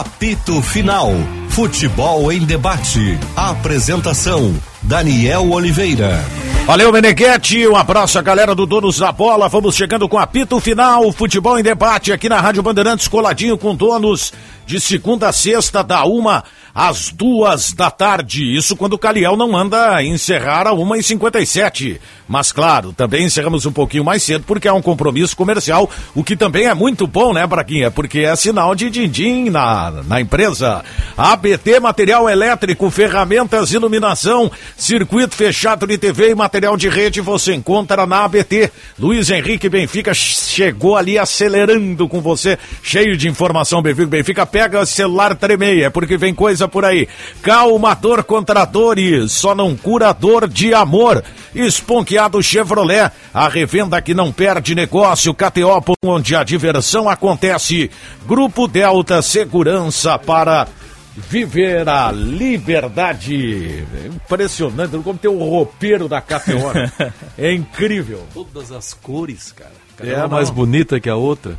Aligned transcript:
Apito 0.00 0.60
Final. 0.60 1.10
Futebol 1.48 2.30
em 2.30 2.40
debate. 2.40 3.18
Apresentação: 3.34 4.54
Daniel 4.82 5.50
Oliveira. 5.50 6.22
Valeu, 6.66 6.92
Meneghete. 6.92 7.66
Um 7.66 7.74
abraço 7.74 8.18
à 8.18 8.22
galera 8.22 8.54
do 8.54 8.66
Donos 8.66 8.98
da 8.98 9.10
Bola. 9.10 9.48
Vamos 9.48 9.74
chegando 9.74 10.06
com 10.06 10.18
apito 10.18 10.60
final. 10.60 11.10
Futebol 11.12 11.58
em 11.58 11.62
debate 11.62 12.12
aqui 12.12 12.28
na 12.28 12.38
Rádio 12.42 12.62
Bandeirantes, 12.62 13.08
coladinho 13.08 13.56
com 13.56 13.74
donos 13.74 14.34
de 14.66 14.80
segunda 14.80 15.28
a 15.28 15.32
sexta, 15.32 15.82
da 15.82 16.04
uma 16.04 16.44
às 16.74 17.10
duas 17.10 17.72
da 17.72 17.90
tarde. 17.90 18.54
Isso 18.54 18.76
quando 18.76 18.92
o 18.92 18.98
Caliel 18.98 19.36
não 19.36 19.50
manda 19.50 20.02
encerrar 20.02 20.66
a 20.66 20.72
uma 20.72 20.98
e 20.98 21.02
cinquenta 21.02 21.40
e 21.40 21.46
sete. 21.46 21.98
Mas 22.28 22.50
claro, 22.50 22.92
também 22.92 23.24
encerramos 23.24 23.64
um 23.64 23.72
pouquinho 23.72 24.04
mais 24.04 24.22
cedo 24.22 24.44
porque 24.46 24.66
é 24.68 24.72
um 24.72 24.82
compromisso 24.82 25.36
comercial, 25.36 25.88
o 26.14 26.24
que 26.24 26.36
também 26.36 26.66
é 26.66 26.74
muito 26.74 27.06
bom, 27.06 27.32
né, 27.32 27.46
Braquinha? 27.46 27.90
Porque 27.90 28.20
é 28.20 28.34
sinal 28.34 28.74
de 28.74 28.90
din-din 28.90 29.48
na, 29.48 30.02
na 30.06 30.20
empresa. 30.20 30.84
ABT 31.16 31.80
Material 31.80 32.28
Elétrico, 32.28 32.90
ferramentas, 32.90 33.72
iluminação, 33.72 34.50
circuito 34.76 35.36
fechado 35.36 35.86
de 35.86 35.96
TV 35.96 36.30
e 36.30 36.34
material 36.34 36.76
de 36.76 36.88
rede 36.88 37.20
você 37.20 37.54
encontra 37.54 38.04
na 38.06 38.24
ABT. 38.24 38.72
Luiz 38.98 39.30
Henrique 39.30 39.68
Benfica 39.68 40.12
chegou 40.12 40.96
ali 40.96 41.16
acelerando 41.18 42.08
com 42.08 42.20
você, 42.20 42.58
cheio 42.82 43.16
de 43.16 43.28
informação, 43.28 43.80
Benfica. 43.80 44.06
Benfica 44.06 44.44
pega 44.56 44.86
celular 44.86 45.36
tremeia, 45.36 45.90
porque 45.90 46.16
vem 46.16 46.34
coisa 46.34 46.66
por 46.66 46.82
aí. 46.82 47.06
Calmador 47.42 48.24
contra 48.24 48.64
dores, 48.64 49.30
só 49.32 49.54
não 49.54 49.76
curador 49.76 50.48
de 50.48 50.72
amor. 50.72 51.22
Esponqueado 51.54 52.42
Chevrolet, 52.42 53.10
a 53.34 53.48
revenda 53.50 54.00
que 54.00 54.14
não 54.14 54.32
perde 54.32 54.74
negócio. 54.74 55.34
KTO, 55.34 55.84
onde 56.02 56.34
a 56.34 56.42
diversão 56.42 57.06
acontece. 57.06 57.90
Grupo 58.26 58.66
Delta 58.66 59.20
Segurança 59.20 60.18
para 60.18 60.66
viver 61.14 61.86
a 61.86 62.10
liberdade. 62.10 63.84
É 64.04 64.06
impressionante 64.06 64.96
como 65.04 65.18
tem 65.18 65.30
o 65.30 65.38
roupeiro 65.38 66.08
da 66.08 66.22
KTO. 66.22 66.72
né? 66.72 66.90
É 67.36 67.52
incrível. 67.52 68.26
Todas 68.32 68.72
as 68.72 68.94
cores, 68.94 69.52
cara. 69.52 69.72
É, 70.00 70.12
É, 70.14 70.16
não. 70.20 70.28
mais 70.30 70.48
bonita 70.48 70.98
que 70.98 71.10
a 71.10 71.16
outra. 71.16 71.58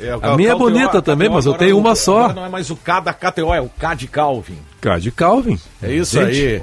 É, 0.00 0.16
o 0.16 0.20
A 0.24 0.36
minha 0.36 0.50
é 0.50 0.54
KTO 0.54 0.58
bonita 0.58 1.02
também, 1.02 1.28
mas 1.28 1.46
eu 1.46 1.54
tenho 1.54 1.76
uma 1.78 1.90
não- 1.90 1.96
só. 1.96 2.18
agora 2.20 2.34
Não 2.34 2.44
é 2.46 2.48
mais 2.48 2.70
o 2.70 2.76
K 2.76 3.00
da 3.00 3.12
KTO, 3.12 3.52
é 3.52 3.60
o 3.60 3.68
K 3.68 3.94
de 3.94 4.06
Calvin. 4.08 4.58
Cá 4.80 4.98
de 4.98 5.10
Calvin. 5.10 5.58
É 5.82 5.92
isso 5.92 6.18
Gente, 6.18 6.40
aí. 6.40 6.62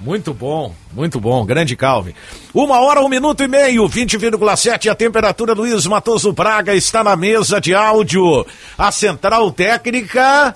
Muito 0.00 0.32
bom, 0.32 0.74
muito 0.94 1.20
bom. 1.20 1.44
Grande 1.44 1.76
Calvin. 1.76 2.14
Uma 2.54 2.80
hora, 2.80 3.02
um 3.02 3.08
minuto 3.08 3.42
e 3.42 3.48
meio, 3.48 3.86
20,7 3.86 4.88
a 4.88 4.94
temperatura. 4.94 5.52
Luiz 5.52 5.86
Matoso 5.86 6.32
Braga 6.32 6.74
está 6.74 7.04
na 7.04 7.14
mesa 7.16 7.60
de 7.60 7.74
áudio. 7.74 8.46
A 8.78 8.90
central 8.90 9.50
técnica 9.52 10.54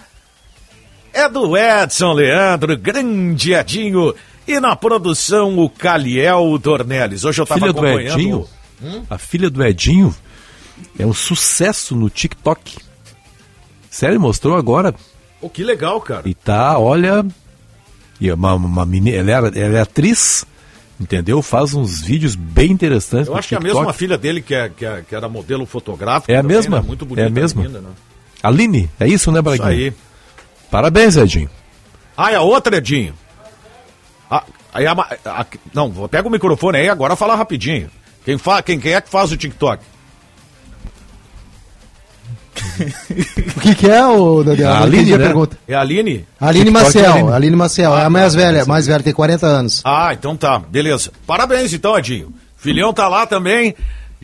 é 1.12 1.28
do 1.28 1.54
Edson 1.58 2.14
Leandro, 2.14 2.74
grande 2.78 3.52
Edinho. 3.52 4.14
E 4.48 4.58
na 4.60 4.74
produção, 4.74 5.58
o 5.58 5.68
Caliel 5.68 6.58
Dornelles. 6.58 7.24
Hoje 7.24 7.40
eu 7.40 7.44
estava 7.44 7.60
Filha 7.60 7.72
do 7.72 7.78
acompanhando... 7.80 8.18
Edinho. 8.18 8.48
A 9.08 9.16
filha 9.18 9.48
do 9.50 9.62
Edinho 9.64 10.14
é 10.98 11.06
um 11.06 11.12
sucesso 11.14 11.94
no 11.96 12.08
TikTok. 12.10 12.76
Sério, 13.90 14.20
mostrou 14.20 14.56
agora. 14.56 14.94
Oh, 15.40 15.48
que 15.48 15.62
legal, 15.62 16.00
cara. 16.00 16.22
E 16.28 16.34
tá, 16.34 16.78
olha. 16.78 17.24
E 18.20 18.28
é 18.28 18.34
uma, 18.34 18.54
uma 18.54 18.86
menina, 18.86 19.16
ela, 19.16 19.48
era- 19.48 19.58
ela 19.58 19.78
é 19.78 19.80
atriz, 19.82 20.44
entendeu? 21.00 21.42
Faz 21.42 21.74
uns 21.74 22.00
vídeos 22.00 22.34
bem 22.34 22.70
interessantes. 22.72 23.28
Eu 23.28 23.36
acho 23.36 23.48
que 23.48 23.54
é 23.54 23.58
a 23.58 23.60
TikTok. 23.60 23.80
mesma 23.80 23.92
filha 23.92 24.16
dele, 24.18 24.40
que, 24.40 24.54
é, 24.54 24.68
que, 24.68 24.84
é- 24.86 25.02
que 25.08 25.14
era 25.14 25.28
modelo 25.28 25.66
fotográfico. 25.66 26.30
É 26.32 26.36
a 26.36 26.42
também, 26.42 26.56
mesma, 26.56 26.80
né? 26.80 26.86
Muito 26.86 27.04
bonita 27.04 27.26
é 27.26 27.30
a 27.30 27.30
mesma. 27.30 27.62
menina, 27.62 27.80
né? 27.80 27.90
Aline, 28.42 28.90
é 29.00 29.06
isso, 29.08 29.30
né, 29.30 29.38
Isso 29.38 29.42
Braguinha? 29.42 29.68
aí. 29.68 29.92
Parabéns, 30.70 31.16
Edinho. 31.16 31.50
Ah, 32.16 32.30
é 32.32 32.36
a 32.36 32.42
outra, 32.42 32.76
Edinho. 32.76 33.14
Ah, 34.30 34.44
aí 34.72 34.86
a 34.86 34.94
ma- 34.94 35.08
a- 35.24 35.46
não, 35.72 35.90
pega 36.08 36.26
o 36.26 36.30
microfone 36.30 36.78
aí 36.78 36.88
agora 36.88 37.16
fala 37.16 37.34
rapidinho. 37.34 37.90
Quem, 38.24 38.38
fa, 38.38 38.62
quem, 38.62 38.78
quem 38.80 38.92
é 38.94 39.00
que 39.00 39.08
faz 39.10 39.30
o 39.32 39.36
TikTok? 39.36 39.82
O 43.56 43.60
que, 43.60 43.74
que 43.74 43.88
é, 43.88 44.04
o 44.06 44.42
Daniel? 44.42 44.72
A 44.72 44.82
Aline, 44.82 45.12
a 45.14 45.18
né? 45.18 45.24
pergunta. 45.26 45.58
É 45.66 45.74
a 45.74 45.80
Aline? 45.80 46.24
Aline 46.40 46.64
TikTok 46.66 46.76
é 46.76 46.80
a 46.80 46.84
Maciel, 46.84 47.14
Aline. 47.14 47.32
Aline 47.32 47.56
Maciel, 47.56 47.96
é 47.96 48.04
a 48.04 48.10
mais 48.10 48.34
velha, 48.34 48.64
mais 48.64 48.86
velha, 48.86 49.02
tem 49.02 49.12
40 49.12 49.46
anos. 49.46 49.82
Ah, 49.84 50.10
então 50.12 50.36
tá, 50.36 50.58
beleza. 50.58 51.10
Parabéns 51.26 51.72
então, 51.72 51.96
Edinho. 51.96 52.32
Filhão 52.56 52.92
tá 52.92 53.08
lá 53.08 53.26
também. 53.26 53.74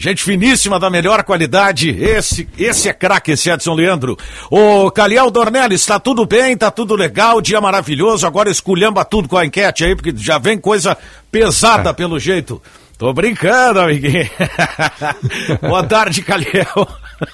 Gente 0.00 0.24
finíssima 0.24 0.80
da 0.80 0.88
melhor 0.88 1.22
qualidade. 1.24 1.90
Esse, 1.90 2.48
esse 2.56 2.88
é 2.88 2.92
craque, 2.94 3.32
esse 3.32 3.50
Edson 3.50 3.74
Leandro. 3.74 4.16
Ô, 4.50 4.90
Caliel 4.90 5.30
Dornelles, 5.30 5.84
tá 5.84 5.98
tudo 6.00 6.24
bem, 6.24 6.56
tá 6.56 6.70
tudo 6.70 6.96
legal, 6.96 7.40
dia 7.42 7.60
maravilhoso. 7.60 8.26
Agora 8.26 8.50
esculhamba 8.50 9.04
tudo 9.04 9.28
com 9.28 9.36
a 9.36 9.44
enquete 9.44 9.84
aí, 9.84 9.94
porque 9.94 10.14
já 10.16 10.38
vem 10.38 10.58
coisa 10.58 10.96
pesada 11.30 11.92
pelo 11.92 12.18
jeito. 12.18 12.62
Tô 12.96 13.12
brincando, 13.12 13.80
amiguinho. 13.80 14.28
Boa 15.60 15.84
tarde, 15.84 16.22
Caliel. 16.22 16.88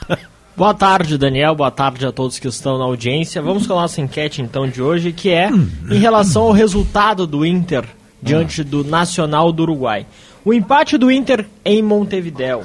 Boa 0.57 0.73
tarde, 0.73 1.19
Daniel. 1.19 1.55
Boa 1.55 1.71
tarde 1.71 2.07
a 2.07 2.11
todos 2.11 2.39
que 2.39 2.49
estão 2.49 2.79
na 2.79 2.85
audiência. 2.85 3.43
Vamos 3.43 3.67
com 3.67 3.75
a 3.75 3.83
nossa 3.83 4.01
enquete 4.01 4.41
então 4.41 4.67
de 4.67 4.81
hoje, 4.81 5.13
que 5.13 5.29
é 5.29 5.51
em 5.51 5.99
relação 5.99 6.45
ao 6.45 6.53
resultado 6.53 7.27
do 7.27 7.45
Inter 7.45 7.85
diante 8.23 8.65
do 8.65 8.83
Nacional 8.83 9.53
do 9.53 9.65
Uruguai. 9.65 10.07
O 10.43 10.55
empate 10.55 10.97
do 10.97 11.11
Inter 11.11 11.45
em 11.63 11.83
Montevidéu. 11.83 12.65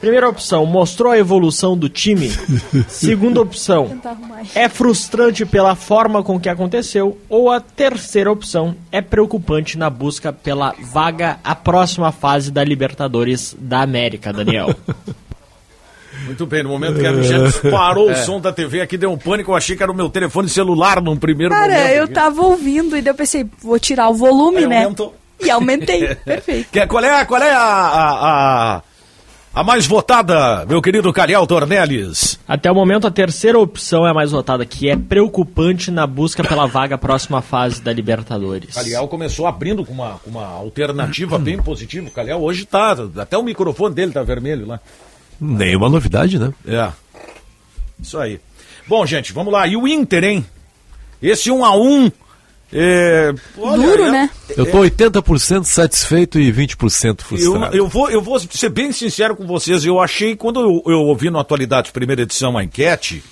Primeira 0.00 0.26
opção, 0.28 0.64
mostrou 0.64 1.12
a 1.12 1.18
evolução 1.18 1.76
do 1.76 1.90
time. 1.90 2.30
Segunda 2.88 3.42
opção, 3.42 4.00
é 4.54 4.66
frustrante 4.66 5.44
pela 5.44 5.74
forma 5.74 6.22
com 6.22 6.40
que 6.40 6.48
aconteceu. 6.48 7.18
Ou 7.28 7.50
a 7.50 7.60
terceira 7.60 8.32
opção, 8.32 8.74
é 8.90 9.02
preocupante 9.02 9.76
na 9.76 9.90
busca 9.90 10.32
pela 10.32 10.74
vaga 10.80 11.38
à 11.44 11.54
próxima 11.54 12.12
fase 12.12 12.50
da 12.50 12.64
Libertadores 12.64 13.54
da 13.58 13.82
América, 13.82 14.32
Daniel. 14.32 14.74
Muito 16.26 16.44
bem, 16.46 16.62
no 16.62 16.68
momento 16.68 16.98
que 17.00 17.06
a 17.06 17.12
Michelle 17.12 17.46
disparou 17.46 18.10
o 18.10 18.14
som 18.16 18.40
da 18.40 18.52
TV 18.52 18.80
aqui, 18.80 18.96
deu 18.98 19.10
um 19.10 19.16
pânico, 19.18 19.50
eu 19.52 19.56
achei 19.56 19.76
que 19.76 19.82
era 19.82 19.90
o 19.92 19.94
meu 19.94 20.08
telefone 20.10 20.48
celular 20.48 21.00
num 21.00 21.16
primeiro 21.16 21.54
momento. 21.54 21.68
Cara, 21.70 21.92
eu 21.94 22.04
aqui. 22.04 22.12
tava 22.12 22.42
ouvindo 22.42 22.96
e 22.96 23.02
daí 23.02 23.12
eu 23.12 23.16
pensei, 23.16 23.46
vou 23.62 23.78
tirar 23.78 24.08
o 24.08 24.14
volume, 24.14 24.58
Aí 24.58 24.66
né? 24.66 24.82
aumentou. 24.84 25.14
E 25.40 25.50
aumentei. 25.50 26.14
Perfeito. 26.24 26.68
Que- 26.70 26.86
qual 26.86 27.04
é, 27.04 27.24
qual 27.24 27.42
é 27.42 27.52
a, 27.52 27.58
a, 27.60 28.74
a, 28.76 28.82
a 29.54 29.64
mais 29.64 29.86
votada, 29.86 30.64
meu 30.66 30.80
querido 30.82 31.12
Cariel 31.12 31.46
Tornelles? 31.46 32.38
Até 32.48 32.70
o 32.70 32.74
momento, 32.74 33.06
a 33.06 33.10
terceira 33.10 33.58
opção 33.58 34.06
é 34.06 34.10
a 34.10 34.14
mais 34.14 34.30
votada, 34.30 34.64
que 34.64 34.88
é 34.88 34.96
preocupante 34.96 35.90
na 35.90 36.06
busca 36.06 36.42
pela 36.42 36.66
vaga 36.66 36.94
à 36.94 36.98
próxima 36.98 37.42
fase 37.42 37.80
da 37.82 37.92
Libertadores. 37.92 38.74
Caliel 38.74 39.06
começou 39.08 39.46
abrindo 39.46 39.84
com 39.84 39.92
uma, 39.92 40.18
uma 40.26 40.46
alternativa 40.46 41.38
bem 41.38 41.58
positiva. 41.62 42.08
O 42.08 42.10
Caliel 42.10 42.40
hoje 42.42 42.64
tá, 42.64 42.96
até 43.18 43.36
o 43.36 43.42
microfone 43.42 43.94
dele 43.94 44.12
tá 44.12 44.22
vermelho 44.22 44.66
lá. 44.66 44.80
Nenhuma 45.40 45.88
novidade, 45.88 46.38
né? 46.38 46.52
É. 46.66 46.90
Isso 48.00 48.18
aí. 48.18 48.40
Bom, 48.86 49.04
gente, 49.06 49.32
vamos 49.32 49.52
lá. 49.52 49.66
E 49.66 49.76
o 49.76 49.86
Inter, 49.88 50.24
hein? 50.24 50.46
Esse 51.22 51.50
1 51.50 51.64
a 51.64 51.76
1 51.76 52.10
é, 52.72 53.32
olha, 53.58 53.76
Duro, 53.82 54.02
é- 54.06 54.10
né? 54.10 54.30
Eu 54.56 54.70
tô 54.70 54.78
80% 54.80 55.64
satisfeito 55.64 56.38
e 56.38 56.50
20% 56.52 57.20
Eu, 57.20 57.24
frustrado. 57.26 57.76
eu, 57.76 57.88
vou, 57.88 58.10
eu 58.10 58.20
vou 58.20 58.38
ser 58.40 58.68
bem 58.68 58.90
sincero 58.92 59.36
com 59.36 59.46
vocês. 59.46 59.84
Eu 59.84 60.00
achei, 60.00 60.34
quando 60.36 60.60
eu, 60.60 60.82
eu 60.92 61.00
ouvi 61.00 61.30
no 61.30 61.38
Atualidade 61.38 61.92
primeira 61.92 62.22
edição 62.22 62.56
a 62.58 62.64
enquete, 62.64 63.22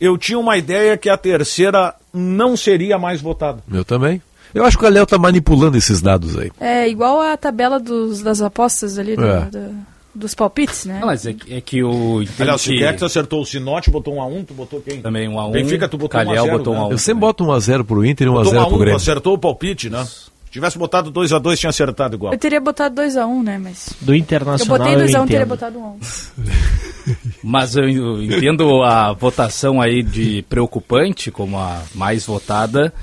eu 0.00 0.18
tinha 0.18 0.38
uma 0.38 0.56
ideia 0.56 0.96
que 0.96 1.08
a 1.08 1.16
terceira 1.16 1.94
não 2.12 2.56
seria 2.56 2.98
mais 2.98 3.20
votada. 3.20 3.62
Eu 3.72 3.84
também. 3.84 4.20
Eu 4.52 4.64
acho 4.64 4.76
que 4.76 4.82
o 4.84 4.86
Galéo 4.86 5.06
tá 5.06 5.18
manipulando 5.18 5.76
esses 5.76 6.00
dados 6.00 6.36
aí. 6.38 6.50
É 6.60 6.88
igual 6.88 7.20
a 7.20 7.36
tabela 7.36 7.80
dos, 7.80 8.22
das 8.22 8.40
apostas 8.42 8.98
ali, 8.98 9.16
do- 9.16 9.24
É. 9.24 9.40
do- 9.46 9.93
dos 10.14 10.34
palpites, 10.34 10.84
né? 10.84 11.00
Não, 11.00 11.08
mas 11.08 11.26
é 11.26 11.32
que, 11.32 11.54
é 11.54 11.60
que 11.60 11.82
o. 11.82 12.22
entendo 12.22 12.42
Aliás, 12.42 12.66
o 12.66 12.70
Quex 12.70 13.02
acertou 13.02 13.42
o 13.42 13.46
Sinote, 13.46 13.90
botou 13.90 14.14
um 14.14 14.22
a 14.22 14.26
1 14.26 14.44
tu 14.44 14.54
botou 14.54 14.80
quem? 14.80 15.00
Também 15.00 15.28
um 15.28 15.38
a 15.40 15.46
um. 15.46 15.50
Benfica, 15.52 15.88
tu 15.88 15.96
botou 15.98 16.10
Calhau 16.10 16.34
um 16.34 16.38
a 16.38 16.42
0, 16.42 16.58
botou 16.58 16.74
um 16.74 16.76
a 16.76 16.80
né? 16.80 16.86
um. 16.86 16.90
Eu 16.92 16.98
sempre 16.98 17.20
boto 17.20 17.44
1x0 17.44 17.84
pro 17.84 18.04
Inter 18.04 18.26
e 18.26 18.30
Botou 18.30 18.52
1x0 18.52 18.56
um 18.56 18.60
a 18.60 18.66
pro 18.66 18.74
1 18.74 18.78
tu 18.78 18.78
Grêmio. 18.78 18.96
acertou 18.96 19.34
o 19.34 19.38
palpite, 19.38 19.90
né? 19.90 20.04
Se 20.04 20.30
tivesse 20.50 20.78
botado 20.78 21.10
2 21.10 21.32
a 21.32 21.38
2 21.40 21.58
tinha 21.58 21.70
acertado 21.70 22.14
igual. 22.14 22.32
Eu 22.32 22.38
teria 22.38 22.60
botado 22.60 23.02
2x1, 23.02 23.42
né? 23.42 23.58
Mas. 23.58 23.92
Do 24.00 24.12
Eu 24.12 24.16
Internacional 24.16 24.78
botei 24.78 24.94
eu, 24.94 24.98
2x1, 25.00 25.26
teria 25.26 25.36
entendo. 25.38 25.48
botado 25.48 25.78
1x1. 25.78 26.44
Mas 27.42 27.76
eu, 27.76 27.88
eu 27.88 28.22
entendo 28.22 28.82
a 28.82 29.12
votação 29.12 29.80
aí 29.80 30.02
de 30.02 30.42
preocupante 30.48 31.30
como 31.30 31.58
a 31.58 31.82
mais 31.94 32.24
votada, 32.24 32.94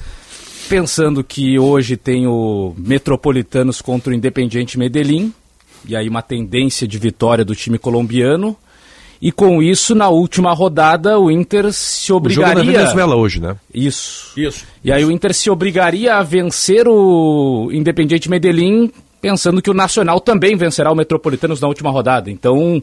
pensando 0.70 1.24
que 1.24 1.60
hoje 1.60 1.98
tem 1.98 2.26
o 2.26 2.74
Metropolitanos 2.78 3.82
contra 3.82 4.12
o 4.12 4.16
Independiente 4.16 4.80
Medellín, 4.80 5.34
e 5.88 5.96
aí 5.96 6.08
uma 6.10 6.22
tendência 6.22 6.88
de 6.88 6.98
vitória 6.98 7.44
do 7.46 7.56
time 7.56 7.78
colombiano. 7.78 8.56
E 9.22 9.32
com 9.32 9.62
isso, 9.62 9.94
na 9.94 10.10
última 10.10 10.52
rodada, 10.52 11.20
o 11.20 11.30
Inter 11.30 11.72
se 11.72 12.12
O 12.12 12.16
jogo 12.28 12.48
é 12.48 12.54
na 12.56 12.62
obrigaria. 12.62 12.80
Venezuela 12.80 13.16
hoje, 13.16 13.40
né? 13.40 13.56
Isso. 13.72 14.32
Isso. 14.36 14.66
E 14.84 14.92
aí 14.92 15.06
o 15.06 15.12
Inter 15.12 15.32
se 15.36 15.48
obrigaria 15.50 16.16
a 16.16 16.24
vencer 16.24 16.88
o 16.88 17.70
Independiente 17.72 18.28
Medellín 18.30 18.92
pensando 19.22 19.62
que 19.62 19.70
o 19.70 19.76
Nacional 19.76 20.20
também 20.20 20.56
vencerá 20.56 20.92
o 20.92 20.96
Metropolitanos 20.96 21.62
na 21.62 21.68
última 21.68 21.92
rodada. 21.92 22.32
Então, 22.32 22.82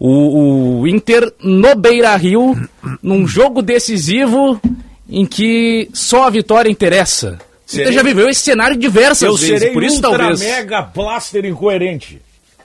o, 0.00 0.80
o 0.80 0.88
Inter 0.88 1.32
no 1.40 1.76
Beira 1.76 2.16
Rio, 2.16 2.56
num 3.00 3.24
jogo 3.24 3.62
decisivo 3.62 4.60
em 5.08 5.24
que 5.24 5.88
só 5.92 6.24
a 6.26 6.30
vitória 6.30 6.68
interessa. 6.68 7.38
Você 7.64 7.76
Serei- 7.78 7.92
já 7.92 8.02
viveu 8.02 8.28
esse 8.28 8.40
cenário 8.40 8.76
diversas 8.76 9.22
Eu 9.22 9.36
vezes, 9.36 9.58
serei 9.60 9.72
por 9.72 9.84
isso 9.84 9.96
ultra 9.96 10.18
talvez. 10.18 10.40
mega 10.40 10.82
blaster 10.82 11.44
incoerente. 11.44 12.20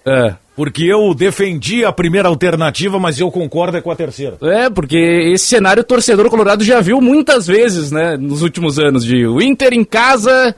É. 0.05 0.35
Porque 0.55 0.83
eu 0.83 1.13
defendi 1.13 1.85
a 1.85 1.91
primeira 1.91 2.27
alternativa, 2.27 2.99
mas 2.99 3.19
eu 3.19 3.31
concordo 3.31 3.77
é 3.77 3.81
com 3.81 3.89
a 3.89 3.95
terceira. 3.95 4.37
É, 4.41 4.69
porque 4.69 4.97
esse 5.33 5.47
cenário 5.47 5.81
o 5.81 5.85
torcedor 5.85 6.29
colorado 6.29 6.63
já 6.63 6.81
viu 6.81 6.99
muitas 7.01 7.47
vezes, 7.47 7.91
né, 7.91 8.17
nos 8.17 8.41
últimos 8.41 8.77
anos, 8.77 9.03
de 9.05 9.25
o 9.25 9.41
Inter 9.41 9.73
em 9.73 9.83
casa, 9.83 10.55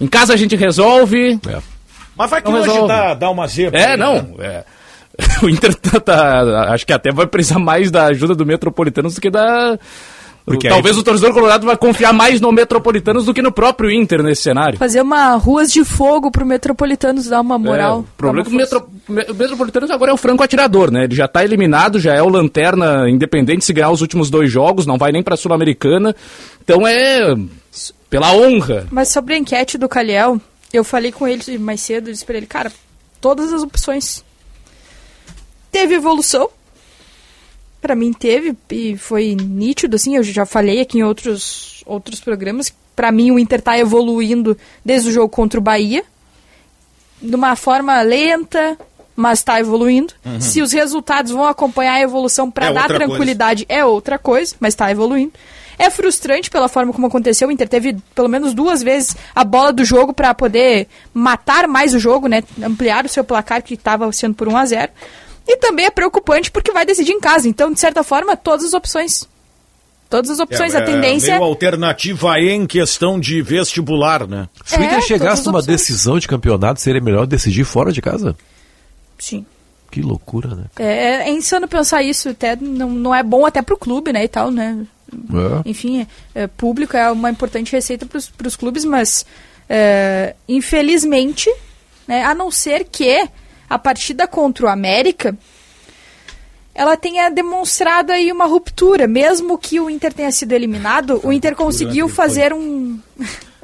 em 0.00 0.06
casa 0.06 0.32
a 0.32 0.36
gente 0.36 0.54
resolve. 0.56 1.38
Mas 2.16 2.30
vai 2.30 2.40
que 2.40 2.48
Não 2.50 2.58
hoje 2.58 2.68
resolve. 2.68 2.88
dá, 2.88 3.14
dá 3.14 3.30
uma 3.30 3.46
zebra. 3.46 3.78
É, 3.78 3.86
aí, 3.92 3.96
não, 3.96 4.14
né? 4.36 4.46
é. 4.46 4.64
O 5.42 5.48
Inter 5.48 5.74
tá, 5.74 5.98
tá- 6.00 6.72
acho 6.72 6.86
que 6.86 6.92
até 6.92 7.10
vai 7.10 7.26
precisar 7.26 7.58
mais 7.58 7.90
da 7.90 8.06
ajuda 8.06 8.34
do 8.36 8.46
Metropolitanos 8.46 9.16
do 9.16 9.20
que 9.20 9.30
da... 9.30 9.78
Porque 10.48 10.68
Talvez 10.68 10.96
aí- 10.96 11.00
o 11.00 11.04
torcedor 11.04 11.32
colorado 11.32 11.66
vai 11.66 11.76
confiar 11.76 12.12
mais 12.12 12.40
no 12.40 12.50
Metropolitanos 12.50 13.24
do 13.24 13.34
que 13.34 13.42
no 13.42 13.52
próprio 13.52 13.90
Inter 13.90 14.22
nesse 14.22 14.42
cenário. 14.42 14.78
Fazer 14.78 15.02
uma 15.02 15.34
ruas 15.36 15.70
de 15.72 15.84
fogo 15.84 16.30
pro 16.30 16.44
Metropolitanos 16.46 17.26
dar 17.26 17.40
uma 17.40 17.58
moral. 17.58 17.98
É, 17.98 18.00
o 18.00 18.04
problema 18.16 18.46
é 18.46 18.50
que 18.50 18.54
o. 18.54 18.58
Metro, 18.58 18.88
o 19.08 19.34
Metropolitanos 19.34 19.90
agora 19.90 20.10
é 20.10 20.14
o 20.14 20.18
franco 20.18 20.42
atirador, 20.42 20.90
né? 20.90 21.04
Ele 21.04 21.14
já 21.14 21.28
tá 21.28 21.44
eliminado, 21.44 21.98
já 22.00 22.14
é 22.14 22.22
o 22.22 22.28
lanterna 22.28 23.08
independente 23.08 23.64
se 23.64 23.72
ganhar 23.72 23.90
os 23.90 24.00
últimos 24.00 24.30
dois 24.30 24.50
jogos, 24.50 24.86
não 24.86 24.98
vai 24.98 25.12
nem 25.12 25.22
pra 25.22 25.36
Sul-Americana. 25.36 26.14
Então 26.62 26.86
é 26.86 27.34
pela 28.10 28.32
honra. 28.32 28.86
Mas 28.90 29.08
sobre 29.08 29.34
a 29.34 29.38
enquete 29.38 29.76
do 29.76 29.88
Caliel, 29.88 30.40
eu 30.72 30.82
falei 30.82 31.12
com 31.12 31.26
ele 31.28 31.58
mais 31.58 31.80
cedo, 31.80 32.08
eu 32.08 32.12
disse 32.12 32.24
pra 32.24 32.36
ele, 32.36 32.46
cara, 32.46 32.72
todas 33.20 33.52
as 33.52 33.62
opções. 33.62 34.24
Teve 35.70 35.94
evolução. 35.94 36.48
Pra 37.80 37.94
mim 37.94 38.12
teve, 38.12 38.56
e 38.70 38.96
foi 38.96 39.36
nítido, 39.36 39.96
assim, 39.96 40.16
eu 40.16 40.22
já 40.22 40.44
falei 40.44 40.80
aqui 40.80 40.98
em 40.98 41.04
outros, 41.04 41.82
outros 41.86 42.20
programas. 42.20 42.72
Pra 42.96 43.12
mim 43.12 43.30
o 43.30 43.38
Inter 43.38 43.62
tá 43.62 43.78
evoluindo 43.78 44.56
desde 44.84 45.10
o 45.10 45.12
jogo 45.12 45.28
contra 45.28 45.60
o 45.60 45.62
Bahia. 45.62 46.02
De 47.22 47.34
uma 47.34 47.54
forma 47.54 48.00
lenta, 48.02 48.76
mas 49.14 49.42
tá 49.42 49.60
evoluindo. 49.60 50.12
Se 50.40 50.60
os 50.62 50.72
resultados 50.72 51.32
vão 51.32 51.46
acompanhar 51.46 51.94
a 51.94 52.00
evolução 52.00 52.50
pra 52.50 52.66
É 52.66 52.72
dar 52.72 52.86
tranquilidade, 52.86 53.66
é 53.68 53.84
outra 53.84 54.18
coisa, 54.18 54.54
mas 54.58 54.74
tá 54.74 54.90
evoluindo. 54.90 55.32
É 55.78 55.90
frustrante 55.90 56.50
pela 56.50 56.68
forma 56.68 56.92
como 56.92 57.06
aconteceu. 57.06 57.48
O 57.48 57.52
Inter 57.52 57.68
teve 57.68 57.96
pelo 58.14 58.28
menos 58.28 58.52
duas 58.52 58.82
vezes 58.82 59.16
a 59.34 59.44
bola 59.44 59.72
do 59.72 59.84
jogo 59.84 60.12
pra 60.12 60.34
poder 60.34 60.88
matar 61.14 61.68
mais 61.68 61.94
o 61.94 61.98
jogo, 62.00 62.26
né? 62.26 62.42
Ampliar 62.60 63.04
o 63.04 63.08
seu 63.08 63.22
placar 63.22 63.62
que 63.62 63.74
estava 63.74 64.10
sendo 64.12 64.34
por 64.34 64.48
1 64.48 64.56
a 64.56 64.66
0 64.66 64.92
E 65.48 65.56
também 65.56 65.86
é 65.86 65.90
preocupante 65.90 66.50
porque 66.50 66.70
vai 66.72 66.84
decidir 66.84 67.12
em 67.12 67.20
casa. 67.20 67.48
Então, 67.48 67.72
de 67.72 67.80
certa 67.80 68.02
forma, 68.02 68.36
todas 68.36 68.66
as 68.66 68.74
opções. 68.74 69.26
Todas 70.10 70.30
as 70.30 70.40
opções. 70.40 70.74
É, 70.74 70.78
a 70.78 70.84
tendência 70.84 71.32
meio 71.34 71.44
alternativa 71.44 72.38
em 72.38 72.66
questão 72.66 73.18
de 73.18 73.40
vestibular, 73.40 74.26
né? 74.26 74.46
Se 74.64 74.76
o 74.76 74.80
É, 74.80 74.84
Inter 74.84 74.90
todas 74.90 75.06
chegasse 75.06 75.40
as 75.40 75.46
numa 75.46 75.62
decisão 75.62 76.18
de 76.18 76.28
campeonato, 76.28 76.80
seria 76.80 77.00
melhor 77.00 77.26
decidir 77.26 77.64
fora 77.64 77.90
de 77.90 78.02
casa? 78.02 78.36
Sim. 79.18 79.46
Que 79.90 80.02
loucura, 80.02 80.54
né? 80.54 80.64
É, 80.78 81.28
é 81.28 81.30
insano 81.30 81.66
pensar 81.66 82.02
isso. 82.02 82.28
Até 82.28 82.54
não, 82.54 82.90
não 82.90 83.14
é 83.14 83.22
bom 83.22 83.46
até 83.46 83.62
pro 83.62 83.76
clube, 83.78 84.12
né? 84.12 84.24
E 84.24 84.28
tal, 84.28 84.50
né? 84.50 84.86
É. 85.10 85.68
enfim, 85.70 86.06
é, 86.34 86.46
público 86.46 86.94
é 86.94 87.10
uma 87.10 87.30
importante 87.30 87.72
receita 87.72 88.04
para 88.04 88.46
os 88.46 88.56
clubes, 88.56 88.84
mas 88.84 89.24
é, 89.66 90.34
infelizmente, 90.46 91.50
né, 92.06 92.24
a 92.24 92.34
não 92.34 92.50
ser 92.50 92.84
que 92.84 93.26
a 93.68 93.78
partida 93.78 94.26
contra 94.26 94.66
o 94.66 94.68
América 94.68 95.36
ela 96.74 96.96
tenha 96.96 97.28
demonstrado 97.28 98.12
aí 98.12 98.30
uma 98.30 98.46
ruptura, 98.46 99.08
mesmo 99.08 99.58
que 99.58 99.80
o 99.80 99.90
Inter 99.90 100.12
tenha 100.12 100.30
sido 100.30 100.52
eliminado, 100.52 101.20
o 101.24 101.32
Inter 101.32 101.56
conseguiu 101.56 102.08
fazer 102.08 102.52
um 102.52 103.00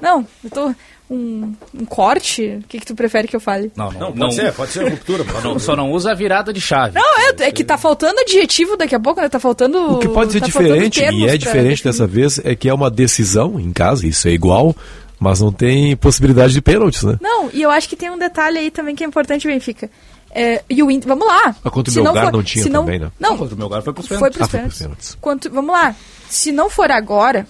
não, 0.02 0.26
eu 0.42 0.50
tô 0.50 0.74
um, 1.08 1.54
um 1.72 1.84
corte. 1.86 2.58
O 2.64 2.68
que, 2.68 2.78
que 2.80 2.86
tu 2.86 2.94
prefere 2.94 3.28
que 3.28 3.36
eu 3.36 3.40
fale? 3.40 3.70
Não, 3.76 3.90
Não, 3.92 4.12
pode 4.12 4.34
ser, 4.34 4.52
pode 4.52 4.72
ser 4.72 4.88
ruptura. 4.90 5.24
pode 5.24 5.44
não- 5.44 5.58
ser. 5.58 5.64
só 5.66 5.76
não 5.76 5.92
usa 5.92 6.10
a 6.10 6.14
virada 6.14 6.52
de 6.52 6.60
chave. 6.60 6.94
Não, 6.98 7.18
é, 7.20 7.44
é 7.44 7.52
que 7.52 7.62
tá 7.64 7.78
faltando 7.78 8.20
adjetivo 8.20 8.76
daqui 8.76 8.94
a 8.94 9.00
pouco, 9.00 9.20
né? 9.20 9.28
Tá 9.28 9.38
faltando. 9.38 9.94
O 9.94 9.98
que 9.98 10.08
pode 10.08 10.32
ser 10.32 10.40
tá 10.40 10.46
diferente, 10.46 11.00
e 11.00 11.04
é 11.04 11.08
pra 11.28 11.36
diferente 11.36 11.82
definir. 11.82 11.92
dessa 11.92 12.06
vez, 12.06 12.40
é 12.44 12.54
que 12.54 12.68
é 12.68 12.74
uma 12.74 12.90
decisão 12.90 13.58
em 13.60 13.72
casa, 13.72 14.06
isso 14.06 14.26
é 14.28 14.32
igual, 14.32 14.74
mas 15.24 15.40
não 15.40 15.50
tem 15.50 15.96
possibilidade 15.96 16.52
de 16.52 16.60
pênaltis, 16.62 17.02
né? 17.02 17.16
Não, 17.20 17.50
e 17.52 17.62
eu 17.62 17.70
acho 17.70 17.88
que 17.88 17.96
tem 17.96 18.10
um 18.10 18.18
detalhe 18.18 18.58
aí 18.58 18.70
também 18.70 18.94
que 18.94 19.02
é 19.02 19.06
importante, 19.06 19.46
Benfica. 19.48 19.90
É, 20.36 20.62
e 20.68 20.82
o 20.82 20.90
Inter, 20.90 21.08
vamos 21.08 21.26
lá. 21.26 21.54
Mas 21.64 21.72
contra 21.72 21.90
o 21.90 21.94
Se 21.94 22.02
Belgar 22.02 22.24
for- 22.26 22.32
não 22.32 22.42
tinha 22.42 22.64
se 22.64 22.70
também, 22.70 22.98
né? 22.98 23.10
Não, 23.18 23.36
contra 23.38 23.54
o 23.54 23.58
Melgar 23.58 23.82
foi 23.82 23.92
pros 23.92 24.06
foi 24.06 24.16
pênaltis. 24.18 24.36
pros 24.36 24.46
Ah, 24.46 24.50
foi 24.50 24.58
pênaltis. 24.58 24.78
pros 24.78 24.86
pênaltis. 24.86 25.18
Quanto, 25.20 25.50
vamos 25.50 25.72
lá. 25.72 25.94
Se 26.28 26.50
não 26.52 26.68
for 26.68 26.90
agora, 26.90 27.46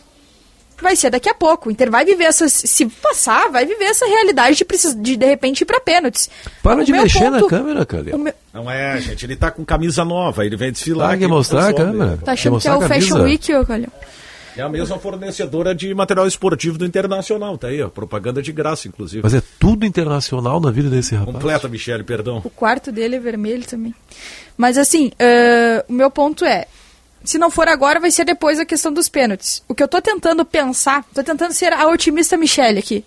vai 0.83 0.95
ser 0.95 1.09
daqui 1.09 1.29
a 1.31 1.35
pouco. 1.35 1.69
O 1.69 1.73
Inter 1.73 1.91
vai 1.91 2.05
viver 2.05 2.25
essa. 2.25 2.47
Se 2.47 2.85
passar, 2.87 3.49
vai 3.51 3.65
viver 3.65 3.85
essa 3.85 4.05
realidade 4.07 4.57
de, 4.57 4.65
precis- 4.67 4.95
de, 4.95 5.17
de 5.17 5.25
repente 5.27 5.63
ir 5.63 5.65
pra 5.65 5.81
pênaltis. 5.81 6.29
Para 6.63 6.83
O 6.83 6.85
de 6.85 6.93
meu 6.93 7.03
mexer 7.03 7.31
na 7.31 7.39
ponto- 7.39 7.49
câmera, 7.49 7.87
cara. 7.87 8.19
meu- 8.19 8.35
Não 8.53 8.71
é, 8.71 9.01
gente, 9.01 9.25
ele 9.25 9.35
tá 9.37 9.51
com 9.51 9.65
camisa 9.65 10.05
nova, 10.05 10.45
ele 10.45 10.57
vem 10.57 10.71
desfilar. 10.71 11.13
Ah, 11.13 11.17
quer 11.17 11.27
mostrar 11.29 11.69
a 11.71 11.73
pessoal 11.73 11.87
câmera? 11.87 12.19
Tá 12.23 12.33
achando 12.33 12.61
que 12.61 12.69
é 12.69 12.73
o 12.75 12.83
a 12.85 12.89
Fashion? 12.89 13.23
Week, 13.23 13.55
ô 13.55 13.65
Calhão? 13.65 13.89
É 14.57 14.63
a 14.63 14.69
mesma 14.69 14.99
fornecedora 14.99 15.75
de 15.75 15.93
material 15.95 16.27
esportivo 16.27 16.79
do 16.79 16.85
Internacional, 16.85 17.59
tá 17.59 17.69
aí, 17.69 17.83
ó. 17.83 17.89
Propaganda 17.89 18.41
de 18.41 18.53
graça, 18.53 18.87
inclusive. 18.87 19.23
Mas 19.23 19.35
é 19.35 19.43
tudo 19.59 19.85
internacional 19.85 20.61
na 20.61 20.71
vida 20.71 20.89
desse 20.89 21.15
rapaz. 21.15 21.35
Completa, 21.35 21.69
Michele, 21.69 22.05
perdão. 22.05 22.41
O 22.45 22.51
quarto 22.51 22.93
dele 22.93 23.17
é 23.17 23.21
vermelho 23.21 23.65
também. 23.65 23.95
Mas 24.57 24.79
assim, 24.79 25.11
ãh, 25.21 25.85
o 25.89 25.93
meu 25.93 26.11
ponto 26.11 26.45
é. 26.45 26.67
Se 27.25 27.39
não 27.39 27.51
for 27.51 27.69
agora, 27.69 27.99
vai 27.99 28.11
ser 28.11 28.25
depois 28.25 28.61
a 28.61 28.65
questão 28.67 28.93
dos 28.93 29.09
pênaltis. 29.09 29.63
O 29.67 29.75
que 29.75 29.83
eu 29.83 29.89
tô 29.89 30.01
tentando 30.01 30.45
pensar, 30.45 31.05
tô 31.15 31.23
tentando 31.23 31.53
ser 31.53 31.73
a 31.73 31.89
otimista 31.89 32.37
Michelle 32.37 32.79
aqui. 32.79 33.05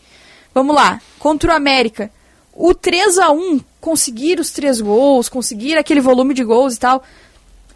Vamos 0.53 0.75
lá, 0.75 0.99
contra 1.19 1.53
o 1.53 1.55
América. 1.55 2.09
O 2.51 2.73
3 2.73 3.19
a 3.19 3.31
1 3.31 3.59
conseguir 3.79 4.39
os 4.39 4.49
três 4.49 4.81
gols, 4.81 5.29
conseguir 5.29 5.77
aquele 5.77 6.01
volume 6.01 6.33
de 6.33 6.43
gols 6.43 6.75
e 6.75 6.79
tal, 6.79 7.03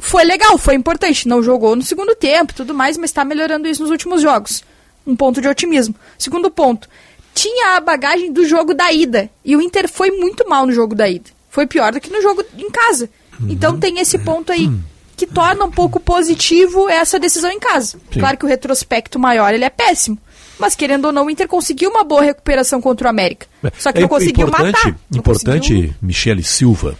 foi 0.01 0.23
legal, 0.25 0.57
foi 0.57 0.75
importante. 0.75 1.27
Não 1.27 1.41
jogou 1.43 1.75
no 1.75 1.83
segundo 1.83 2.15
tempo 2.15 2.51
e 2.51 2.55
tudo 2.55 2.73
mais, 2.73 2.97
mas 2.97 3.11
está 3.11 3.23
melhorando 3.23 3.67
isso 3.67 3.81
nos 3.81 3.91
últimos 3.91 4.21
jogos. 4.21 4.63
Um 5.07 5.15
ponto 5.15 5.39
de 5.41 5.47
otimismo. 5.47 5.95
Segundo 6.17 6.49
ponto, 6.51 6.89
tinha 7.33 7.77
a 7.77 7.79
bagagem 7.79 8.33
do 8.33 8.45
jogo 8.45 8.73
da 8.73 8.91
ida. 8.91 9.29
E 9.45 9.55
o 9.55 9.61
Inter 9.61 9.87
foi 9.87 10.11
muito 10.11 10.47
mal 10.49 10.65
no 10.65 10.73
jogo 10.73 10.93
da 10.95 11.07
ida. 11.07 11.29
Foi 11.49 11.65
pior 11.67 11.93
do 11.93 12.01
que 12.01 12.09
no 12.11 12.21
jogo 12.21 12.43
em 12.57 12.69
casa. 12.69 13.09
Então 13.47 13.79
tem 13.79 13.99
esse 13.99 14.17
ponto 14.19 14.51
aí 14.51 14.69
que 15.15 15.25
torna 15.27 15.65
um 15.65 15.71
pouco 15.71 15.99
positivo 15.99 16.89
essa 16.89 17.19
decisão 17.19 17.51
em 17.51 17.59
casa. 17.59 17.99
Claro 18.11 18.37
que 18.37 18.45
o 18.45 18.47
retrospecto 18.47 19.17
maior 19.19 19.53
ele 19.53 19.63
é 19.65 19.69
péssimo. 19.69 20.17
Mas 20.59 20.75
querendo 20.75 21.05
ou 21.05 21.11
não, 21.11 21.25
o 21.25 21.29
Inter 21.29 21.47
conseguiu 21.47 21.89
uma 21.89 22.03
boa 22.03 22.21
recuperação 22.21 22.79
contra 22.81 23.07
o 23.07 23.09
América. 23.09 23.47
Só 23.79 23.91
que 23.91 23.97
É 23.99 24.01
não 24.01 24.07
conseguiu 24.07 24.47
importante, 24.47 24.73
matar. 24.73 24.99
Não 25.09 25.19
Importante, 25.19 25.69
conseguiu- 25.73 25.95
Michele 26.01 26.43
Silva, 26.43 26.95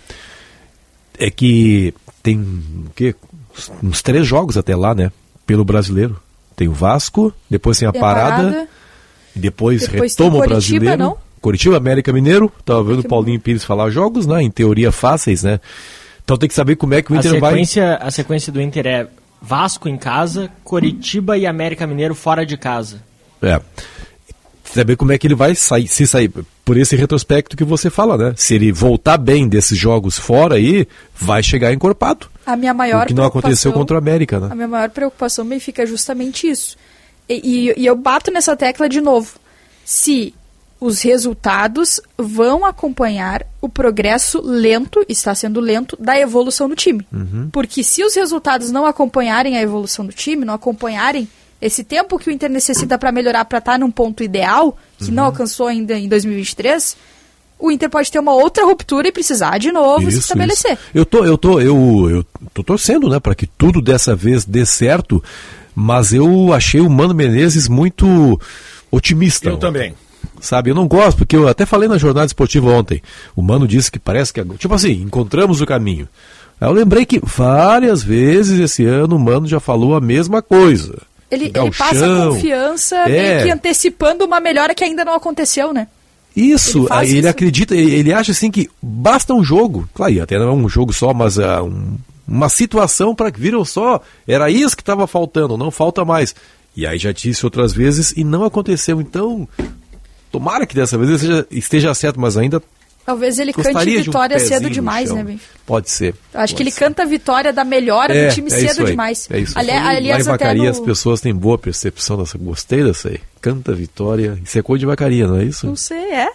é 1.20 1.30
que 1.30 1.94
tem 2.24 2.40
o 2.40 2.90
quê? 2.96 3.16
Uns- 3.84 4.02
três 4.02 4.26
jogos 4.26 4.58
até 4.58 4.76
lá, 4.76 4.94
né? 4.96 5.12
Pelo 5.46 5.64
brasileiro. 5.66 6.18
Tem 6.56 6.68
o 6.68 6.74
Vasco, 6.74 7.34
depois 7.50 7.78
tem 7.80 7.88
a, 7.88 7.92
Tem 7.92 8.00
a 8.00 8.04
parada, 8.04 8.44
parada. 8.52 8.68
e 9.36 9.40
depois, 9.40 9.88
Depois 9.88 10.16
tem 10.16 10.26
retoma 10.26 10.44
o 10.44 10.48
Coritiba, 10.48 10.80
brasileiro. 10.80 10.98
não? 11.04 11.18
Curitiba, 11.42 11.78
América 11.78 12.14
Mineiro. 12.14 12.52
Tava 12.64 12.84
vendo 12.84 13.00
o 13.00 13.08
Paulinho 13.08 13.40
Pires 13.40 13.64
falar 13.64 13.90
jogos, 13.90 14.28
né? 14.28 14.44
Em 14.44 14.52
teoria 14.52 14.92
fáceis, 14.92 15.42
né? 15.44 15.60
Então 16.24 16.38
tem 16.38 16.48
que 16.48 16.54
saber 16.56 16.76
como 16.76 16.94
é 16.94 17.02
que 17.02 17.12
o 17.12 17.16
A 17.16 17.20
Inter 17.20 17.40
vai. 17.40 17.52
sequência, 17.52 17.96
a 17.96 18.12
sequência 18.12 18.52
do 18.54 18.62
Inter 18.62 18.86
é 18.88 19.08
Vasco 19.42 19.90
em 19.90 19.98
casa, 19.98 20.52
Coritiba 20.64 21.36
e 21.38 21.48
América 21.48 21.88
Mineiro 21.88 22.14
fora 22.14 22.46
de 22.46 22.56
casa. 22.58 23.02
É. 23.42 23.60
Saber 24.74 24.96
como 24.96 25.12
é 25.12 25.18
que 25.18 25.28
ele 25.28 25.36
vai 25.36 25.54
sair, 25.56 25.88
se 25.88 26.08
sair 26.08 26.32
por 26.64 26.78
esse 26.78 26.96
retrospecto 26.96 27.58
que 27.58 27.64
você 27.64 27.90
fala, 27.90 28.18
né? 28.18 28.34
Se 28.38 28.56
ele 28.56 28.72
voltar 28.72 29.18
bem 29.18 29.48
desses 29.48 29.78
jogos 29.78 30.18
fora 30.18 30.56
aí, 30.56 30.88
vai 31.16 31.44
chegar 31.44 31.74
encorpado. 31.74 32.28
A 32.46 32.56
minha 32.56 32.74
maior 32.74 33.04
o 33.04 33.08
que 33.08 33.14
não 33.14 33.26
aconteceu 33.26 33.72
contra 33.74 33.96
o 33.96 33.98
América, 33.98 34.40
né? 34.40 34.48
A 34.52 34.56
minha 34.56 34.68
maior 34.68 34.90
preocupação 34.90 35.44
me 35.44 35.60
fica 35.60 35.86
justamente 35.86 36.48
isso. 36.50 36.78
E, 37.28 37.70
e- 37.70 37.82
e 37.82 37.86
eu 37.86 37.96
bato 37.96 38.32
nessa 38.32 38.56
tecla 38.56 38.88
de 38.88 39.02
novo. 39.02 39.34
Se 39.84 40.34
os 40.80 41.02
resultados 41.02 42.00
vão 42.18 42.66
acompanhar 42.66 43.46
o 43.62 43.70
progresso 43.70 44.42
lento, 44.42 45.06
está 45.08 45.36
sendo 45.36 45.60
lento, 45.60 45.96
da 46.00 46.20
evolução 46.20 46.68
do 46.68 46.76
time. 46.76 47.06
Porque 47.52 47.84
se 47.84 48.04
os 48.04 48.16
resultados 48.16 48.72
não 48.72 48.86
acompanharem 48.86 49.58
a 49.58 49.62
evolução 49.62 50.06
do 50.06 50.12
time, 50.14 50.44
não 50.46 50.54
acompanharem 50.56 51.28
esse 51.62 51.84
tempo 51.84 52.18
que 52.18 52.30
o 52.30 52.32
Inter 52.32 52.50
necessita 52.50 52.98
para 52.98 53.12
melhorar, 53.12 53.46
para 53.46 53.60
estar 53.60 53.78
num 53.78 53.92
ponto 53.92 54.24
ideal, 54.24 54.76
que 54.98 55.12
não 55.12 55.26
alcançou 55.26 55.68
ainda 55.68 55.98
em 55.98 56.10
2023, 56.10 56.98
o 57.60 57.72
Inter 57.72 57.90
pode 57.90 58.12
ter 58.12 58.20
uma 58.20 58.34
outra 58.34 58.66
ruptura 58.66 59.08
e 59.08 59.12
precisar 59.12 59.60
de 59.60 59.72
novo 59.72 60.10
se 60.10 60.18
estabelecer. 60.18 60.74
isso. 60.74 60.82
Eu 60.94 61.06
tô, 61.06 61.24
eu 61.24 61.38
tô, 61.38 61.60
eu, 61.60 62.10
eu 62.10 62.26
tô 62.54 62.64
torcendo, 62.64 63.08
né, 63.08 63.20
para 63.20 63.36
que 63.36 63.46
tudo 63.46 63.80
dessa 63.80 64.16
vez 64.16 64.44
dê 64.44 64.66
certo, 64.66 65.24
mas 65.76 66.12
eu 66.12 66.52
achei 66.52 66.82
o 66.82 66.90
Mano 66.90 67.14
Menezes 67.14 67.68
muito 67.68 68.40
otimista. 68.90 69.50
Eu 69.50 69.58
também. 69.58 69.94
sabe? 70.40 70.72
Eu 70.72 70.76
não 70.76 70.88
gosto, 70.88 71.18
porque 71.18 71.36
eu 71.36 71.48
até 71.48 71.66
falei 71.66 71.88
na 71.88 72.00
jornada 72.00 72.26
esportiva 72.26 72.72
ontem. 72.72 73.02
O 73.36 73.42
Mano 73.44 73.68
disse 73.68 73.92
que 73.92 74.00
parece 74.00 74.34
que. 74.34 74.44
Tipo 74.58 74.74
assim, 74.74 74.94
encontramos 74.94 75.62
o 75.62 75.66
caminho. 75.66 76.10
Aí 76.60 76.68
eu 76.68 76.74
lembrei 76.74 77.06
que 77.06 77.20
várias 77.24 78.04
vezes 78.04 78.60
esse 78.60 78.86
ano 78.86 79.16
o 79.16 79.20
Mano 79.20 79.48
já 79.48 79.60
falou 79.60 79.96
a 79.96 80.02
mesma 80.02 80.42
coisa. 80.42 81.11
Ele, 81.32 81.46
ele 81.46 81.72
passa 81.72 82.08
confiança, 82.28 82.96
É. 82.98 83.10
meio 83.10 83.44
que 83.46 83.50
antecipando 83.52 84.26
uma 84.26 84.40
melhora 84.40 84.76
que 84.76 84.84
ainda 84.84 85.06
não 85.06 85.14
aconteceu, 85.16 85.74
né? 85.74 85.88
Isso, 86.36 86.88
Ele 86.92 87.10
ele 87.10 87.20
isso. 87.20 87.28
acredita, 87.30 87.76
ele, 87.76 87.94
ele 87.94 88.14
acha 88.14 88.32
assim 88.32 88.52
que 88.52 88.70
basta 88.82 89.34
um 89.34 89.44
jogo. 89.44 89.88
Claro, 89.94 90.22
até 90.22 90.38
não 90.38 90.50
é 90.50 90.52
um 90.54 90.70
jogo 90.70 90.94
só, 90.94 91.14
mas 91.14 91.40
ah, 91.40 91.64
um- 91.64 91.98
uma 92.28 92.48
situação 92.50 93.14
para 93.16 93.32
que 93.32 93.40
viram 93.40 93.66
só. 93.66 94.02
Era 94.28 94.50
isso 94.50 94.76
que 94.76 94.82
estava 94.82 95.06
faltando, 95.08 95.58
não 95.58 95.72
falta 95.72 96.06
mais. 96.06 96.34
E 96.76 96.88
aí 96.88 96.98
já 96.98 97.12
disse 97.12 97.46
outras 97.46 97.74
vezes 97.74 98.14
e 98.16 98.24
não 98.24 98.46
aconteceu. 98.46 99.02
Então, 99.02 99.48
tomara 100.32 100.66
que 100.66 100.74
dessa 100.76 100.98
vez 100.98 101.10
esteja, 101.10 101.48
esteja 101.52 101.94
certo, 101.94 102.20
mas 102.20 102.38
ainda 102.38 102.62
Talvez 103.06 103.40
ele 103.40 103.52
cante 103.52 103.66
gostaria 103.74 104.00
um 104.00 104.04
vitória 104.04 104.36
pezinho 104.38 104.60
cedo 104.60 104.70
demais, 104.70 105.12
né, 105.12 105.24
bem? 105.24 105.42
Pode 105.66 105.90
ser. 105.90 106.14
Acho 106.34 106.54
que 106.54 106.58
pode 106.60 106.64
ele 106.64 106.72
ser. 106.72 106.80
canta 106.80 107.02
a 107.04 107.06
vitória 107.06 107.52
da 107.52 107.64
melhora 107.64 108.14
É, 108.16 108.28
do 108.28 108.34
time 108.36 108.48
é 108.48 108.52
cedo 108.52 108.86
demais. 108.86 109.28
É 109.32 109.40
isso. 109.40 109.58
Ali- 109.58 109.68
Lá 109.72 109.94
em 109.94 109.98
aliás, 109.98 110.26
Vacaria 110.26 110.64
no... 110.66 110.70
as 110.70 110.80
pessoas 110.80 111.20
têm 111.20 111.34
boa 111.34 111.58
percepção 111.58 112.18
dessa. 112.18 112.38
Gostei 112.38 112.84
dessa 112.84 113.10
aí. 113.10 113.20
Canta 113.42 113.74
vitória. 113.74 114.38
Isso 114.44 114.58
é 114.58 114.62
coisa 114.62 114.80
de 114.82 114.86
vacaria, 114.86 115.28
não 115.28 115.38
é 115.38 115.44
isso? 115.46 115.66
Não 115.66 115.76
sei, 115.76 115.98
é? 116.14 116.30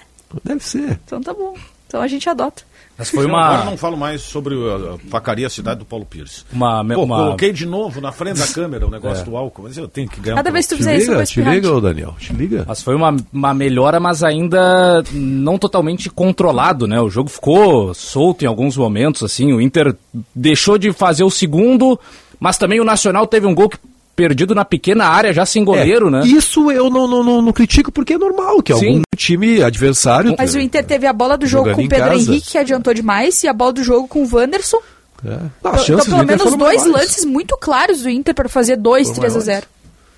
Deve 0.45 0.65
ser. 0.65 0.99
Então 1.05 1.21
tá 1.23 1.33
bom. 1.33 1.55
Então 1.87 2.03
a 2.03 2.09
gente 2.09 2.29
adota. 2.29 2.63
Mas 2.99 3.11
foi 3.11 3.27
Agora 3.27 3.59
uma, 3.61 3.65
não 3.65 3.77
falo 3.77 3.97
mais 3.97 4.23
sobre 4.23 4.55
a 4.55 4.95
a 4.95 4.97
vacaria 5.11 5.51
cidade 5.51 5.81
do 5.81 5.85
Paulo 5.85 6.07
Pires. 6.07 6.47
uma, 6.53 6.83
Pô, 6.95 7.03
uma, 7.03 7.17
coloquei 7.17 7.53
de 7.53 7.67
novo 7.67 8.01
na 8.01 8.11
frente 8.11 8.39
da 8.39 8.47
câmera 8.55 8.87
o 8.87 8.91
negócio 8.91 9.25
do 9.25 9.37
álcool, 9.37 9.65
mas 9.65 9.77
eu 9.77 9.87
tenho 9.87 10.09
que 10.09 10.19
ganhar. 10.21 10.37
Cada 10.37 10.49
um 10.49 10.53
vez 10.53 10.67
que 10.67 10.71
tu 10.71 10.77
Te 10.77 10.79
fizer 10.79 10.97
isso, 10.97 11.25
te 11.27 11.43
liga, 11.43 11.73
ô 11.73 11.81
Daniel. 11.81 12.15
Te 12.19 12.33
liga. 12.33 12.65
Mas 12.67 12.83
foi 12.83 12.95
uma, 12.95 13.15
uma 13.33 13.53
melhora, 13.53 14.01
mas 14.01 14.23
ainda 14.23 15.03
não 15.13 15.59
totalmente 15.59 16.09
controlado, 16.09 16.87
né? 16.87 16.99
O 17.01 17.11
jogo 17.11 17.29
ficou 17.29 17.93
solto 17.93 18.45
em 18.45 18.49
alguns 18.49 18.77
momentos, 18.77 19.23
assim. 19.23 19.53
O 19.53 19.61
Inter 19.61 19.95
deixou 20.35 20.79
de 20.79 20.93
fazer 20.93 21.25
o 21.25 21.31
segundo, 21.31 22.01
mas 22.41 22.57
também 22.57 22.81
o 22.81 22.85
Nacional 22.85 23.27
teve 23.27 23.47
um 23.47 23.55
gol 23.55 23.69
que- 23.69 23.79
perdido 24.17 24.55
na 24.55 24.65
pequena 24.65 25.05
área, 25.05 25.33
já 25.33 25.45
sem 25.45 25.63
goleiro, 25.63 26.09
É, 26.09 26.11
né? 26.11 26.21
Isso 26.27 26.71
eu 26.73 26.89
não, 26.89 27.07
não, 27.07 27.23
não, 27.23 27.43
não 27.43 27.53
critico 27.53 27.93
porque 27.93 28.15
é 28.15 28.19
normal 28.19 28.63
que 28.63 28.75
Sim. 28.75 28.87
algum 28.89 29.03
time 29.15 29.63
adversário. 29.63 30.35
Mas 30.39 30.55
o 30.55 30.59
Inter 30.59 30.85
teve 30.85 31.07
a 31.07 31.13
bola 31.13 31.37
do 31.37 31.47
jogo 31.47 31.71
com 31.73 31.85
o 31.85 31.89
Pedro 31.89 32.09
casa. 32.09 32.15
Henrique, 32.33 32.51
que 32.53 32.59
adiantou 32.59 32.95
demais, 32.95 33.43
e 33.45 33.49
a 33.49 33.53
bola 33.53 33.75
do 33.75 33.85
jogo 33.85 34.09
com 34.09 34.23
o 34.25 34.29
Wanderson. 34.35 34.79
É. 35.25 35.29
Não, 35.29 35.49
Então, 35.61 35.79
chances 35.79 36.09
pelo 36.09 36.25
menos 36.27 36.45
dois 36.45 36.59
maiores. 36.59 36.87
lances 36.87 37.25
muito 37.25 37.57
claros 37.59 38.03
do 38.03 38.09
Inter 38.09 38.35
para 38.35 38.49
fazer 38.49 38.77
2, 38.77 39.09
Foram 39.09 39.21
3 39.21 39.33
a 39.33 39.39
maiores. 39.39 39.47
0. 39.47 39.67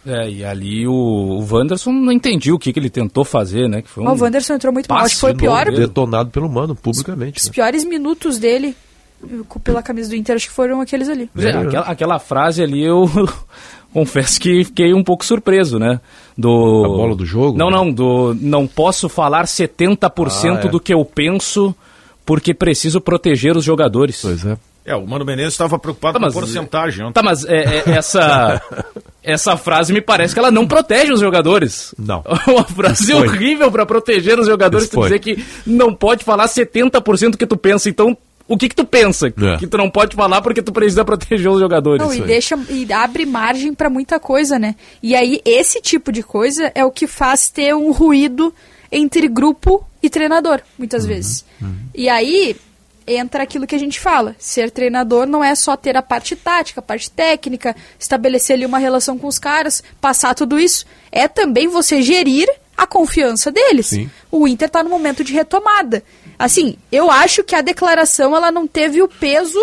É, 0.07 0.31
e 0.31 0.45
ali 0.45 0.87
o, 0.87 0.93
o 0.93 1.47
Wanderson 1.55 1.91
não 1.93 2.13
entendi 2.13 2.53
o 2.53 2.59
que, 2.59 2.73
que 2.73 2.79
ele 2.79 2.89
tentou 2.89 3.25
fazer, 3.25 3.69
né? 3.69 3.83
Que 3.83 3.89
foi 3.91 4.05
um... 4.05 4.09
O 4.09 4.17
Wanderson 4.23 4.55
entrou 4.55 4.73
muito 4.73 4.89
mal. 4.89 5.05
Acho 5.05 5.17
que 5.17 5.21
foi 5.21 5.33
o 5.33 5.37
pior, 5.37 5.71
Detonado 5.71 6.31
pelo 6.31 6.49
mano, 6.49 6.75
publicamente. 6.75 7.41
os 7.41 7.47
né? 7.47 7.53
piores 7.53 7.85
minutos 7.85 8.39
dele 8.39 8.75
eh, 9.23 9.27
pela 9.63 9.83
camisa 9.83 10.09
do 10.09 10.17
Inter, 10.17 10.37
acho 10.37 10.47
que 10.49 10.55
foram 10.55 10.81
aqueles 10.81 11.09
ali. 11.09 11.29
É, 11.37 11.51
aquela, 11.51 11.85
aquela 11.87 12.19
frase 12.19 12.63
ali 12.63 12.83
eu 12.83 13.11
confesso 13.93 14.41
que 14.41 14.65
fiquei 14.65 14.93
um 14.95 15.03
pouco 15.03 15.25
surpreso, 15.25 15.79
né? 15.79 16.01
Do... 16.37 16.49
A 16.85 16.89
bola 16.89 17.17
do 17.17 17.25
jogo? 17.27 17.57
Não, 17.59 17.71
não, 17.71 17.91
do 17.91 18.37
não 18.41 18.67
posso 18.67 19.09
falar 19.09 19.45
70% 19.47 20.57
Ah, 20.57 20.67
é. 20.67 20.69
do 20.69 20.79
que 20.81 20.93
eu 20.95 21.05
penso 21.05 21.75
porque 22.25 22.53
preciso 22.55 23.01
proteger 23.01 23.57
os 23.57 23.65
jogadores. 23.65 24.21
Pois 24.23 24.45
é. 24.45 24.57
É, 24.85 24.97
o 24.97 25.07
Mano 25.07 25.23
Menezes 25.25 25.53
estava 25.53 25.79
preocupado 25.79 26.15
Tá, 26.15 26.19
com 26.19 26.25
mas- 26.27 26.35
porcentagem. 26.35 27.05
ontem. 27.05 27.13
Tá, 27.13 27.23
mas 27.23 27.45
é, 27.45 27.83
é, 27.87 27.91
essa, 27.91 28.63
essa 29.23 29.55
frase 29.57 29.93
me 29.93 30.01
parece 30.01 30.33
que 30.33 30.39
ela 30.41 30.51
não 30.51 30.67
protege 30.67 31.13
os 31.13 31.21
jogadores. 31.21 31.95
Não. 31.99 32.23
Uma 32.49 32.65
frase 32.65 33.13
horrível 33.13 33.71
pra 33.71 33.85
proteger 33.85 34.39
os 34.39 34.47
jogadores, 34.47 34.85
Isso 34.85 34.93
tu 34.93 35.01
foi. 35.01 35.05
dizer 35.11 35.19
que 35.19 35.45
não 35.67 35.93
pode 35.95 36.25
falar 36.25 36.47
70% 36.47 37.31
do 37.33 37.37
que 37.39 37.47
tu 37.47 37.57
pensa. 37.57 37.89
Então, 37.91 38.17
o 38.49 38.57
que 38.57 38.69
que 38.69 38.75
tu 38.75 38.85
pensa? 38.85 39.29
É. 39.29 39.59
Que 39.59 39.67
tu 39.67 39.77
não 39.77 39.91
pode 39.91 40.17
falar 40.17 40.41
porque 40.41 40.63
tu 40.63 40.73
precisa 40.73 41.05
proteger 41.05 41.51
os 41.51 41.61
jogadores. 41.61 42.03
Não, 42.03 42.13
e 42.15 42.23
deixa 42.23 42.59
e 42.71 42.91
abre 42.93 43.27
margem 43.27 43.75
para 43.75 43.91
muita 43.91 44.19
coisa, 44.19 44.59
né? 44.59 44.75
E 45.03 45.15
aí 45.15 45.41
esse 45.45 45.81
tipo 45.81 46.11
de 46.11 46.23
coisa 46.23 46.73
é 46.75 46.85
o 46.85 46.91
que 46.91 47.07
faz 47.07 47.51
ter 47.51 47.75
um 47.75 47.93
ruído 47.93 48.53
entre 48.91 49.29
grupo 49.29 49.87
e 50.03 50.09
treinador, 50.09 50.61
muitas 50.79 51.03
Uhum, 51.03 51.09
vezes. 51.09 51.45
E 51.95 52.09
aí 52.09 52.57
entra 53.07 53.43
aquilo 53.43 53.67
que 53.67 53.75
a 53.75 53.79
gente 53.79 53.99
fala, 54.01 54.35
ser 54.39 54.71
treinador 54.71 55.27
não 55.27 55.43
é 55.43 55.55
só 55.55 55.77
ter 55.77 55.97
a 55.97 56.03
parte 56.03 56.37
tática, 56.37 56.81
a 56.81 56.83
parte 56.83 57.11
técnica, 57.11 57.75
estabelecer 57.99 58.55
ali 58.55 58.67
uma 58.67 58.79
relação 58.79 59.19
com 59.19 59.27
os 59.27 59.39
caras, 59.39 59.83
passar 60.01 60.35
tudo 60.35 60.59
isso, 60.59 60.85
é 61.11 61.27
também 61.27 61.69
você 61.69 62.03
gerir 62.03 62.49
a 62.77 62.87
confiança 62.87 63.51
deles. 63.51 63.87
Sim. 63.87 64.11
O 64.31 64.47
Inter 64.47 64.69
tá 64.71 64.83
no 64.83 64.91
momento 64.91 65.25
de 65.25 65.33
retomada. 65.33 66.03
Assim, 66.39 66.77
eu 66.93 67.11
acho 67.11 67.43
que 67.43 67.55
a 67.55 67.61
declaração 67.61 68.37
ela 68.37 68.53
não 68.53 68.67
teve 68.67 69.03
o 69.03 69.09
peso 69.09 69.59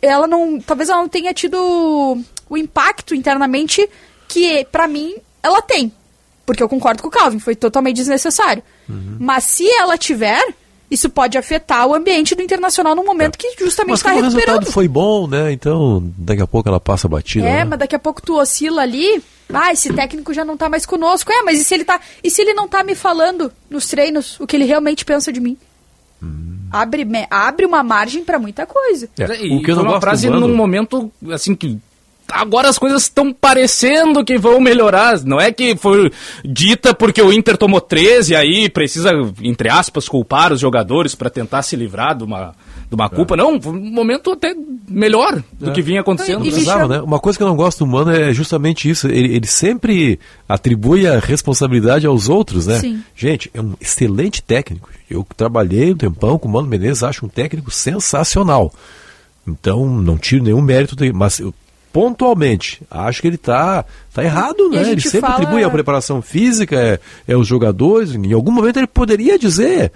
ela 0.00 0.26
não, 0.26 0.60
talvez 0.60 0.88
ela 0.88 1.00
não 1.00 1.08
tenha 1.08 1.34
tido 1.34 1.56
o 2.48 2.56
impacto 2.56 3.14
internamente 3.14 3.88
que 4.28 4.64
pra 4.70 4.86
mim 4.86 5.16
ela 5.42 5.60
tem. 5.60 5.92
Porque 6.46 6.62
eu 6.62 6.68
concordo 6.68 7.02
com 7.02 7.08
o 7.08 7.10
Calvin, 7.10 7.38
foi 7.38 7.56
totalmente 7.56 7.96
desnecessário. 7.96 8.62
Uhum. 8.88 9.16
Mas 9.18 9.44
se 9.44 9.66
ela 9.66 9.96
tiver, 9.96 10.42
isso 10.90 11.08
pode 11.08 11.38
afetar 11.38 11.86
o 11.86 11.94
ambiente 11.94 12.34
do 12.34 12.42
Internacional 12.42 12.94
no 12.94 13.02
momento 13.02 13.38
que 13.38 13.56
justamente 13.58 13.96
está 13.96 14.10
como 14.10 14.20
o 14.20 14.24
resultado 14.24 14.46
recuperando. 14.46 14.72
foi 14.72 14.86
bom, 14.86 15.26
né? 15.26 15.52
Então, 15.52 16.12
daqui 16.18 16.42
a 16.42 16.46
pouco 16.46 16.68
ela 16.68 16.78
passa 16.78 17.08
batida. 17.08 17.46
É, 17.46 17.56
né? 17.58 17.64
mas 17.64 17.78
daqui 17.78 17.96
a 17.96 17.98
pouco 17.98 18.20
tu 18.20 18.38
oscila 18.38 18.82
ali. 18.82 19.22
Ah, 19.52 19.72
esse 19.72 19.92
técnico 19.92 20.32
já 20.32 20.44
não 20.44 20.56
tá 20.56 20.68
mais 20.68 20.84
conosco. 20.86 21.30
É, 21.32 21.42
mas 21.42 21.60
e 21.60 21.64
se 21.64 21.74
ele 21.74 21.84
tá. 21.84 22.00
E 22.22 22.30
se 22.30 22.40
ele 22.42 22.54
não 22.54 22.66
tá 22.68 22.82
me 22.82 22.94
falando 22.94 23.52
nos 23.70 23.86
treinos 23.88 24.38
o 24.40 24.46
que 24.46 24.56
ele 24.56 24.64
realmente 24.64 25.04
pensa 25.04 25.32
de 25.32 25.40
mim? 25.40 25.56
Abre, 26.72 27.04
me- 27.04 27.26
abre 27.30 27.64
uma 27.66 27.82
margem 27.82 28.24
pra 28.24 28.38
muita 28.38 28.66
coisa. 28.66 29.08
É, 29.18 29.44
E 29.46 29.56
o 29.56 29.62
que 29.62 29.70
eu 29.70 29.76
não 29.76 29.82
uma 29.82 29.90
gosto 29.92 30.00
frase 30.02 30.28
num 30.30 30.54
momento 30.56 31.12
assim 31.30 31.54
que 31.54 31.78
agora 32.32 32.68
as 32.68 32.78
coisas 32.78 33.02
estão 33.02 33.32
parecendo 33.32 34.24
que 34.24 34.36
vão 34.36 34.58
melhorar. 34.60 35.20
Não 35.24 35.40
é 35.40 35.52
que 35.52 35.76
foi 35.76 36.10
dita 36.44 36.92
porque 36.92 37.22
o 37.22 37.32
Inter 37.32 37.56
tomou 37.56 37.80
13 37.80 38.34
aí 38.34 38.68
precisa 38.68 39.10
entre 39.42 39.68
aspas 39.68 40.08
culpar 40.08 40.52
os 40.52 40.58
jogadores 40.60 41.14
para 41.14 41.30
tentar 41.30 41.62
se 41.62 41.76
livrar 41.76 42.16
de 42.16 42.24
uma 42.24 42.54
de 42.96 43.02
uma 43.02 43.08
culpa. 43.10 43.36
Não, 43.36 43.60
foi 43.60 43.72
um 43.72 43.90
momento 43.90 44.30
até 44.32 44.54
melhor 44.88 45.42
do 45.58 45.72
que 45.72 45.82
vinha 45.82 46.00
acontecendo. 46.00 46.40
Precisava, 46.42 46.86
né? 46.88 47.00
Uma 47.00 47.18
coisa 47.18 47.36
que 47.38 47.42
eu 47.42 47.48
não 47.48 47.56
gosto 47.56 47.78
do 47.84 47.86
Mano 47.90 48.10
é 48.10 48.32
justamente 48.32 48.88
isso. 48.88 49.08
Ele, 49.08 49.34
ele 49.36 49.46
sempre 49.46 50.18
atribui 50.48 51.06
a 51.06 51.18
responsabilidade 51.18 52.06
aos 52.06 52.28
outros, 52.28 52.66
né? 52.66 52.78
Sim. 52.80 53.02
Gente, 53.16 53.50
é 53.54 53.60
um 53.60 53.74
excelente 53.80 54.42
técnico. 54.42 54.88
Eu 55.10 55.26
trabalhei 55.36 55.92
um 55.92 55.96
tempão 55.96 56.38
com 56.38 56.48
o 56.48 56.52
Mano 56.52 56.68
Menezes, 56.68 57.02
acho 57.02 57.26
um 57.26 57.28
técnico 57.28 57.70
sensacional. 57.70 58.72
Então, 59.46 59.86
não 59.86 60.16
tiro 60.16 60.42
nenhum 60.44 60.62
mérito 60.62 60.96
dele, 60.96 61.12
mas 61.12 61.38
eu, 61.38 61.52
pontualmente, 61.92 62.82
acho 62.90 63.20
que 63.22 63.28
ele 63.28 63.36
tá, 63.38 63.84
tá 64.12 64.24
errado, 64.24 64.68
né? 64.70 64.90
Ele 64.90 65.00
sempre 65.00 65.20
fala- 65.20 65.34
atribui 65.34 65.62
a 65.62 65.70
preparação 65.70 66.20
física, 66.20 66.76
é, 66.76 66.98
é 67.28 67.36
os 67.36 67.46
jogadores. 67.46 68.14
Em 68.14 68.32
algum 68.32 68.50
momento 68.50 68.78
ele 68.78 68.86
poderia 68.86 69.38
dizer. 69.38 69.92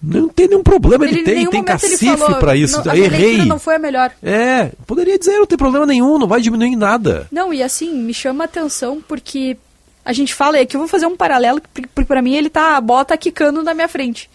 Não 0.00 0.28
tem 0.28 0.46
nenhum 0.46 0.62
problema, 0.62 1.04
ele, 1.04 1.20
em 1.20 1.24
tem, 1.24 1.34
tem 1.48 1.58
ele 1.58 1.62
cacife 1.64 2.06
pra 2.38 2.54
isso. 2.54 2.82
não, 2.84 2.92
a 2.92 2.96
Errei. 2.96 3.26
leitura 3.26 3.44
não 3.46 3.58
foi 3.58 3.74
a 3.74 3.78
melhor. 3.78 4.12
É, 4.22 4.70
poderia 4.86 5.18
dizer, 5.18 5.38
não 5.38 5.46
tem 5.46 5.58
problema 5.58 5.84
nenhum, 5.84 6.18
não 6.18 6.28
vai 6.28 6.40
diminuir 6.40 6.68
em 6.68 6.76
nada. 6.76 7.26
Não, 7.32 7.52
e 7.52 7.62
assim, 7.62 7.92
me 7.94 8.14
chama 8.14 8.44
a 8.44 8.46
atenção 8.46 9.02
porque 9.06 9.56
a 10.04 10.12
gente 10.12 10.32
fala, 10.34 10.58
e 10.58 10.62
aqui 10.62 10.76
eu 10.76 10.80
vou 10.80 10.88
fazer 10.88 11.06
um 11.06 11.16
paralelo, 11.16 11.60
porque 11.74 12.04
pra 12.04 12.22
mim 12.22 12.34
ele 12.34 12.48
tá, 12.48 12.76
a 12.76 12.80
bola 12.80 13.04
tá 13.04 13.16
quicando 13.16 13.62
na 13.62 13.74
minha 13.74 13.88
frente. 13.88 14.30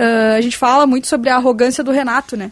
Ah, 0.00 0.36
a 0.36 0.40
gente 0.40 0.56
fala 0.56 0.86
muito 0.86 1.06
sobre 1.06 1.28
a 1.28 1.36
arrogância 1.36 1.84
do 1.84 1.90
Renato, 1.90 2.36
né? 2.36 2.50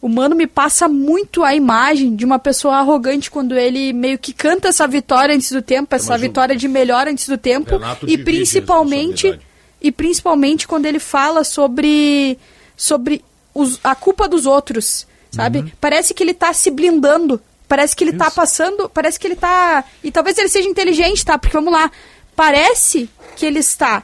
O 0.00 0.08
Mano 0.08 0.36
me 0.36 0.46
passa 0.46 0.88
muito 0.88 1.42
a 1.42 1.54
imagem 1.54 2.14
de 2.14 2.24
uma 2.24 2.38
pessoa 2.38 2.76
arrogante 2.76 3.30
quando 3.30 3.58
ele 3.58 3.92
meio 3.92 4.16
que 4.16 4.32
canta 4.32 4.68
essa 4.68 4.86
vitória 4.86 5.34
antes 5.34 5.50
do 5.50 5.60
tempo, 5.60 5.92
essa 5.94 6.16
vitória 6.16 6.54
de 6.54 6.68
melhor 6.68 7.08
antes 7.08 7.28
do 7.28 7.36
tempo. 7.36 7.72
Renato 7.72 8.08
E 8.08 8.16
principalmente. 8.16 9.38
E 9.80 9.90
principalmente 9.92 10.66
quando 10.66 10.86
ele 10.86 10.98
fala 10.98 11.44
sobre, 11.44 12.38
sobre 12.76 13.24
os- 13.54 13.78
a 13.84 13.94
culpa 13.94 14.28
dos 14.28 14.46
outros, 14.46 15.06
sabe? 15.30 15.60
Uhum. 15.60 15.70
Parece 15.80 16.12
que 16.14 16.22
ele 16.22 16.34
tá 16.34 16.52
se 16.52 16.70
blindando. 16.70 17.40
Parece 17.68 17.94
que 17.94 18.02
ele 18.02 18.14
tá 18.14 18.30
passando. 18.30 18.88
Parece 18.88 19.18
que 19.20 19.26
ele 19.26 19.36
tá. 19.36 19.84
E 20.02 20.10
talvez 20.10 20.38
ele 20.38 20.48
seja 20.48 20.68
inteligente, 20.68 21.24
tá? 21.24 21.36
Porque 21.38 21.54
vamos 21.56 21.72
lá. 21.72 21.90
Parece 22.34 23.10
que 23.36 23.44
ele 23.44 23.58
está 23.58 24.02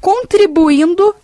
contribuindo 0.00 1.14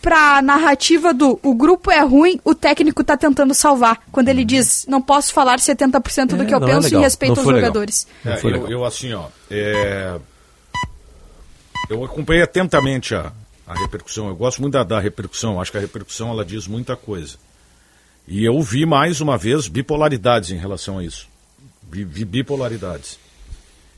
pra 0.00 0.40
narrativa 0.40 1.12
do 1.12 1.38
o 1.42 1.54
grupo 1.54 1.90
é 1.90 2.00
ruim, 2.00 2.40
o 2.44 2.54
técnico 2.54 3.02
tá 3.02 3.16
tentando 3.16 3.52
salvar. 3.54 4.00
Quando 4.12 4.28
ele 4.28 4.44
diz, 4.44 4.84
não 4.88 5.02
posso 5.02 5.32
falar 5.32 5.58
70% 5.58 6.36
do 6.36 6.42
É, 6.42 6.46
que 6.46 6.54
eu 6.54 6.58
é 6.58 6.66
penso 6.66 6.80
em 6.86 6.90
legal. 6.90 7.02
respeito 7.02 7.32
Não 7.34 7.38
aos 7.42 7.46
legal. 7.46 7.60
jogadores. 7.62 8.06
É, 8.24 8.40
eu, 8.44 8.68
eu, 8.70 8.84
assim, 8.84 9.12
ó. 9.14 9.24
é, 9.50 10.16
Eu 11.88 12.04
acompanhei 12.04 12.42
atentamente 12.42 13.14
a, 13.14 13.32
a 13.66 13.74
repercussão. 13.74 14.28
Eu 14.28 14.36
gosto 14.36 14.60
muito 14.60 14.74
da, 14.74 14.82
da 14.82 15.00
repercussão. 15.00 15.60
Acho 15.60 15.70
que 15.70 15.78
a 15.78 15.80
repercussão 15.80 16.30
ela 16.30 16.44
diz 16.44 16.66
muita 16.66 16.96
coisa. 16.96 17.36
E 18.26 18.44
eu 18.44 18.60
vi 18.62 18.84
mais 18.84 19.20
uma 19.20 19.38
vez 19.38 19.68
bipolaridades 19.68 20.50
em 20.50 20.56
relação 20.56 20.98
a 20.98 21.04
isso. 21.04 21.28
Vi, 21.90 22.04
vi 22.04 22.24
bipolaridades. 22.24 23.18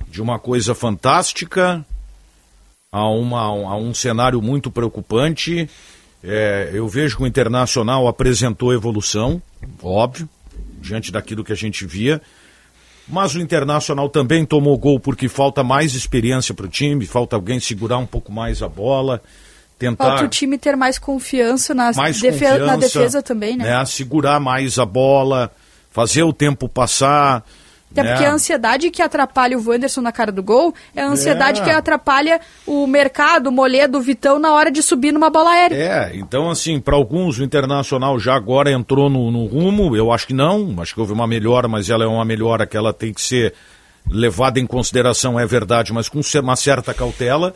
De 0.08 0.20
uma 0.20 0.38
coisa 0.38 0.75
fantástica 0.75 1.85
a, 2.92 3.08
uma, 3.08 3.40
a 3.40 3.76
um 3.76 3.94
cenário 3.94 4.40
muito 4.42 4.70
preocupante. 4.70 5.68
É, 6.23 6.70
eu 6.73 6.88
vejo 6.88 7.16
que 7.16 7.23
o 7.23 7.26
Internacional 7.26 8.08
apresentou 8.08 8.73
evolução, 8.73 9.40
óbvio, 9.82 10.28
diante 10.80 11.12
daquilo 11.12 11.44
que 11.44 11.52
a 11.52 11.56
gente 11.56 11.87
via. 11.87 12.20
Mas 13.09 13.35
o 13.35 13.41
Internacional 13.41 14.09
também 14.09 14.45
tomou 14.45 14.77
gol 14.77 15.00
porque 15.00 15.29
falta 15.29 15.65
mais 15.65 15.95
experiência 15.95 16.53
para 16.55 16.67
o 16.67 16.69
time, 16.69 17.07
falta 17.07 17.37
alguém 17.37 17.59
segurar 17.59 17.99
um 17.99 18.07
pouco 18.07 18.31
mais 18.31 18.62
a 18.62 18.69
bola, 18.69 19.23
tentar. 19.79 20.05
Falta 20.05 20.25
o 20.25 20.29
time 20.29 20.59
ter 20.59 20.77
mais 20.77 20.99
confiança 20.99 21.75
na, 21.75 21.91
mais 21.93 22.21
defe- 22.21 22.45
confiança, 22.45 22.67
na 22.67 22.77
defesa 22.77 23.23
também, 23.23 23.57
né? 23.57 23.85
Segurar 23.87 24.38
mais 24.38 24.79
a 24.79 24.85
bola, 24.85 25.50
fazer 25.91 26.23
o 26.23 26.33
tempo 26.33 26.69
passar. 26.69 27.45
Até 27.90 28.04
porque 28.04 28.25
a 28.25 28.33
ansiedade 28.33 28.90
que 28.90 29.00
atrapalha 29.00 29.59
o 29.59 29.66
Wanderson 29.66 30.02
na 30.02 30.12
cara 30.12 30.30
do 30.30 30.42
gol 30.42 30.75
é 30.95 31.02
a 31.02 31.09
ansiedade 31.09 31.61
É. 31.61 31.64
que 31.64 31.71
atrapalha 31.71 32.40
o 32.66 32.87
mercado, 32.87 33.49
o 33.49 33.52
Moledo, 33.52 33.99
o 33.99 34.02
Vitão 34.02 34.38
na 34.38 34.52
hora 34.52 34.71
de 34.71 34.83
subir 34.83 35.11
numa 35.11 35.30
bola 35.30 35.50
aérea. 35.50 35.75
É, 35.75 36.16
então 36.16 36.50
assim, 36.50 36.78
para 36.78 36.95
alguns 36.95 37.38
o 37.38 37.45
Internacional 37.45 38.18
já 38.18 38.35
agora 38.35 38.71
entrou 38.71 39.09
no, 39.09 39.30
no 39.30 39.47
rumo, 39.47 39.97
eu 39.97 40.12
acho 40.12 40.26
que 40.26 40.35
não, 40.35 40.76
acho 40.80 40.95
que 40.95 41.00
houve 41.00 41.12
uma 41.12 41.26
melhora, 41.26 41.66
mas 41.66 41.88
ela 41.88 42.04
é 42.04 42.07
uma 42.07 42.25
melhora 42.25 42.66
que 42.66 42.76
ela 42.76 42.92
tem 42.92 43.12
que 43.12 43.23
ser 43.23 43.54
levada 44.11 44.61
em 44.61 44.66
consideração, 44.66 45.38
é 45.38 45.47
verdade, 45.47 45.92
mas 45.92 46.09
com 46.09 46.21
uma 46.42 46.57
certa 46.57 46.92
cautela. 46.95 47.54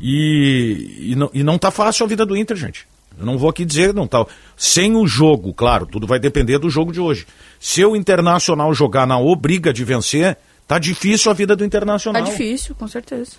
E, 0.00 1.10
e, 1.10 1.14
não, 1.14 1.30
e 1.34 1.42
não 1.42 1.58
tá 1.58 1.70
fácil 1.70 2.06
a 2.06 2.08
vida 2.08 2.24
do 2.24 2.36
Inter, 2.36 2.56
gente. 2.56 2.88
Eu 3.20 3.26
não 3.26 3.36
vou 3.38 3.50
aqui 3.50 3.64
dizer, 3.66 3.92
não 3.94 4.06
tá. 4.06 4.24
Sem 4.56 4.96
o 4.96 5.06
jogo, 5.06 5.52
claro, 5.52 5.84
tudo 5.86 6.06
vai 6.06 6.18
depender 6.18 6.58
do 6.58 6.70
jogo 6.70 6.90
de 6.92 7.00
hoje. 7.00 7.26
Se 7.60 7.84
o 7.84 7.94
Internacional 7.94 8.72
jogar 8.72 9.06
na 9.06 9.18
obriga 9.18 9.72
de 9.72 9.84
vencer, 9.84 10.36
tá 10.66 10.78
difícil 10.78 11.30
a 11.30 11.34
vida 11.34 11.54
do 11.54 11.60
Tá 11.60 11.66
Internacional. 11.66 12.22
difícil, 12.22 12.74
com 12.74 12.88
certeza. 12.88 13.32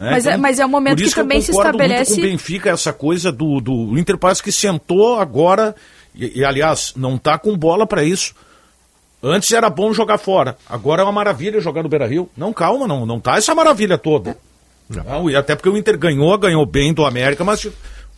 né? 0.00 0.10
Mas 0.12 0.26
é- 0.26 0.36
mas 0.36 0.58
é 0.58 0.64
um 0.64 0.68
momento 0.68 1.02
isso 1.02 1.14
que 1.14 1.20
também 1.20 1.38
eu 1.38 1.42
se 1.42 1.50
concordo 1.52 1.76
muito 1.78 1.90
estabelece- 1.92 2.14
com 2.14 2.20
o 2.20 2.30
Benfica 2.30 2.70
essa 2.70 2.92
coisa 2.92 3.30
do, 3.30 3.60
do 3.60 3.72
o 3.72 3.98
Inter 3.98 4.16
parece 4.16 4.42
que 4.42 4.50
sentou 4.52 5.18
agora 5.18 5.74
e, 6.14 6.38
e, 6.40 6.44
aliás 6.44 6.94
não 6.96 7.18
tá 7.18 7.36
com 7.36 7.56
bola 7.56 7.86
para 7.86 8.02
isso. 8.04 8.32
Antes 9.22 9.50
era 9.52 9.68
bom 9.68 9.92
jogar 9.92 10.16
fora, 10.16 10.56
agora 10.68 11.02
é 11.02 11.04
uma 11.04 11.10
maravilha 11.12 11.60
jogar 11.60 11.82
no 11.82 11.88
Beira-Rio. 11.88 12.30
Não, 12.36 12.52
calma, 12.52 12.86
não, 12.86 13.04
não 13.04 13.18
tá 13.18 13.36
essa 13.36 13.52
maravilha 13.54 13.98
toda. 13.98 14.38
Não, 14.88 15.28
e 15.28 15.34
até 15.36 15.54
porque 15.56 15.68
o 15.68 15.76
Inter 15.76 15.98
ganhou, 15.98 16.38
ganhou 16.38 16.64
bem 16.64 16.94
do 16.94 17.04
América, 17.04 17.42
mas 17.44 17.66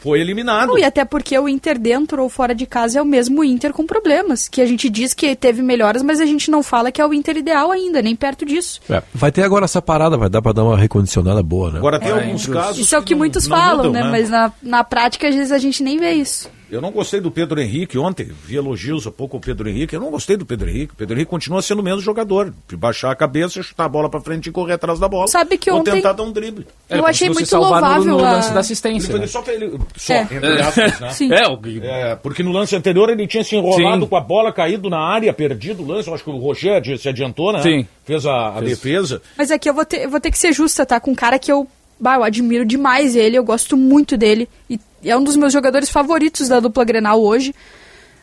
foi 0.01 0.21
eliminado. 0.21 0.69
Não, 0.69 0.79
e 0.79 0.85
até 0.85 1.05
porque 1.05 1.39
o 1.39 1.49
Inter 1.49 1.79
dentro 1.79 2.23
ou 2.23 2.29
fora 2.29 2.55
de 2.55 2.67
casa 2.67 2.99
é 2.99 3.03
o 3.03 3.05
mesmo 3.05 3.45
Inter 3.45 3.73
com 3.73 3.87
problemas. 3.87 4.49
Que 4.49 4.61
a 4.61 4.67
gente 4.67 4.89
diz 4.89 5.15
que 5.15 5.35
teve 5.37 5.63
melhoras, 5.63 6.03
mas 6.03 6.21
a 6.21 6.27
gente 6.27 6.51
não 6.51 6.63
fala 6.63 6.91
que 6.91 7.01
é 7.01 7.07
o 7.07 7.13
Inter 7.15 7.37
ideal 7.37 7.71
ainda, 7.71 8.01
nem 8.03 8.17
perto 8.17 8.45
disso. 8.45 8.81
É, 8.91 9.03
vai 9.15 9.31
ter 9.31 9.43
agora 9.43 9.65
essa 9.67 9.81
parada, 9.83 10.17
vai 10.17 10.29
dar 10.29 10.43
pra 10.43 10.53
dar 10.53 10.65
uma 10.65 10.77
recondicionada 10.77 11.43
boa, 11.43 11.71
né? 11.71 11.79
Agora 11.79 11.99
tem 12.01 12.11
alguns 12.11 12.47
casos. 12.47 12.79
Isso 12.79 12.95
é 12.95 12.99
o 12.99 13.03
que 13.03 13.13
não- 13.15 13.19
muitos 13.19 13.47
não 13.47 13.57
falam, 13.57 13.87
mudam, 13.87 13.93
né? 13.93 14.11
Mas 14.11 14.31
na, 14.31 14.53
na 14.63 14.83
prática, 14.85 15.29
às 15.29 15.35
vezes, 15.35 15.53
a 15.53 15.59
gente 15.59 15.83
nem 15.83 15.99
vê 15.99 16.13
isso. 16.13 16.49
Eu 16.71 16.81
não 16.81 16.91
gostei 16.91 17.21
do 17.21 17.31
Pedro 17.31 17.61
Henrique 17.61 17.99
ontem, 17.99 18.31
vi 18.45 18.57
elogios 18.57 19.07
há 19.07 19.11
pouco 19.11 19.37
ao 19.37 19.41
Pedro 19.41 19.69
Henrique. 19.69 19.95
Eu 19.95 20.01
não 20.01 20.11
gostei 20.11 20.37
do 20.37 20.47
Pedro 20.47 20.69
Henrique. 20.69 20.93
O 20.93 20.97
Pedro 20.97 21.17
Henrique 21.17 21.31
continua 21.31 21.61
sendo 21.63 21.81
o 21.81 21.83
mesmo 21.83 22.01
jogador. 22.01 22.53
De 22.69 22.77
baixar 22.77 23.11
a 23.11 23.17
cabeça, 23.17 23.63
chutar 23.63 23.85
a 23.85 23.89
bola 23.89 24.09
pra 24.09 24.21
frente 24.21 24.49
e 24.49 24.53
correr 24.53 24.75
atrás 24.75 24.99
da 24.99 25.09
bola. 25.09 25.27
Sabe 25.29 25.59
que 25.59 25.71
Ou 25.71 25.79
ontem- 25.81 25.93
tentar 25.93 26.13
dar 26.13 26.23
um 26.23 26.33
drible. 26.33 26.67
Eu 26.89 27.07
achei 27.07 27.29
muito 27.29 27.47
salvar 27.47 27.81
no- 27.81 27.87
louvável 27.89 28.05
no, 28.19 28.25
a- 28.25 28.33
lance 28.35 28.53
da 28.53 28.61
assistência. 28.61 29.13
Ele, 29.13 29.21
né? 29.21 29.27
só, 29.27 29.43
ele, 29.49 29.79
só 29.97 30.13
É. 30.15 30.23
entre 30.23 30.61
aspas, 30.63 31.01
né? 31.01 31.11
Sim. 31.13 31.33
É, 31.33 31.49
o- 31.49 31.61
É, 31.83 32.15
porque 32.17 32.43
no 32.43 32.53
lance 32.53 32.75
anterior 32.77 33.11
ele 33.11 33.27
tinha 33.27 33.43
se 33.45 33.57
enrolado 33.57 34.03
Sim. 34.03 34.09
com 34.09 34.17
a 34.17 34.21
bola, 34.21 34.53
caído 34.53 34.89
na 34.89 34.99
área, 35.01 35.33
perdido 35.33 35.83
o 35.83 35.87
lance. 35.87 36.09
Eu 36.09 36.15
acho 36.15 36.25
que 36.25 36.31
o 36.31 36.37
Roger 36.39 36.83
se 36.99 37.09
adiantou, 37.09 37.53
né? 37.53 37.63
Sim. 37.63 37.87
Fez 38.05 38.25
a, 38.27 38.57
a 38.57 38.61
defesa. 38.61 39.21
Mas 39.37 39.51
aqui 39.51 39.69
eu 39.69 39.75
vou 39.75 39.85
ter, 39.85 40.03
eu 40.05 40.11
vou 40.11 40.21
ter 40.21 40.31
que 40.31 40.39
ser 40.39 40.53
justa, 40.53 40.85
tá? 40.87 40.99
Com 41.01 41.13
um 41.13 41.15
cara 41.15 41.39
que 41.39 41.51
eu, 41.51 41.67
bah, 42.01 42.17
eu 42.17 42.25
admiro 42.25 42.65
demais 42.65 43.15
ele, 43.15 43.37
eu 43.37 43.45
gosto 43.45 43.77
muito 43.77 44.17
dele. 44.17 44.49
E 44.69 44.81
é 45.05 45.17
um 45.17 45.23
dos 45.23 45.37
meus 45.37 45.53
jogadores 45.53 45.91
favoritos 45.91 46.49
da 46.49 46.61
dupla 46.61 46.85
Grenal 46.85 47.23
hoje. 47.23 47.55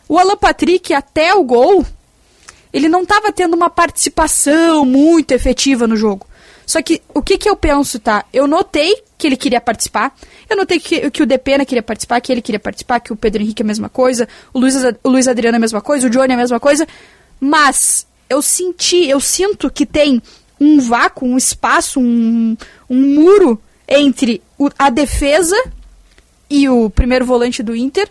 O 0.07 0.17
Alan 0.17 0.37
Patrick, 0.37 0.93
até 0.93 1.33
o 1.33 1.43
gol, 1.43 1.85
ele 2.73 2.87
não 2.87 3.03
estava 3.03 3.31
tendo 3.31 3.55
uma 3.55 3.69
participação 3.69 4.85
muito 4.85 5.31
efetiva 5.31 5.87
no 5.87 5.95
jogo. 5.95 6.25
Só 6.65 6.81
que 6.81 7.01
o 7.13 7.21
que, 7.21 7.37
que 7.37 7.49
eu 7.49 7.55
penso, 7.55 7.97
tá? 7.97 8.25
Eu 8.33 8.45
notei 8.45 9.03
que 9.17 9.25
ele 9.25 9.37
queria 9.37 9.61
participar. 9.61 10.13
Eu 10.49 10.57
notei 10.57 10.79
que, 10.79 11.09
que 11.09 11.23
o 11.23 11.25
Depena 11.25 11.65
queria 11.65 11.81
participar, 11.81 12.19
que 12.19 12.31
ele 12.31 12.41
queria 12.41 12.59
participar, 12.59 12.99
que 12.99 13.11
o 13.11 13.15
Pedro 13.15 13.41
Henrique 13.41 13.61
é 13.61 13.65
a 13.65 13.67
mesma 13.67 13.89
coisa, 13.89 14.27
o 14.53 14.59
Luiz, 14.59 14.75
o 15.03 15.09
Luiz 15.09 15.27
Adriano 15.27 15.55
é 15.55 15.57
a 15.57 15.61
mesma 15.61 15.81
coisa, 15.81 16.07
o 16.07 16.09
Johnny 16.09 16.31
é 16.31 16.35
a 16.35 16.37
mesma 16.37 16.59
coisa. 16.59 16.85
Mas 17.39 18.05
eu 18.29 18.41
senti, 18.41 19.07
eu 19.07 19.19
sinto 19.19 19.69
que 19.71 19.85
tem 19.85 20.21
um 20.59 20.79
vácuo, 20.79 21.25
um 21.25 21.37
espaço, 21.37 21.99
um, 21.99 22.57
um 22.89 23.15
muro 23.15 23.61
entre 23.87 24.41
o- 24.57 24.69
a 24.77 24.89
defesa 24.89 25.55
e 26.49 26.67
o 26.69 26.89
primeiro 26.89 27.25
volante 27.25 27.61
do 27.63 27.75
Inter 27.75 28.07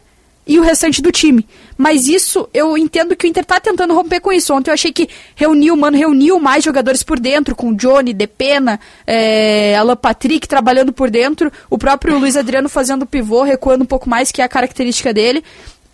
e 0.47 0.59
o 0.61 0.63
restante 0.63 1.03
do 1.03 1.11
time. 1.11 1.45
Mas 1.77 2.07
isso, 2.07 2.49
eu 2.55 2.79
entendo 2.79 3.17
que 3.17 3.27
o 3.27 3.29
Inter 3.29 3.45
tá 3.45 3.59
tentando 3.59 3.93
romper 3.95 4.21
com 4.21 4.33
isso. 4.33 4.55
Ontem 4.55 4.71
eu 4.71 4.75
achei 4.75 4.93
que 4.93 5.09
reuniu, 5.35 5.77
mano, 5.77 5.97
reuniu 5.97 6.39
mais 6.39 6.63
jogadores 6.63 7.03
por 7.03 7.19
dentro, 7.19 7.55
com 7.57 7.75
Johnny, 7.75 8.15
Depena, 8.15 8.79
é, 9.07 9.75
Alan 9.77 9.97
Patrick 9.97 10.47
trabalhando 10.47 10.93
por 10.93 11.11
dentro, 11.11 11.51
o 11.69 11.77
próprio 11.77 12.19
Luiz 12.19 12.37
Adriano 12.37 12.69
fazendo 12.69 13.05
pivô, 13.05 13.43
recuando 13.43 13.83
um 13.83 13.87
pouco 13.87 14.09
mais, 14.09 14.31
que 14.31 14.41
é 14.41 14.45
a 14.45 14.49
característica 14.49 15.13
dele. 15.13 15.43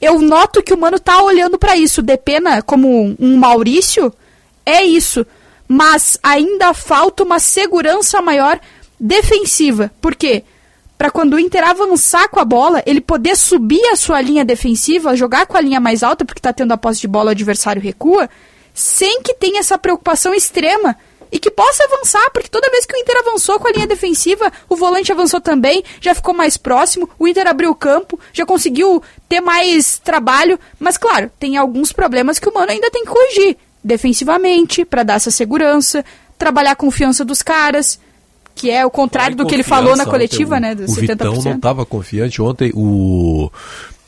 Eu 0.01 0.21
noto 0.21 0.63
que 0.63 0.75
o 0.75 0.79
Mano 0.79 0.99
tá 0.99 1.23
olhando 1.23 1.57
para 1.59 1.77
isso. 1.77 2.03
Depena 2.03 2.61
como 2.61 3.17
um 3.19 3.37
Maurício, 3.37 4.13
é 4.67 4.83
isso. 4.83 5.25
Mas 5.67 6.19
ainda 6.23 6.75
falta 6.75 7.23
uma 7.23 7.39
segurança 7.39 8.21
maior 8.21 8.61
defensiva. 9.03 9.91
Por 10.01 10.15
quê? 10.15 10.45
Para 10.97 11.11
quando 11.11 11.35
o 11.35 11.41
Inter 11.41 11.69
avançar 11.69 12.29
com 12.29 12.39
a 12.39 12.45
bola, 12.45 12.81
ele 12.87 13.01
poder 13.01 13.37
subir 13.37 13.85
a 13.87 13.97
sua 13.97 14.21
linha 14.21 14.45
defensiva, 14.45 15.17
jogar 15.17 15.47
com 15.47 15.57
a 15.57 15.61
linha 15.61 15.81
mais 15.81 16.05
alta, 16.05 16.25
porque 16.25 16.39
está 16.39 16.53
tendo 16.53 16.71
a 16.71 16.77
posse 16.77 17.01
de 17.01 17.09
bola, 17.09 17.31
o 17.31 17.33
adversário 17.33 17.83
recua, 17.83 18.31
sem 18.73 19.21
que 19.21 19.35
tenha 19.35 19.59
essa 19.59 19.77
preocupação 19.77 20.33
extrema. 20.33 20.97
E 21.35 21.39
que 21.39 21.51
possa 21.51 21.83
avançar, 21.85 22.31
porque 22.31 22.51
toda 22.51 22.71
vez 22.71 22.85
que 22.85 22.95
o 22.95 22.99
Inter 22.99 23.17
avançou 23.17 23.59
com 23.59 23.67
a 23.67 23.73
linha 23.73 23.87
defensiva, 23.87 24.53
o 24.69 24.77
volante 24.77 25.11
avançou 25.11 25.41
também, 25.41 25.83
já 25.99 26.15
ficou 26.15 26.35
mais 26.35 26.59
próximo, 26.59 27.09
o 27.19 27.27
Inter 27.27 27.47
abriu 27.47 27.71
o 27.71 27.75
campo, 27.75 28.21
já 28.35 28.45
conseguiu 28.45 29.03
ter 29.31 29.41
mais 29.41 29.99
trabalho. 29.99 30.61
Mas, 30.79 30.99
claro, 30.99 31.33
tem 31.41 31.57
alguns 31.57 31.91
problemas 31.91 32.39
que 32.39 32.49
o 32.51 32.53
Mano 32.53 32.71
ainda 32.71 32.91
tem 32.91 33.03
que 33.03 33.11
corrigir. 33.11 33.57
Defensivamente, 33.83 34.85
para 34.85 35.03
dar 35.03 35.15
essa 35.15 35.31
segurança, 35.31 36.05
trabalhar 36.37 36.73
a 36.73 36.77
confiança 36.77 37.25
dos 37.25 37.41
caras, 37.41 37.99
que 38.55 38.71
é 38.71 38.85
o 38.85 38.91
contrário 38.91 39.37
do 39.37 39.47
que 39.47 39.55
ele 39.55 39.63
falou 39.63 39.97
na 39.97 40.05
coletiva, 40.07 40.57
ontem 40.57 40.61
né? 40.69 40.73
O, 40.73 40.77
Dos 40.77 40.97
o 40.97 41.01
Vitão 41.01 41.35
70%. 41.35 41.45
não 41.45 41.57
estava 41.57 41.85
confiante 41.87 42.41
ontem. 42.43 42.71
O 42.75 43.51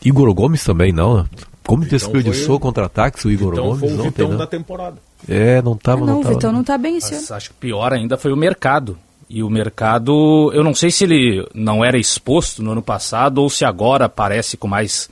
Igor 0.04 0.32
Gomes 0.34 0.62
também 0.64 0.92
não, 0.92 1.18
né? 1.18 1.24
Como 1.66 1.84
desperdiçou 1.84 2.60
contra-ataques 2.60 3.24
o 3.24 3.30
Igor 3.30 3.52
Então 3.54 3.64
Gomes 3.66 3.80
foi 3.80 3.88
o 3.90 3.94
ontem, 3.94 4.04
Vitão 4.10 4.28
né? 4.28 4.36
da 4.36 4.46
temporada. 4.46 4.96
É, 5.26 5.62
não 5.62 5.76
tava, 5.76 6.02
Ah, 6.02 6.06
não, 6.06 6.12
não, 6.14 6.20
o 6.20 6.22
tava. 6.22 6.34
Vitão 6.34 6.52
não 6.52 6.62
tá 6.62 6.76
bem 6.76 6.98
esse 6.98 7.14
ano. 7.14 7.24
Acho 7.30 7.48
que 7.50 7.56
pior 7.56 7.92
ainda 7.92 8.16
foi 8.18 8.32
o 8.32 8.36
mercado. 8.36 8.98
E 9.30 9.42
o 9.42 9.48
mercado, 9.48 10.52
eu 10.52 10.62
não 10.62 10.74
sei 10.74 10.90
se 10.90 11.04
ele 11.04 11.48
não 11.54 11.82
era 11.82 11.98
exposto 11.98 12.62
no 12.62 12.72
ano 12.72 12.82
passado 12.82 13.38
ou 13.38 13.48
se 13.48 13.64
agora 13.64 14.04
aparece 14.04 14.56
com 14.58 14.68
mais 14.68 15.08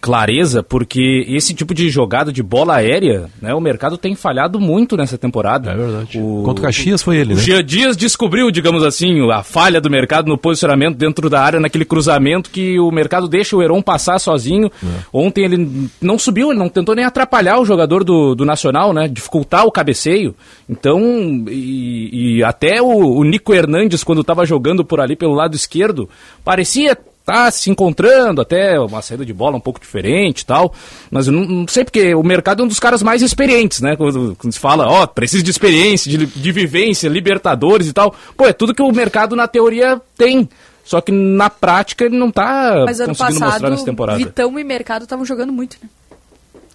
clareza, 0.00 0.62
porque 0.62 1.24
esse 1.28 1.52
tipo 1.52 1.74
de 1.74 1.90
jogada 1.90 2.32
de 2.32 2.42
bola 2.42 2.76
aérea, 2.76 3.28
né, 3.42 3.52
o 3.52 3.60
mercado 3.60 3.98
tem 3.98 4.14
falhado 4.14 4.60
muito 4.60 4.96
nessa 4.96 5.18
temporada. 5.18 5.72
É 5.72 5.76
verdade. 5.76 6.18
O, 6.18 6.42
Contra 6.44 6.62
o 6.62 6.66
Caxias 6.66 7.02
foi 7.02 7.16
ele, 7.16 7.34
o 7.34 7.36
né? 7.36 7.42
Jean 7.42 7.64
Dias 7.64 7.96
descobriu, 7.96 8.50
digamos 8.50 8.84
assim, 8.84 9.28
a 9.30 9.42
falha 9.42 9.80
do 9.80 9.90
mercado 9.90 10.28
no 10.28 10.38
posicionamento 10.38 10.96
dentro 10.96 11.28
da 11.28 11.42
área, 11.42 11.60
naquele 11.60 11.84
cruzamento 11.84 12.50
que 12.50 12.78
o 12.78 12.90
mercado 12.90 13.26
deixa 13.26 13.56
o 13.56 13.62
Heron 13.62 13.82
passar 13.82 14.18
sozinho. 14.18 14.70
É. 14.82 14.86
Ontem 15.12 15.44
ele 15.44 15.90
não 16.00 16.18
subiu, 16.18 16.50
ele 16.50 16.58
não 16.58 16.68
tentou 16.68 16.94
nem 16.94 17.04
atrapalhar 17.04 17.58
o 17.58 17.64
jogador 17.64 18.04
do, 18.04 18.34
do 18.34 18.44
Nacional, 18.44 18.92
né? 18.92 19.08
Dificultar 19.08 19.66
o 19.66 19.72
cabeceio. 19.72 20.34
Então, 20.68 21.00
e, 21.48 22.38
e 22.38 22.44
até 22.44 22.80
o, 22.80 22.86
o 22.86 23.24
Nico 23.24 23.52
Hernandes, 23.52 24.04
quando 24.04 24.20
estava 24.20 24.46
jogando 24.46 24.84
por 24.84 25.00
ali 25.00 25.16
pelo 25.16 25.34
lado 25.34 25.56
esquerdo, 25.56 26.08
parecia 26.44 26.96
tá 27.28 27.50
se 27.50 27.70
encontrando, 27.70 28.40
até 28.40 28.80
uma 28.80 29.02
saída 29.02 29.22
de 29.22 29.34
bola 29.34 29.58
um 29.58 29.60
pouco 29.60 29.78
diferente 29.78 30.40
e 30.40 30.46
tal. 30.46 30.72
Mas 31.10 31.26
eu 31.26 31.32
não, 31.34 31.44
não 31.44 31.68
sei 31.68 31.84
porque 31.84 32.14
o 32.14 32.22
mercado 32.22 32.62
é 32.62 32.64
um 32.64 32.68
dos 32.68 32.80
caras 32.80 33.02
mais 33.02 33.20
experientes, 33.20 33.82
né? 33.82 33.96
Quando, 33.96 34.34
quando 34.36 34.52
se 34.52 34.58
fala, 34.58 34.86
ó, 34.88 35.06
precisa 35.06 35.42
de 35.42 35.50
experiência, 35.50 36.10
de, 36.10 36.24
de 36.24 36.52
vivência, 36.52 37.06
Libertadores 37.06 37.86
e 37.86 37.92
tal. 37.92 38.14
Pô, 38.34 38.46
é 38.46 38.52
tudo 38.54 38.74
que 38.74 38.80
o 38.80 38.90
mercado 38.90 39.36
na 39.36 39.46
teoria 39.46 40.00
tem. 40.16 40.48
Só 40.84 41.02
que 41.02 41.12
na 41.12 41.50
prática 41.50 42.06
ele 42.06 42.16
não 42.16 42.30
tá 42.30 42.84
Mas 42.86 42.98
ano 42.98 43.10
conseguindo 43.10 43.40
mostrar 43.40 43.60
nessa 43.60 43.70
passado, 43.70 43.84
temporada. 43.84 44.18
Vitão 44.18 44.58
e 44.58 44.64
Mercado 44.64 45.02
estavam 45.02 45.24
jogando 45.26 45.52
muito, 45.52 45.76
né? 45.82 45.88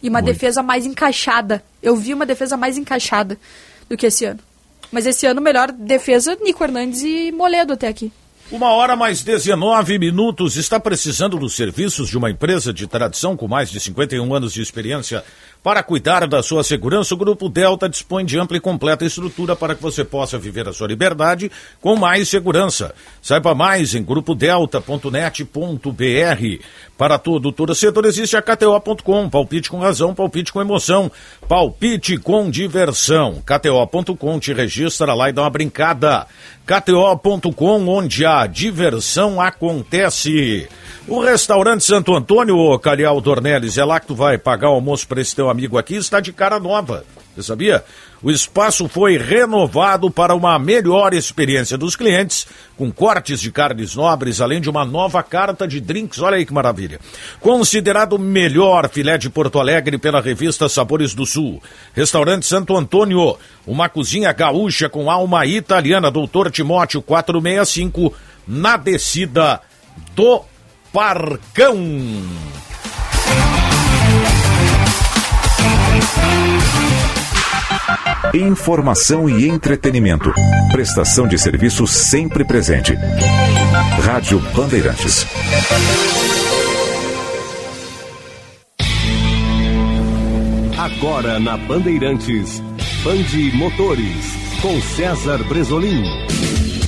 E 0.03 0.09
uma 0.09 0.21
defesa 0.21 0.61
mais 0.61 0.85
encaixada. 0.85 1.63
Eu 1.81 1.95
vi 1.95 2.13
uma 2.13 2.25
defesa 2.25 2.55
mais 2.55 2.77
encaixada 2.77 3.39
do 3.89 3.97
que 3.97 4.05
esse 4.05 4.25
ano. 4.25 4.39
Mas 4.91 5.07
esse 5.07 5.25
ano, 5.25 5.41
melhor 5.41 5.71
defesa, 5.71 6.37
Nico 6.43 6.63
Hernandes 6.63 7.01
e 7.01 7.31
Moledo 7.31 7.73
até 7.73 7.87
aqui. 7.87 8.11
Uma 8.51 8.71
hora 8.71 8.95
mais 8.95 9.23
19 9.23 9.97
minutos. 9.97 10.58
Está 10.58 10.79
precisando 10.79 11.38
dos 11.38 11.56
serviços 11.56 12.10
de 12.10 12.17
uma 12.17 12.29
empresa 12.29 12.73
de 12.73 12.86
tradição 12.86 13.36
com 13.38 13.47
mais 13.47 13.71
de 13.71 13.79
51 13.79 14.34
anos 14.34 14.53
de 14.53 14.62
experiência 14.62 15.23
para 15.63 15.82
cuidar 15.82 16.28
da 16.28 16.43
sua 16.43 16.63
segurança? 16.63 17.13
O 17.13 17.17
Grupo 17.17 17.47
Delta 17.47 17.88
dispõe 17.88 18.26
de 18.26 18.38
ampla 18.38 18.58
e 18.58 18.60
completa 18.60 19.06
estrutura 19.06 19.56
para 19.56 19.73
que 19.73 19.82
você 19.82 20.04
possa 20.04 20.38
viver 20.38 20.67
a 20.67 20.73
sua 20.73 20.88
liberdade 20.88 21.49
com 21.80 21.95
mais 21.95 22.28
segurança. 22.28 22.93
Saiba 23.21 23.56
mais 23.56 23.95
em 23.95 24.04
grupodelta.net.br. 24.04 26.63
Para 26.97 27.17
todo 27.17 27.52
torcedor 27.52 28.06
existe 28.06 28.36
a 28.36 28.41
KTO.com. 28.41 29.30
Palpite 29.30 29.69
com 29.69 29.80
razão, 29.80 30.13
palpite 30.13 30.52
com 30.52 30.62
emoção, 30.62 31.10
palpite 31.47 32.17
com 32.17 32.49
diversão. 32.49 33.41
KTO.com 33.45 34.39
te 34.39 34.54
registra 34.54 35.13
lá 35.13 35.30
e 35.30 35.34
dá 35.34 35.43
uma 35.43 35.49
brincada. 35.49 36.28
KTO.com, 36.65 37.88
onde 37.88 38.26
a 38.26 38.45
diversão 38.47 39.41
acontece. 39.41 40.67
O 41.06 41.19
restaurante 41.19 41.84
Santo 41.84 42.15
Antônio, 42.15 42.80
Calial 42.80 43.19
Dornelles, 43.19 43.78
é 43.78 43.84
lá 43.84 43.99
que 43.99 44.08
tu 44.08 44.15
vai 44.15 44.38
pagar 44.38 44.69
o 44.69 44.76
almoço 44.76 45.06
para 45.06 45.19
esse 45.19 45.36
teu 45.36 45.49
amigo 45.53 45.77
aqui, 45.77 45.95
está 45.95 46.19
de 46.19 46.33
cara 46.33 46.59
nova. 46.59 47.05
Você 47.33 47.41
sabia? 47.41 47.83
O 48.21 48.29
espaço 48.29 48.87
foi 48.87 49.17
renovado 49.17 50.09
para 50.11 50.35
uma 50.35 50.57
melhor 50.59 51.13
experiência 51.13 51.77
dos 51.77 51.95
clientes, 51.95 52.45
com 52.77 52.91
cortes 52.91 53.41
de 53.41 53.51
carnes 53.51 53.95
nobres, 53.95 54.39
além 54.39 54.61
de 54.61 54.69
uma 54.69 54.85
nova 54.85 55.21
carta 55.23 55.67
de 55.67 55.81
drinks. 55.81 56.19
Olha 56.19 56.37
aí 56.37 56.45
que 56.45 56.53
maravilha. 56.53 56.99
Considerado 57.39 58.13
o 58.13 58.19
melhor 58.19 58.87
filé 58.87 59.17
de 59.17 59.29
Porto 59.29 59.59
Alegre 59.59 59.97
pela 59.97 60.21
revista 60.21 60.69
Sabores 60.69 61.15
do 61.15 61.25
Sul. 61.25 61.61
Restaurante 61.93 62.45
Santo 62.45 62.77
Antônio, 62.77 63.37
uma 63.65 63.89
cozinha 63.89 64.31
gaúcha 64.31 64.87
com 64.87 65.09
alma 65.09 65.45
italiana, 65.45 66.11
Doutor 66.11 66.51
Timóteo 66.51 67.01
465, 67.01 68.13
na 68.47 68.77
descida 68.77 69.59
do 70.15 70.43
Parcão. 70.93 71.77
Informação 78.33 79.29
e 79.29 79.47
entretenimento. 79.47 80.33
Prestação 80.71 81.27
de 81.27 81.37
serviço 81.37 81.85
sempre 81.85 82.43
presente. 82.43 82.95
Rádio 84.03 84.39
Bandeirantes. 84.55 85.27
Agora 90.77 91.39
na 91.39 91.57
Bandeirantes, 91.57 92.59
Bande 93.03 93.51
Motores, 93.55 94.25
com 94.61 94.81
César 94.81 95.43
Bresolim. 95.43 96.03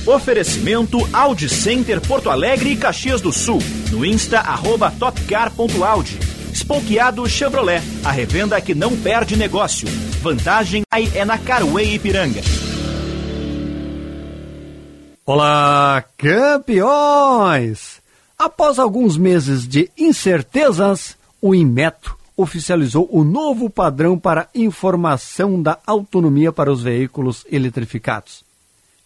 Oferecimento 0.04 0.98
Audi 1.12 1.48
Center 1.48 2.00
Porto 2.00 2.28
Alegre 2.28 2.70
e 2.70 2.76
Caxias 2.76 3.20
do 3.20 3.32
Sul. 3.32 3.62
No 3.90 4.04
Insta, 4.04 4.40
arroba 4.40 4.90
topcar.audi. 4.90 6.35
Spokeado 6.66 7.28
Chevrolet, 7.28 7.80
a 8.04 8.10
revenda 8.10 8.60
que 8.60 8.74
não 8.74 8.96
perde 8.96 9.36
negócio. 9.36 9.86
Vantagem 10.20 10.82
aí 10.90 11.08
é 11.14 11.24
na 11.24 11.38
Carway 11.38 11.94
Ipiranga. 11.94 12.40
Olá, 15.24 16.04
campeões! 16.18 18.02
Após 18.36 18.80
alguns 18.80 19.16
meses 19.16 19.64
de 19.64 19.88
incertezas, 19.96 21.16
o 21.40 21.54
Inmetro 21.54 22.18
oficializou 22.36 23.08
o 23.12 23.22
novo 23.22 23.70
padrão 23.70 24.18
para 24.18 24.48
informação 24.52 25.62
da 25.62 25.78
autonomia 25.86 26.50
para 26.50 26.72
os 26.72 26.82
veículos 26.82 27.46
eletrificados. 27.48 28.42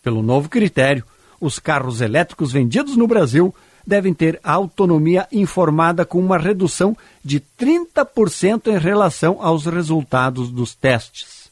Pelo 0.03 0.23
novo 0.23 0.49
critério, 0.49 1.05
os 1.39 1.59
carros 1.59 2.01
elétricos 2.01 2.53
vendidos 2.53 2.97
no 2.97 3.07
Brasil 3.07 3.55
devem 3.91 4.15
ter 4.15 4.39
autonomia 4.45 5.27
informada 5.33 6.07
com 6.07 6.21
uma 6.21 6.39
redução 6.39 6.97
de 7.25 7.43
30% 7.59 8.69
em 8.69 8.79
relação 8.79 9.39
aos 9.41 9.67
resultados 9.67 10.49
dos 10.49 10.77
testes. 10.77 11.51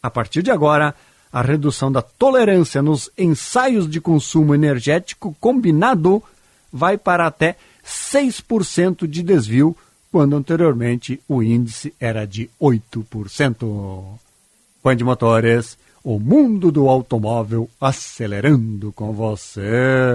A 0.00 0.08
partir 0.08 0.40
de 0.40 0.52
agora, 0.52 0.94
a 1.32 1.42
redução 1.42 1.90
da 1.90 2.00
tolerância 2.00 2.80
nos 2.80 3.10
ensaios 3.18 3.90
de 3.90 4.00
consumo 4.00 4.54
energético 4.54 5.36
combinado 5.40 6.22
vai 6.72 6.96
para 6.96 7.26
até 7.26 7.56
6% 7.84 9.06
de 9.08 9.22
desvio, 9.22 9.76
quando 10.12 10.36
anteriormente 10.36 11.20
o 11.28 11.42
índice 11.42 11.92
era 11.98 12.24
de 12.24 12.48
8%. 12.60 14.04
Band 14.82 14.96
Motores, 15.04 15.76
o 16.04 16.20
mundo 16.20 16.70
do 16.70 16.88
automóvel 16.88 17.68
acelerando 17.80 18.92
com 18.92 19.12
você. 19.12 20.14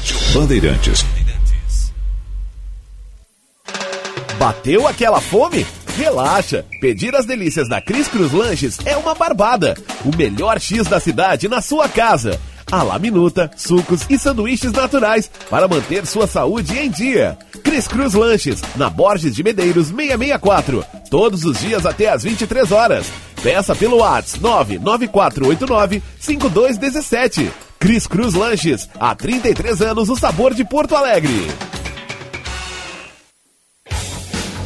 Rádio 0.00 0.16
Bandeirantes. 0.32 1.04
Bateu 4.38 4.86
aquela 4.88 5.20
fome? 5.20 5.66
Relaxa! 5.94 6.64
Pedir 6.80 7.14
as 7.14 7.26
delícias 7.26 7.68
da 7.68 7.82
Cris 7.82 8.08
Cruz 8.08 8.32
Lanches 8.32 8.78
é 8.86 8.96
uma 8.96 9.14
barbada. 9.14 9.76
O 10.02 10.16
melhor 10.16 10.58
X 10.58 10.86
da 10.86 10.98
cidade 10.98 11.48
na 11.48 11.60
sua 11.60 11.86
casa. 11.86 12.40
A 12.72 12.82
la 12.82 12.98
minuta, 12.98 13.50
sucos 13.54 14.06
e 14.08 14.18
sanduíches 14.18 14.72
naturais 14.72 15.30
para 15.50 15.68
manter 15.68 16.06
sua 16.06 16.26
saúde 16.26 16.78
em 16.78 16.88
dia. 16.88 17.36
Cris 17.62 17.86
Cruz 17.86 18.14
Lanches, 18.14 18.62
na 18.76 18.88
Borges 18.88 19.34
de 19.34 19.42
Medeiros 19.42 19.88
664. 19.88 20.82
Todos 21.10 21.44
os 21.44 21.60
dias 21.60 21.84
até 21.84 22.08
às 22.08 22.22
23 22.22 22.72
horas. 22.72 23.06
Peça 23.42 23.74
pelo 23.74 23.98
WhatsApp 23.98 24.40
99489 24.40 26.02
5217. 26.18 27.69
Cris 27.80 28.06
Cruz 28.06 28.34
Lanches, 28.34 28.90
há 29.00 29.14
33 29.14 29.80
anos 29.80 30.10
o 30.10 30.14
sabor 30.14 30.54
de 30.54 30.62
Porto 30.66 30.94
Alegre. 30.94 31.69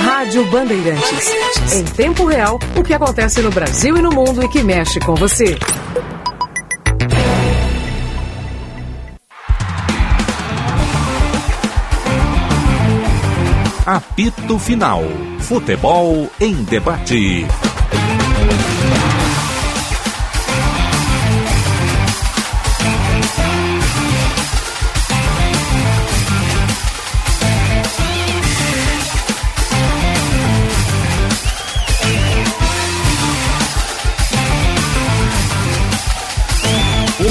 Rádio 0.00 0.44
Bandeirantes. 0.46 1.32
Em 1.74 1.84
tempo 1.84 2.26
real, 2.26 2.58
o 2.76 2.82
que 2.82 2.94
acontece 2.94 3.40
no 3.40 3.50
Brasil 3.50 3.96
e 3.96 4.02
no 4.02 4.10
mundo 4.10 4.44
e 4.44 4.48
que 4.48 4.62
mexe 4.62 5.00
com 5.00 5.14
você. 5.14 5.58
Apito 13.86 14.58
Final. 14.58 15.04
Futebol 15.40 16.28
em 16.40 16.54
debate. 16.64 17.46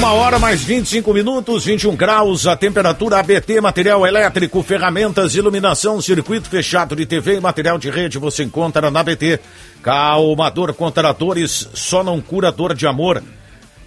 Uma 0.06 0.14
hora 0.14 0.38
mais 0.38 0.62
25 0.62 1.12
minutos, 1.12 1.64
21 1.64 1.96
graus, 1.96 2.46
a 2.46 2.54
temperatura 2.54 3.18
ABT, 3.18 3.60
material 3.60 4.06
elétrico, 4.06 4.62
ferramentas, 4.62 5.34
iluminação, 5.34 6.00
circuito 6.00 6.48
fechado 6.48 6.94
de 6.94 7.04
TV 7.04 7.38
e 7.38 7.40
material 7.40 7.76
de 7.76 7.90
rede 7.90 8.16
você 8.16 8.44
encontra 8.44 8.88
na 8.88 9.00
ABT. 9.00 9.40
Calmador 9.82 10.72
contra 10.74 11.10
dores, 11.12 11.68
só 11.74 12.04
não 12.04 12.20
cura 12.20 12.52
dor 12.52 12.72
de 12.72 12.86
amor. 12.86 13.20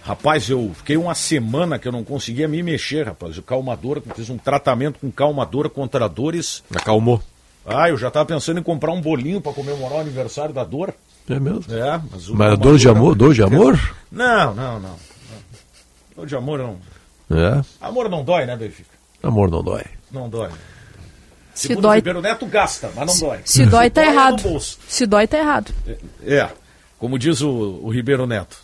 Rapaz, 0.02 0.50
eu 0.50 0.70
fiquei 0.76 0.98
uma 0.98 1.14
semana 1.14 1.78
que 1.78 1.88
eu 1.88 1.92
não 1.92 2.04
conseguia 2.04 2.46
me 2.46 2.62
mexer, 2.62 3.06
rapaz. 3.06 3.38
O 3.38 3.42
calmador, 3.42 4.02
fiz 4.14 4.28
um 4.28 4.36
tratamento 4.36 4.98
com 5.00 5.10
calmador 5.10 5.70
contra 5.70 6.06
dores. 6.06 6.62
Acalmou. 6.76 7.22
Ah, 7.64 7.88
eu 7.88 7.96
já 7.96 8.10
tava 8.10 8.26
pensando 8.26 8.60
em 8.60 8.62
comprar 8.62 8.92
um 8.92 9.00
bolinho 9.00 9.40
para 9.40 9.54
comemorar 9.54 9.96
o 9.96 10.00
aniversário 10.02 10.52
da 10.52 10.64
dor. 10.64 10.92
É 11.30 11.40
mesmo? 11.40 11.64
É, 11.70 11.98
mas 12.12 12.28
Mas 12.28 12.58
dor 12.58 12.76
de 12.76 12.84
calmador 12.84 12.90
amor? 12.90 13.14
é- 13.14 13.18
Dor 13.18 13.34
de 13.34 13.42
amor? 13.42 13.94
Não, 14.12 14.54
não, 14.54 14.78
não. 14.80 15.10
Dor 16.20 16.26
de 16.26 16.36
amor 16.36 16.58
não. 16.58 16.76
É. 17.30 17.62
Amor 17.80 18.10
não 18.10 18.22
dói, 18.22 18.44
né, 18.44 18.54
Benfica? 18.54 18.90
Amor 19.22 19.50
não 19.50 19.62
dói. 19.62 19.84
Não 20.10 20.28
dói. 20.28 20.50
Se 21.54 21.68
Segundo 21.68 21.84
dói- 21.84 21.92
o 21.92 21.96
Ribeiro 21.96 22.20
Neto, 22.20 22.44
gasta, 22.46 22.90
mas 22.94 23.06
não 23.06 23.18
dói. 23.28 23.40
Se 23.44 23.64
dói, 23.64 23.88
tá 23.88 24.02
é 24.02 24.06
errado. 24.08 24.60
Se 24.60 25.06
dói, 25.06 25.26
tá 25.26 25.38
errado. 25.38 25.72
É, 26.22 26.48
como 26.98 27.18
diz 27.18 27.40
o, 27.40 27.50
o 27.82 27.90
Ribeiro 27.90 28.26
Neto. 28.26 28.58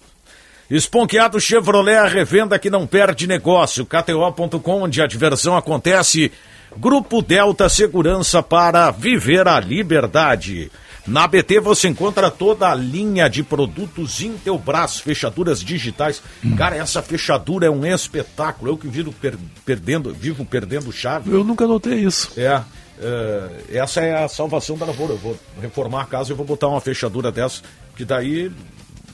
Esponqueado 0.70 1.40
Chevrolet, 1.40 1.96
a 1.96 2.06
revenda 2.08 2.58
que 2.58 2.68
não 2.68 2.86
perde 2.86 3.26
negócio. 3.26 3.86
KTO.com, 3.86 4.82
onde 4.82 5.00
a 5.00 5.06
diversão 5.06 5.56
acontece. 5.56 6.30
Grupo 6.76 7.22
Delta 7.22 7.68
Segurança 7.70 8.42
para 8.42 8.90
viver 8.90 9.48
a 9.48 9.58
liberdade. 9.60 10.70
Na 11.06 11.26
BT 11.26 11.60
você 11.60 11.88
encontra 11.88 12.30
toda 12.30 12.68
a 12.68 12.74
linha 12.74 13.28
de 13.28 13.42
produtos 13.42 14.20
Intelbras, 14.20 14.98
fechaduras 14.98 15.60
digitais. 15.60 16.22
Cara, 16.56 16.76
essa 16.76 17.00
fechadura 17.00 17.66
é 17.66 17.70
um 17.70 17.86
espetáculo. 17.86 18.72
Eu 18.72 18.76
que 18.76 18.88
vivo 18.88 19.12
per- 19.12 19.38
perdendo, 19.64 20.12
vivo 20.12 20.44
perdendo 20.44 20.90
chave. 20.90 21.30
Eu 21.30 21.44
nunca 21.44 21.66
notei 21.66 22.00
isso. 22.00 22.32
É, 22.36 22.60
é, 23.00 23.78
essa 23.78 24.00
é 24.00 24.24
a 24.24 24.28
salvação 24.28 24.76
da 24.76 24.86
lavoura. 24.86 25.12
Eu 25.12 25.18
vou 25.18 25.38
reformar 25.60 26.02
a 26.02 26.06
casa 26.06 26.32
e 26.32 26.36
vou 26.36 26.44
botar 26.44 26.68
uma 26.68 26.80
fechadura 26.80 27.30
dessa, 27.30 27.62
que 27.96 28.04
daí, 28.04 28.50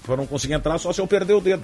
para 0.06 0.16
não 0.16 0.26
conseguir 0.26 0.54
entrar, 0.54 0.78
só 0.78 0.92
se 0.92 1.00
eu 1.00 1.06
perder 1.06 1.34
o 1.34 1.40
dedo. 1.40 1.62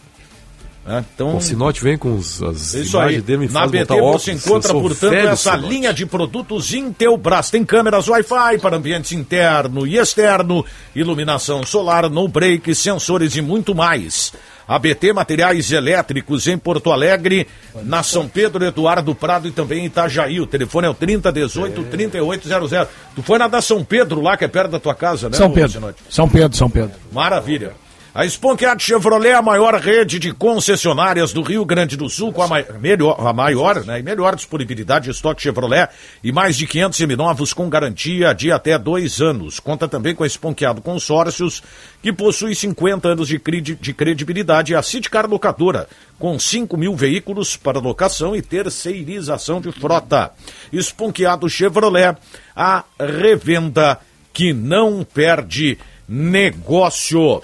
É, 0.86 1.04
então, 1.14 1.36
O 1.36 1.40
Sinote 1.40 1.82
vem 1.84 1.98
com 1.98 2.14
os, 2.14 2.42
as 2.42 2.72
isso 2.72 2.96
aí. 2.98 3.02
imagens 3.04 3.22
dele, 3.24 3.38
me 3.40 3.46
Na 3.48 3.60
faz 3.60 3.70
BT 3.70 3.84
botar 3.84 3.94
óculos. 3.96 4.22
você 4.22 4.32
encontra, 4.32 4.72
portanto, 4.72 5.12
essa 5.14 5.52
Sinote. 5.52 5.68
linha 5.68 5.92
de 5.92 6.06
produtos 6.06 6.72
Intelbras. 6.72 7.50
Tem 7.50 7.62
câmeras 7.64 8.08
Wi-Fi 8.08 8.58
para 8.58 8.76
ambientes 8.76 9.12
interno 9.12 9.86
e 9.86 9.98
externo, 9.98 10.64
iluminação 10.96 11.64
solar, 11.66 12.08
no 12.08 12.26
break, 12.26 12.74
sensores 12.74 13.36
e 13.36 13.42
muito 13.42 13.74
mais. 13.74 14.32
ABT 14.66 15.12
Materiais 15.14 15.72
Elétricos 15.72 16.46
em 16.46 16.56
Porto 16.58 16.90
Alegre, 16.92 17.46
na 17.84 18.02
São 18.02 18.28
Pedro 18.28 18.64
Eduardo 18.64 19.14
Prado 19.14 19.48
e 19.48 19.50
também 19.50 19.80
em 19.80 19.86
Itajaí. 19.86 20.40
O 20.40 20.46
telefone 20.46 20.86
é 20.86 20.90
o 20.90 20.94
3018 20.94 21.84
3800. 21.84 22.88
Tu 23.14 23.22
foi 23.22 23.38
na 23.38 23.48
da 23.48 23.60
São 23.62 23.82
Pedro 23.84 24.20
lá, 24.20 24.36
que 24.36 24.44
é 24.44 24.48
perto 24.48 24.70
da 24.70 24.78
tua 24.78 24.94
casa, 24.94 25.28
né? 25.30 25.36
São 25.36 25.50
Pedro. 25.50 25.94
São 26.10 26.28
Pedro, 26.28 26.56
São 26.56 26.68
Pedro. 26.70 26.92
Maravilha. 27.12 27.72
A 28.14 28.24
Sponkeat 28.24 28.82
Chevrolet 28.82 29.28
é 29.30 29.34
a 29.34 29.42
maior 29.42 29.74
rede 29.74 30.18
de 30.18 30.32
concessionárias 30.32 31.32
do 31.32 31.40
Rio 31.42 31.64
Grande 31.64 31.96
do 31.96 32.08
Sul, 32.08 32.32
com 32.32 32.42
a, 32.42 32.48
mai- 32.48 32.66
melhor, 32.80 33.16
a 33.24 33.32
maior 33.32 33.84
né, 33.84 34.00
e 34.00 34.02
melhor 34.02 34.34
disponibilidade 34.34 35.04
de 35.04 35.10
estoque 35.12 35.42
Chevrolet 35.42 35.88
e 36.24 36.32
mais 36.32 36.56
de 36.56 36.66
500 36.66 36.96
seminovos 36.98 37.52
com 37.52 37.68
garantia 37.68 38.34
de 38.34 38.50
até 38.50 38.76
dois 38.76 39.20
anos. 39.20 39.60
Conta 39.60 39.86
também 39.86 40.16
com 40.16 40.24
a 40.24 40.26
Sponkeado 40.26 40.80
Consórcios, 40.80 41.62
que 42.02 42.12
possui 42.12 42.54
50 42.56 43.08
anos 43.08 43.28
de, 43.28 43.38
credi- 43.38 43.76
de 43.80 43.92
credibilidade, 43.92 44.72
e 44.72 44.74
a 44.74 44.82
Sidcar 44.82 45.28
Locadora, 45.28 45.86
com 46.18 46.36
5 46.38 46.76
mil 46.76 46.96
veículos 46.96 47.56
para 47.56 47.78
locação 47.78 48.34
e 48.34 48.42
terceirização 48.42 49.60
de 49.60 49.70
frota. 49.70 50.32
Sponkeado 50.72 51.48
Chevrolet, 51.48 52.16
a 52.56 52.82
revenda 52.98 54.00
que 54.32 54.52
não 54.52 55.04
perde 55.04 55.78
negócio. 56.08 57.42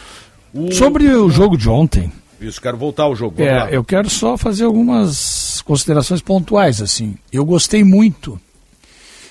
O- 0.55 0.73
Sobre 0.73 1.09
o 1.09 1.29
jogo 1.31 1.57
de 1.59 1.69
ontem, 1.69 2.13
Isso, 2.41 2.61
quero 2.61 2.77
voltar 2.77 3.05
ao 3.05 3.17
jogo. 3.17 3.43
É, 3.43 3.69
eu 3.73 3.83
quero 3.83 4.09
só 4.09 4.37
fazer 4.37 4.65
algumas 4.65 5.61
considerações 5.63 6.21
pontuais. 6.21 6.81
assim. 6.83 7.17
Eu 7.33 7.45
gostei 7.45 7.83
muito 7.83 8.39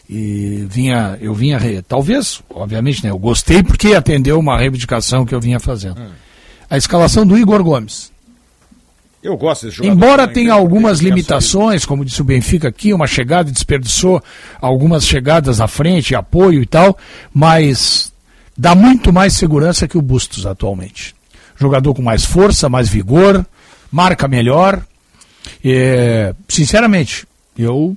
e 0.09 0.65
vinha, 0.69 1.17
eu 1.21 1.33
vinha, 1.33 1.57
re- 1.57 1.81
talvez, 1.81 2.41
obviamente, 2.49 3.03
né, 3.03 3.09
eu 3.11 3.17
gostei 3.17 3.63
porque 3.63 3.93
atendeu 3.93 4.37
uma 4.39 4.57
reivindicação 4.57 5.25
que 5.25 5.33
eu 5.33 5.39
vinha 5.39 5.59
fazendo. 5.59 5.99
Hum. 6.01 6.09
A 6.69 6.77
escalação 6.77 7.25
do 7.25 7.37
Igor 7.37 7.63
Gomes. 7.63 8.11
Eu 9.21 9.37
gosto 9.37 9.65
desse 9.65 9.77
jogador. 9.77 9.95
Embora 9.95 10.27
tenha 10.27 10.53
algumas 10.53 10.99
limitações, 10.99 11.85
como 11.85 12.03
disse 12.03 12.21
o 12.21 12.25
Benfica 12.25 12.67
aqui, 12.67 12.93
uma 12.93 13.07
chegada 13.07 13.49
desperdiçou 13.49 14.21
algumas 14.59 15.05
chegadas 15.05 15.61
à 15.61 15.67
frente, 15.67 16.13
apoio 16.13 16.61
e 16.61 16.65
tal, 16.65 16.97
mas 17.33 18.12
dá 18.57 18.75
muito 18.75 19.11
mais 19.11 19.33
segurança 19.33 19.87
que 19.87 19.97
o 19.97 20.01
Bustos 20.01 20.45
atualmente. 20.45 21.15
Jogador 21.55 21.93
com 21.93 22.01
mais 22.01 22.25
força, 22.25 22.69
mais 22.69 22.89
vigor, 22.89 23.45
marca 23.91 24.27
melhor. 24.27 24.81
É, 25.63 26.33
sinceramente, 26.47 27.27
eu, 27.57 27.95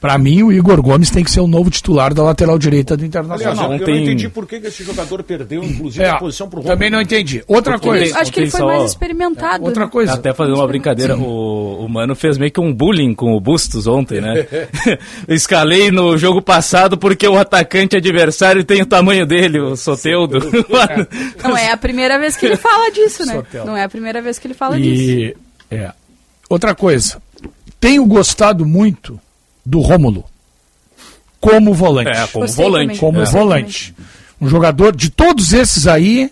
para 0.00 0.18
mim, 0.18 0.42
o 0.42 0.52
Igor 0.52 0.80
Gomes 0.82 1.10
tem 1.10 1.24
que 1.24 1.30
ser 1.30 1.40
o 1.40 1.46
novo 1.46 1.70
titular 1.70 2.12
da 2.12 2.22
lateral 2.22 2.58
direita 2.58 2.96
do 2.96 3.00
Aliás, 3.00 3.08
Internacional. 3.08 3.72
eu, 3.72 3.78
eu 3.78 3.86
não 3.86 3.96
entendi 3.96 4.28
por 4.28 4.46
que, 4.46 4.56
esse 4.56 4.84
jogador 4.84 5.22
perdeu, 5.22 5.64
inclusive, 5.64 6.04
É, 6.04 6.10
a 6.10 6.18
posição 6.18 6.48
pro 6.48 6.62
também 6.62 6.90
não 6.90 7.00
entendi. 7.00 7.42
Outra 7.46 7.74
Porque 7.74 7.88
coisa. 7.88 8.18
Acho 8.18 8.32
que 8.32 8.40
ele 8.40 8.50
foi 8.50 8.60
só- 8.60 8.66
mais 8.66 8.84
experimentado. 8.84 9.64
Outra 9.64 9.84
né? 9.84 9.90
coisa. 9.90 10.12
Até 10.12 10.34
fazer 10.34 10.52
uma 10.52 10.66
brincadeira, 10.66 11.16
o, 11.16 11.84
o 11.84 11.88
Mano 11.88 12.14
fez 12.14 12.36
meio 12.36 12.52
que 12.52 12.60
um 12.60 12.72
bullying 12.72 13.14
com 13.14 13.34
o 13.34 13.40
Bustos 13.40 13.86
ontem, 13.86 14.20
né? 14.20 14.46
Eu 15.26 15.34
Escalei 15.34 15.90
no 15.90 16.16
jogo 16.18 16.42
passado 16.42 16.98
porque 16.98 17.26
o 17.26 17.38
atacante 17.38 17.96
adversário 17.96 18.64
tem 18.64 18.82
o 18.82 18.86
tamanho 18.86 19.26
dele, 19.26 19.60
o 19.60 19.76
Soteudo. 19.76 20.38
Não 21.42 21.56
é 21.56 21.70
a 21.70 21.76
primeira 21.76 22.18
vez 22.18 22.36
que 22.36 22.46
ele 22.46 22.56
fala 22.56 22.90
disso, 22.90 23.24
né? 23.24 23.34
Sotel. 23.34 23.64
Não 23.64 23.76
é 23.76 23.84
a 23.84 23.88
primeira 23.88 24.20
vez 24.20 24.38
que 24.38 24.46
ele 24.46 24.54
fala 24.54 24.78
disso. 24.78 25.02
E 25.10 25.36
é. 25.70 25.90
outra 26.50 26.74
coisa, 26.74 27.20
tenho 27.80 28.04
gostado 28.04 28.66
muito 28.66 29.18
do 29.66 29.80
Rômulo 29.80 30.24
como 31.40 31.74
volante. 31.74 32.10
É, 32.10 32.26
como 32.28 32.46
Gostei 32.46 32.64
volante. 32.64 32.84
também. 32.86 32.96
como 32.98 33.20
É. 33.20 33.24
volante. 33.24 33.94
Um 34.40 34.48
jogador 34.48 34.94
de 34.94 35.10
todos 35.10 35.52
esses 35.52 35.86
aí 35.86 36.30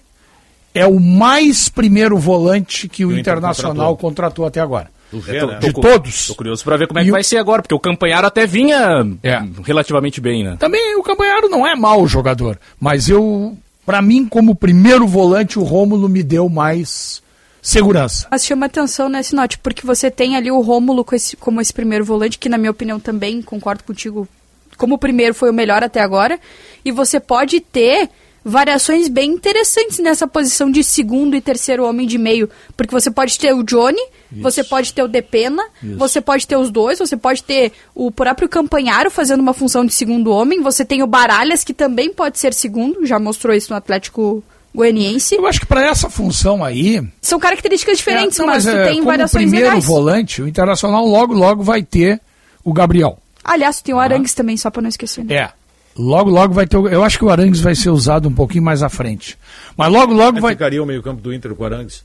é 0.75 0.87
o 0.87 0.99
mais 0.99 1.69
primeiro 1.69 2.19
volante 2.19 2.89
que 2.89 3.05
o, 3.05 3.09
o 3.09 3.13
Inter 3.13 3.21
Internacional 3.35 3.97
contratou. 3.97 4.47
até 4.47 4.61
agora. 4.61 4.91
Ré, 5.13 5.39
tô- 5.41 5.47
né? 5.47 5.59
tô 5.61 5.67
De 5.69 5.73
cu- 5.73 5.81
todos. 5.81 6.27
Tô 6.27 6.35
curioso 6.35 6.65
pra 6.65 6.77
ver 6.77 6.89
como 6.89 6.99
é 6.99 7.03
E 7.03 7.05
que 7.05 7.11
o- 7.11 7.15
vai 7.15 7.23
ser 7.23 7.37
agora, 7.37 7.63
porque 7.63 7.75
o 7.75 7.79
Campanharo 7.79 8.27
até 8.27 8.47
vinha 8.47 9.07
É. 9.23 9.41
relativamente 9.63 10.21
bem, 10.21 10.43
né? 10.43 10.57
Também 10.59 10.97
o 10.97 11.03
Campanharo 11.05 11.49
não 11.49 11.65
é 11.67 11.77
mau 11.77 12.07
jogador, 12.09 12.59
mas 12.81 13.09
eu, 13.09 13.57
para 13.87 14.03
mim, 14.03 14.27
como 14.27 14.57
primeiro 14.57 15.07
volante, 15.07 15.57
o 15.59 15.63
Rômulo 15.63 16.09
me 16.09 16.23
deu 16.23 16.49
mais 16.49 17.23
segurança. 17.65 18.29
Mas 18.31 18.45
chama 18.45 18.67
atenção 18.67 19.09
nesse 19.09 19.35
note, 19.35 19.59
porque 19.59 19.87
você 19.87 20.11
tem 20.11 20.37
ali 20.37 20.51
o 20.51 20.61
Rômulo 20.61 21.05
com 21.05 21.15
esse- 21.17 21.37
como 21.37 21.61
esse 21.61 21.73
primeiro 21.73 22.05
volante, 22.05 22.39
que 22.39 22.49
na 22.49 22.59
minha 22.59 22.71
opinião 22.71 23.01
também, 23.01 23.41
concordo 23.43 23.83
contigo, 23.83 24.29
como 24.77 24.95
o 24.97 24.99
primeiro 24.99 25.35
foi 25.35 25.51
o 25.51 25.55
melhor 25.55 25.83
até 25.83 26.01
agora, 26.01 26.39
e 26.85 26.93
você 26.93 27.19
pode 27.19 27.61
ter 27.61 28.11
variações 28.47 29.09
bem 29.09 29.31
interessantes 29.31 29.99
nessa 30.01 30.27
posição 30.27 30.71
de 30.71 30.85
segundo 30.85 31.35
e 31.35 31.41
terceiro 31.41 31.83
homem 31.87 32.07
de 32.07 32.19
meio, 32.19 32.51
porque 32.77 32.93
você 32.93 33.11
pode 33.11 33.39
ter 33.39 33.55
o 33.55 33.63
Johnny, 33.63 34.03
você 34.31 34.63
pode 34.63 34.93
ter 34.93 35.03
o 35.03 35.09
Depena, 35.09 35.63
você 35.97 36.21
pode 36.21 36.47
ter 36.47 36.57
os 36.59 36.71
dois, 36.71 36.99
você 36.99 37.17
pode 37.17 37.43
ter 37.43 37.73
o 37.95 38.11
próprio 38.11 38.47
Campanharo 38.47 39.11
fazendo 39.11 39.41
uma 39.41 39.55
função 39.55 39.87
de 39.87 39.95
segundo 39.95 40.31
homem, 40.31 40.61
você 40.61 40.85
tem 40.85 41.03
o 41.03 41.07
Baralhas, 41.07 41.65
que 41.65 41.73
também 41.73 42.13
pode 42.13 42.39
ser 42.39 42.53
segundo, 42.53 43.07
já 43.07 43.19
mostrou 43.19 43.55
isso 43.55 43.71
no 43.71 43.77
Atlético 43.79 44.45
Goianiense. 44.75 45.37
Eu 45.37 45.47
acho 45.47 45.61
que 45.61 45.67
para 45.67 45.87
essa 45.87 46.11
função 46.11 46.65
aí, 46.65 47.01
São 47.21 47.39
características 47.39 47.99
diferentes, 47.99 48.39
É, 48.39 48.43
não, 48.43 48.49
mas, 48.53 48.65
tu 48.65 48.71
é, 48.71 48.85
tem 48.87 48.95
como 48.97 49.07
variações 49.07 49.45
primeiro 49.45 49.67
legais. 49.67 49.85
volante, 49.85 50.43
o 50.43 50.49
Internacional 50.49 51.07
logo, 51.07 51.33
logo 51.33 51.63
vai 51.63 51.83
ter 51.83 52.21
o 52.65 52.73
Gabriel. 52.73 53.19
Aliás, 53.45 53.81
tem 53.81 53.95
o 53.95 53.99
Arangues 54.01 54.35
também, 54.35 54.57
só 54.57 54.71
pra 54.71 54.83
não 54.83 54.89
esquecer. 54.89 55.25
né? 55.25 55.35
É. 55.37 55.51
Logo, 55.97 56.29
logo 56.29 56.53
vai 56.53 56.67
ter. 56.67 56.77
o- 56.77 56.89
Eu 56.89 57.05
acho 57.05 57.17
que 57.19 57.25
o 57.25 57.31
Arangues 57.31 57.61
vai 57.61 57.75
ser 57.77 57.91
usado 57.91 58.29
um 58.29 58.33
pouquinho 58.35 58.65
mais 58.65 58.83
à 58.83 58.89
frente. 58.89 59.39
Mas 59.77 59.93
logo, 59.93 60.13
logo 60.13 60.31
Como 60.33 60.41
vai. 60.41 60.55
ficaria 60.55 60.83
o 60.83 60.87
meio-campo 60.87 61.21
do 61.23 61.33
Inter 61.33 61.55
com 61.55 61.63
o 61.63 61.67
Arangues? 61.67 62.03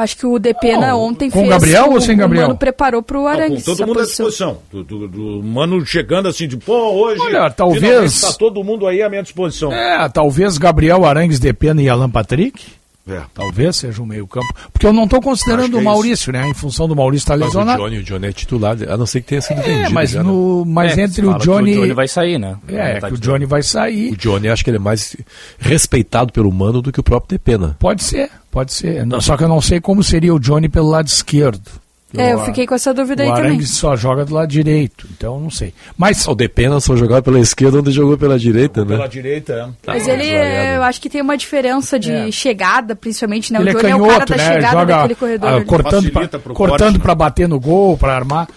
Acho 0.00 0.16
que 0.16 0.26
o 0.26 0.38
Depena 0.38 0.88
Não, 0.88 1.00
ontem 1.00 1.28
com 1.28 1.38
fez. 1.40 1.50
Gabriel 1.50 1.86
o, 1.88 1.94
ou 1.94 2.00
sem 2.00 2.16
Gabriel? 2.16 2.44
O 2.44 2.46
Mano 2.48 2.58
preparou 2.58 3.02
pro 3.02 3.20
Não, 3.22 3.26
Arangues. 3.26 3.64
com 3.64 3.74
todo 3.74 3.86
mundo 3.86 3.98
à 3.98 4.02
posição. 4.02 4.26
disposição. 4.26 4.58
Do, 4.70 4.84
do- 4.84 5.08
do 5.08 5.42
mano 5.42 5.84
chegando 5.84 6.28
assim 6.28 6.46
de, 6.46 6.56
pô, 6.56 6.72
hoje. 6.92 7.20
Olha, 7.20 7.50
talvez- 7.50 8.12
Está 8.22 8.32
todo 8.34 8.62
mundo 8.62 8.86
aí 8.86 9.02
à 9.02 9.08
minha 9.08 9.22
disposição. 9.24 9.72
É, 9.72 10.08
talvez 10.08 10.56
Gabriel, 10.56 11.04
Arangues, 11.04 11.40
Depena 11.40 11.82
e 11.82 11.88
Alan 11.88 12.08
Patrick. 12.08 12.64
É. 13.08 13.22
Talvez 13.34 13.76
seja 13.76 14.02
o 14.02 14.06
meio-campo. 14.06 14.46
Porque 14.72 14.86
eu 14.86 14.92
não 14.92 15.04
estou 15.04 15.20
considerando 15.20 15.74
o 15.76 15.80
é 15.80 15.82
Maurício, 15.82 16.32
né? 16.32 16.46
Em 16.48 16.54
função 16.54 16.86
do 16.86 16.94
Maurício 16.94 17.24
estar 17.24 17.36
Mas 17.36 17.42
o 17.54 17.58
lesionado. 17.58 17.82
Johnny, 17.82 17.98
o 17.98 18.02
Johnny 18.04 18.26
é 18.26 18.32
titular, 18.32 18.76
a 18.88 18.96
não 18.96 19.06
ser 19.06 19.20
que 19.22 19.28
tenha 19.28 19.40
sido 19.40 19.60
É, 19.60 19.62
vendido. 19.62 19.90
mas, 19.92 20.10
já, 20.10 20.22
né? 20.22 20.28
no, 20.28 20.64
mas 20.66 20.96
É, 20.98 21.02
entre 21.02 21.26
o 21.26 21.34
que 21.34 21.44
Johnny. 21.44 21.72
O 21.72 21.80
Johnny 21.80 21.92
vai 21.94 22.08
sair, 22.08 22.38
né? 22.38 22.56
É, 22.68 23.00
que 23.00 23.14
o. 23.14 23.18
Johnny 23.18 23.46
vai 23.46 23.62
sair. 23.62 24.12
O 24.12 24.16
Johnny 24.16 24.48
acho 24.48 24.62
que 24.62 24.70
ele 24.70 24.76
é 24.76 24.80
mais 24.80 25.16
respeitado 25.58 26.32
pelo 26.32 26.52
Mano 26.52 26.82
do 26.82 26.92
que 26.92 27.00
o 27.00 27.02
próprio 27.02 27.36
Depena. 27.38 27.76
Pode 27.78 28.02
ser, 28.04 28.30
pode 28.50 28.72
ser. 28.72 29.04
Não- 29.06 29.20
Só 29.20 29.36
que 29.36 29.44
eu 29.44 29.48
não 29.48 29.60
sei 29.60 29.80
como 29.80 30.02
seria 30.02 30.34
o 30.34 30.38
Johnny 30.40 30.68
pelo 30.68 30.88
lado 30.88 31.06
esquerdo. 31.06 31.70
É, 32.16 32.32
eu 32.32 32.44
fiquei 32.46 32.66
com 32.66 32.74
essa 32.74 32.94
dúvida 32.94 33.22
aí 33.22 33.28
o 33.28 33.32
também. 33.34 33.50
Arangues 33.50 33.70
só 33.70 33.94
joga 33.94 34.24
do 34.24 34.32
lado 34.34 34.48
direito, 34.48 35.06
então 35.12 35.38
não 35.38 35.50
sei. 35.50 35.74
Mas 35.96 36.26
O 36.26 36.34
Depena 36.34 36.80
só 36.80 36.96
jogava 36.96 37.20
pela 37.20 37.38
esquerda 37.38 37.80
onde 37.80 37.90
jogou 37.90 38.16
pela 38.16 38.38
direita, 38.38 38.82
né? 38.82 38.96
Pela 38.96 39.06
direita, 39.08 39.52
é. 39.52 39.68
Mas 39.86 40.08
ele, 40.08 40.24
é, 40.26 40.76
eu 40.78 40.82
acho 40.84 41.00
que 41.02 41.10
tem 41.10 41.20
uma 41.20 41.36
diferença 41.36 41.98
de 41.98 42.10
É. 42.10 42.30
chegada, 42.30 42.96
principalmente, 42.96 43.52
né? 43.52 43.60
ele 43.60 43.68
é 43.70 43.72
o 43.72 43.76
Johnny 43.76 43.90
é 43.92 43.94
o 43.96 43.98
canhoto, 43.98 44.26
cara 44.26 44.26
da 44.26 44.36
né? 44.36 44.54
chegada 44.54 44.78
Joga 44.80 44.96
daquele 44.96 45.14
corredor. 45.16 45.48
ah, 45.50 45.56
ali. 45.56 45.64
cortando 45.66 46.10
pra, 46.10 46.28
cortando 46.28 46.54
corte, 46.54 46.92
né? 46.94 46.98
pra 47.02 47.14
bater 47.14 47.46
no 47.48 47.60
gol, 47.60 47.98
pra 47.98 48.14
armar. 48.16 48.48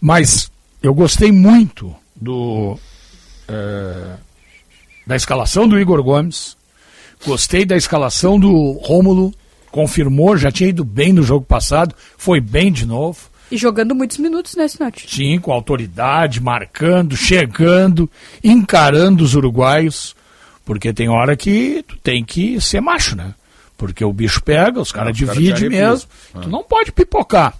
Mas 0.00 0.48
eu 0.80 0.94
gostei 0.94 1.32
muito 1.32 1.92
do 2.14 2.78
eh, 3.48 4.14
da 5.06 5.16
escalação 5.16 5.66
do 5.66 5.78
Igor 5.78 6.00
Gomes. 6.04 6.56
Gostei 7.26 7.64
da 7.64 7.76
escalação 7.76 8.38
do 8.38 8.72
Rômulo. 8.80 9.32
Confirmou, 9.72 10.36
já 10.36 10.52
tinha 10.52 10.68
ido 10.68 10.84
bem 10.84 11.12
no 11.12 11.22
jogo 11.24 11.44
passado, 11.44 11.94
foi 12.16 12.40
bem 12.40 12.70
de 12.70 12.86
novo. 12.86 13.28
E 13.50 13.56
jogando 13.56 13.94
muitos 13.94 14.18
minutos, 14.18 14.54
né, 14.54 14.68
Sinote? 14.68 15.06
Sim, 15.12 15.38
com 15.40 15.50
autoridade, 15.52 16.40
marcando, 16.40 17.16
chegando, 17.16 18.08
encarando 18.44 19.24
os 19.24 19.34
uruguaios. 19.34 20.14
Porque 20.64 20.92
tem 20.92 21.08
hora 21.08 21.36
que 21.36 21.82
tu 21.88 21.96
tem 21.96 22.22
que 22.24 22.60
ser 22.60 22.80
macho, 22.80 23.16
né? 23.16 23.34
Porque 23.76 24.04
o 24.04 24.12
bicho 24.12 24.42
pega, 24.42 24.80
os 24.80 24.92
caras 24.92 25.16
dividem 25.16 25.52
arrepiam. 25.52 25.90
mesmo. 25.90 26.08
Tu 26.40 26.48
não 26.48 26.62
pode 26.62 26.92
pipocar. 26.92 27.54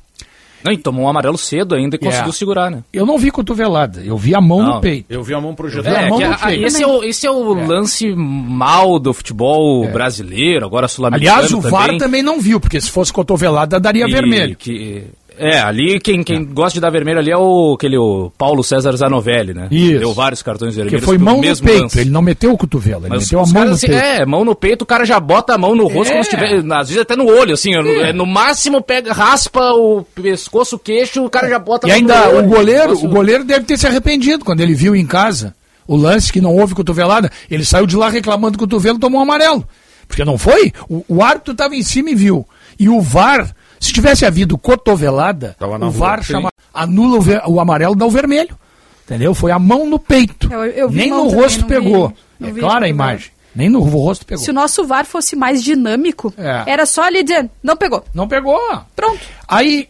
Não, 0.64 0.72
e 0.72 0.76
tomou 0.76 1.04
um 1.04 1.08
amarelo 1.08 1.36
cedo 1.38 1.74
ainda 1.74 1.96
e 1.96 1.98
Yeah. 1.98 2.10
conseguiu 2.18 2.32
segurar, 2.32 2.70
né? 2.70 2.82
Eu 2.92 3.04
não 3.06 3.18
vi 3.18 3.30
cotovelada, 3.30 4.00
eu 4.04 4.16
vi 4.16 4.34
a 4.34 4.40
mão 4.40 4.62
Não, 4.62 4.74
no 4.76 4.80
peito. 4.80 5.06
Eu 5.08 5.22
vi 5.22 5.34
a 5.34 5.40
mão 5.40 5.54
projetada. 5.54 5.90
Vi 5.96 6.02
a 6.02 6.06
É, 6.06 6.08
mão 6.10 6.20
no 6.20 6.32
a- 6.32 6.38
peito. 6.38 6.64
esse, 6.66 6.82
é 6.82 6.86
o, 6.86 7.02
esse 7.04 7.26
é 7.26 7.30
o 7.30 7.54
lance 7.66 8.14
mal 8.14 8.98
do 8.98 9.12
futebol 9.12 9.86
brasileiro, 9.90 10.64
agora 10.66 10.88
sul-americano 10.88 11.36
Aliás, 11.38 11.52
o 11.54 11.60
VAR 11.60 11.84
também. 11.86 11.98
também 11.98 12.22
não 12.22 12.40
viu, 12.40 12.60
porque 12.60 12.80
se 12.80 12.90
fosse 12.90 13.12
cotovelada 13.12 13.78
daria 13.80 14.06
E 14.06 14.12
vermelho. 14.12 14.56
que- 14.56 15.04
é, 15.38 15.58
ali 15.60 15.98
quem, 16.00 16.22
quem 16.22 16.44
gosta 16.44 16.74
de 16.74 16.80
dar 16.80 16.90
vermelho 16.90 17.18
ali 17.18 17.30
é 17.30 17.36
o, 17.36 17.74
aquele, 17.74 17.96
o 17.98 18.30
Paulo 18.36 18.62
César 18.62 18.96
Zanovelli, 18.96 19.54
né? 19.54 19.68
Isso. 19.70 19.98
Deu 19.98 20.12
vários 20.12 20.42
cartões 20.42 20.74
vermelhos 20.74 21.04
foi 21.04 21.16
pro 21.16 21.24
mão 21.24 21.36
no 21.36 21.42
peito, 21.42 21.82
lance. 21.82 22.00
ele 22.00 22.10
não 22.10 22.22
meteu 22.22 22.52
o 22.52 22.58
cotovelo, 22.58 23.02
ele 23.06 23.10
Mas 23.14 23.24
meteu 23.24 23.40
a 23.40 23.46
mão 23.46 23.64
no 23.64 23.70
assim, 23.72 23.86
peito. 23.86 24.02
É, 24.02 24.26
mão 24.26 24.44
no 24.44 24.54
peito, 24.54 24.82
o 24.82 24.86
cara 24.86 25.04
já 25.04 25.18
bota 25.18 25.54
a 25.54 25.58
mão 25.58 25.74
no 25.74 25.86
rosto 25.86 26.10
É. 26.10 26.12
como 26.12 26.24
se 26.24 26.30
tiver, 26.30 26.54
às 26.74 26.88
vezes 26.88 26.98
até 27.02 27.16
no 27.16 27.26
olho, 27.26 27.54
assim, 27.54 27.74
é, 27.74 28.12
no 28.12 28.26
máximo 28.26 28.82
pega, 28.82 29.12
raspa 29.12 29.72
o 29.72 30.02
pescoço, 30.14 30.76
o 30.76 30.78
queixo, 30.78 31.24
o 31.24 31.30
cara 31.30 31.48
já 31.48 31.58
bota 31.58 31.86
E 31.88 31.90
a 31.90 31.94
mão 31.94 32.00
ainda 32.00 32.26
no 32.26 32.36
olho. 32.38 32.46
o 32.46 32.48
goleiro, 32.48 32.92
o 32.94 33.08
goleiro 33.08 33.44
deve 33.44 33.64
ter 33.64 33.78
se 33.78 33.86
arrependido 33.86 34.44
quando 34.44 34.60
ele 34.60 34.74
viu 34.74 34.94
em 34.96 35.06
casa 35.06 35.54
o 35.86 35.96
lance 35.96 36.32
que 36.32 36.40
não 36.40 36.54
houve 36.56 36.74
cotovelada. 36.74 37.30
Ele 37.50 37.64
saiu 37.64 37.86
de 37.86 37.96
lá 37.96 38.08
reclamando 38.08 38.52
do 38.56 38.58
cotovelo 38.60 38.96
e 38.98 39.00
tomou 39.00 39.18
um 39.20 39.22
amarelo. 39.24 39.66
Porque 40.06 40.24
não 40.24 40.38
foi? 40.38 40.72
O, 40.88 41.04
o 41.08 41.22
árbitro 41.22 41.52
estava 41.52 41.74
em 41.74 41.82
cima 41.82 42.10
e 42.10 42.14
viu. 42.14 42.46
E 42.78 42.88
o 42.88 43.00
VAR, 43.00 43.54
se 43.84 43.92
tivesse 43.92 44.24
havido 44.24 44.56
cotovelada, 44.56 45.56
o 45.80 45.90
VAR 45.90 46.22
chama, 46.22 46.50
anula 46.72 47.18
o, 47.18 47.20
ver- 47.20 47.42
o 47.46 47.58
amarelo 47.60 47.94
dá 47.96 48.06
o 48.06 48.10
vermelho. 48.10 48.56
Entendeu? 49.04 49.34
Foi 49.34 49.50
a 49.50 49.58
mão 49.58 49.84
no 49.88 49.98
peito. 49.98 50.50
Eu- 50.52 50.64
eu 50.64 50.88
vi 50.88 50.98
Nem 50.98 51.10
no 51.10 51.24
também, 51.24 51.34
rosto 51.34 51.60
vi- 51.62 51.66
pegou. 51.66 52.12
não 52.38 52.48
é 52.48 52.52
vi 52.52 52.60
clara 52.60 52.86
a 52.86 52.88
imagem. 52.88 53.30
Nem 53.54 53.68
no 53.68 53.80
rosto 53.80 54.24
pegou. 54.24 54.42
Se 54.42 54.50
o 54.50 54.54
nosso 54.54 54.86
VAR 54.86 55.04
fosse 55.04 55.34
mais 55.36 55.62
dinâmico, 55.62 56.32
É. 56.38 56.62
era 56.66 56.86
só 56.86 57.02
ali 57.02 57.22
dizendo, 57.24 57.50
não 57.62 57.76
pegou. 57.76 58.04
Não 58.14 58.26
pegou. 58.28 58.56
Pronto. 58.96 59.20
Aí, 59.46 59.88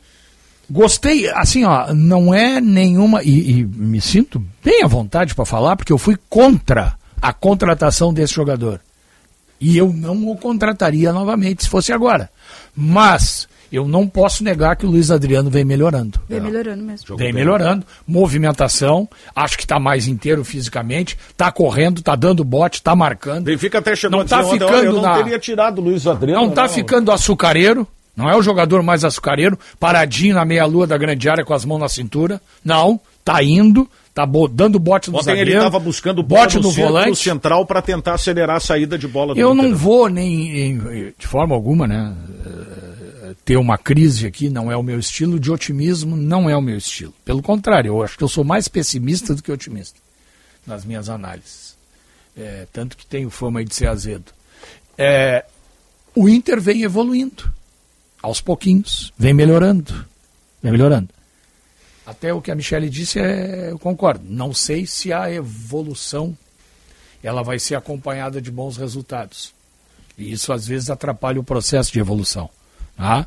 gostei, 0.70 1.28
assim, 1.30 1.64
ó, 1.64 1.92
não 1.92 2.32
é 2.34 2.60
nenhuma. 2.60 3.22
E, 3.22 3.60
e 3.60 3.64
me 3.64 4.00
sinto 4.00 4.42
bem 4.64 4.82
à 4.82 4.86
vontade 4.88 5.34
para 5.34 5.44
falar, 5.44 5.76
porque 5.76 5.92
eu 5.92 5.98
fui 5.98 6.16
contra 6.28 6.94
a 7.20 7.32
contratação 7.32 8.12
desse 8.12 8.34
jogador. 8.34 8.80
E 9.60 9.76
eu 9.78 9.92
não 9.92 10.28
o 10.28 10.36
contrataria 10.36 11.12
novamente 11.12 11.62
se 11.62 11.68
fosse 11.70 11.92
agora. 11.92 12.28
Mas 12.74 13.46
eu 13.72 13.88
não 13.88 14.06
posso 14.06 14.44
negar 14.44 14.76
que 14.76 14.84
o 14.86 14.90
Luiz 14.90 15.10
Adriano 15.10 15.48
vem 15.50 15.64
melhorando. 15.64 16.20
Vem 16.28 16.40
melhorando 16.40 16.82
mesmo. 16.82 17.16
Vem 17.16 17.32
melhorando, 17.32 17.84
movimentação, 18.06 19.08
acho 19.34 19.56
que 19.56 19.64
está 19.64 19.78
mais 19.80 20.06
inteiro 20.06 20.44
fisicamente, 20.44 21.16
está 21.30 21.50
correndo, 21.50 21.98
está 21.98 22.14
dando 22.14 22.44
bote, 22.44 22.76
está 22.78 22.94
marcando. 22.94 23.44
Benfica 23.44 23.78
até 23.78 23.94
chegou 23.96 24.18
Não 24.18 24.24
a 24.26 24.28
tá 24.28 24.44
ficando 24.44 24.64
olha, 24.74 24.84
eu 24.86 24.92
não 24.92 25.02
na- 25.02 25.16
teria 25.16 25.38
tirado 25.38 25.78
o 25.80 25.84
Luiz 25.84 26.06
Adriano. 26.06 26.40
Não 26.42 26.50
está 26.50 26.68
ficando 26.68 27.10
açucareiro, 27.10 27.86
não 28.16 28.28
é 28.28 28.36
o 28.36 28.42
jogador 28.42 28.82
mais 28.82 29.04
açucareiro, 29.04 29.58
paradinho 29.80 30.34
na 30.34 30.44
meia-lua 30.44 30.86
da 30.86 30.98
grande 30.98 31.28
área 31.28 31.44
com 31.44 31.54
as 31.54 31.64
mãos 31.64 31.78
na 31.78 31.88
cintura. 31.88 32.40
Não, 32.64 33.00
tá 33.24 33.42
indo, 33.42 33.88
tá 34.14 34.26
dando 34.50 34.78
bote 34.78 35.10
no 35.10 35.16
Ontem 35.16 35.26
zagueiro. 35.26 35.50
ele 35.50 35.56
estava 35.58 35.78
buscando 35.78 36.22
bote 36.22 36.56
no, 36.56 36.64
no 36.64 36.70
volante. 36.70 37.16
central 37.16 37.64
para 37.64 37.80
tentar 37.80 38.14
acelerar 38.14 38.56
a 38.56 38.60
saída 38.60 38.98
de 38.98 39.08
bola 39.08 39.34
do 39.34 39.40
Eu 39.40 39.54
Inter. 39.54 39.68
não 39.70 39.76
vou 39.76 40.08
nem, 40.08 40.58
em- 40.72 41.12
de 41.18 41.26
forma 41.26 41.54
alguma, 41.54 41.86
né, 41.86 42.12
ter 43.44 43.56
uma 43.56 43.76
crise 43.76 44.26
aqui, 44.26 44.48
não 44.48 44.70
é 44.70 44.76
o 44.76 44.82
meu 44.82 44.98
estilo, 44.98 45.38
de 45.38 45.50
otimismo 45.50 46.16
não 46.16 46.48
é 46.48 46.56
o 46.56 46.62
meu 46.62 46.76
estilo. 46.76 47.12
Pelo 47.24 47.42
contrário, 47.42 47.88
eu 47.88 48.02
acho 48.02 48.16
que 48.16 48.24
eu 48.24 48.28
sou 48.28 48.44
mais 48.44 48.68
pessimista 48.68 49.34
do 49.34 49.42
que 49.42 49.50
otimista 49.50 49.98
nas 50.66 50.84
minhas 50.84 51.08
análises. 51.08 51.76
É, 52.36 52.66
tanto 52.72 52.96
que 52.96 53.04
tenho 53.04 53.28
fama 53.30 53.64
de 53.64 53.74
ser 53.74 53.88
azedo. 53.88 54.32
É, 54.96 55.44
o 56.14 56.28
Inter 56.28 56.60
vem 56.60 56.82
evoluindo, 56.82 57.52
aos 58.22 58.40
pouquinhos, 58.40 59.12
vem 59.18 59.34
melhorando, 59.34 60.06
vem 60.62 60.72
melhorando. 60.72 61.08
Até 62.06 62.32
o 62.32 62.40
que 62.40 62.50
a 62.50 62.54
Michelle 62.54 62.88
disse, 62.88 63.18
é, 63.18 63.70
eu 63.70 63.78
concordo. 63.78 64.24
Não 64.28 64.54
sei 64.54 64.86
se 64.86 65.12
a 65.12 65.30
evolução 65.30 66.36
ela 67.22 67.42
vai 67.42 67.58
ser 67.58 67.74
acompanhada 67.74 68.40
de 68.40 68.50
bons 68.50 68.76
resultados. 68.76 69.52
E 70.16 70.32
isso 70.32 70.52
às 70.52 70.66
vezes 70.66 70.90
atrapalha 70.90 71.40
o 71.40 71.44
processo 71.44 71.92
de 71.92 72.00
evolução. 72.00 72.50
Tá? 73.02 73.26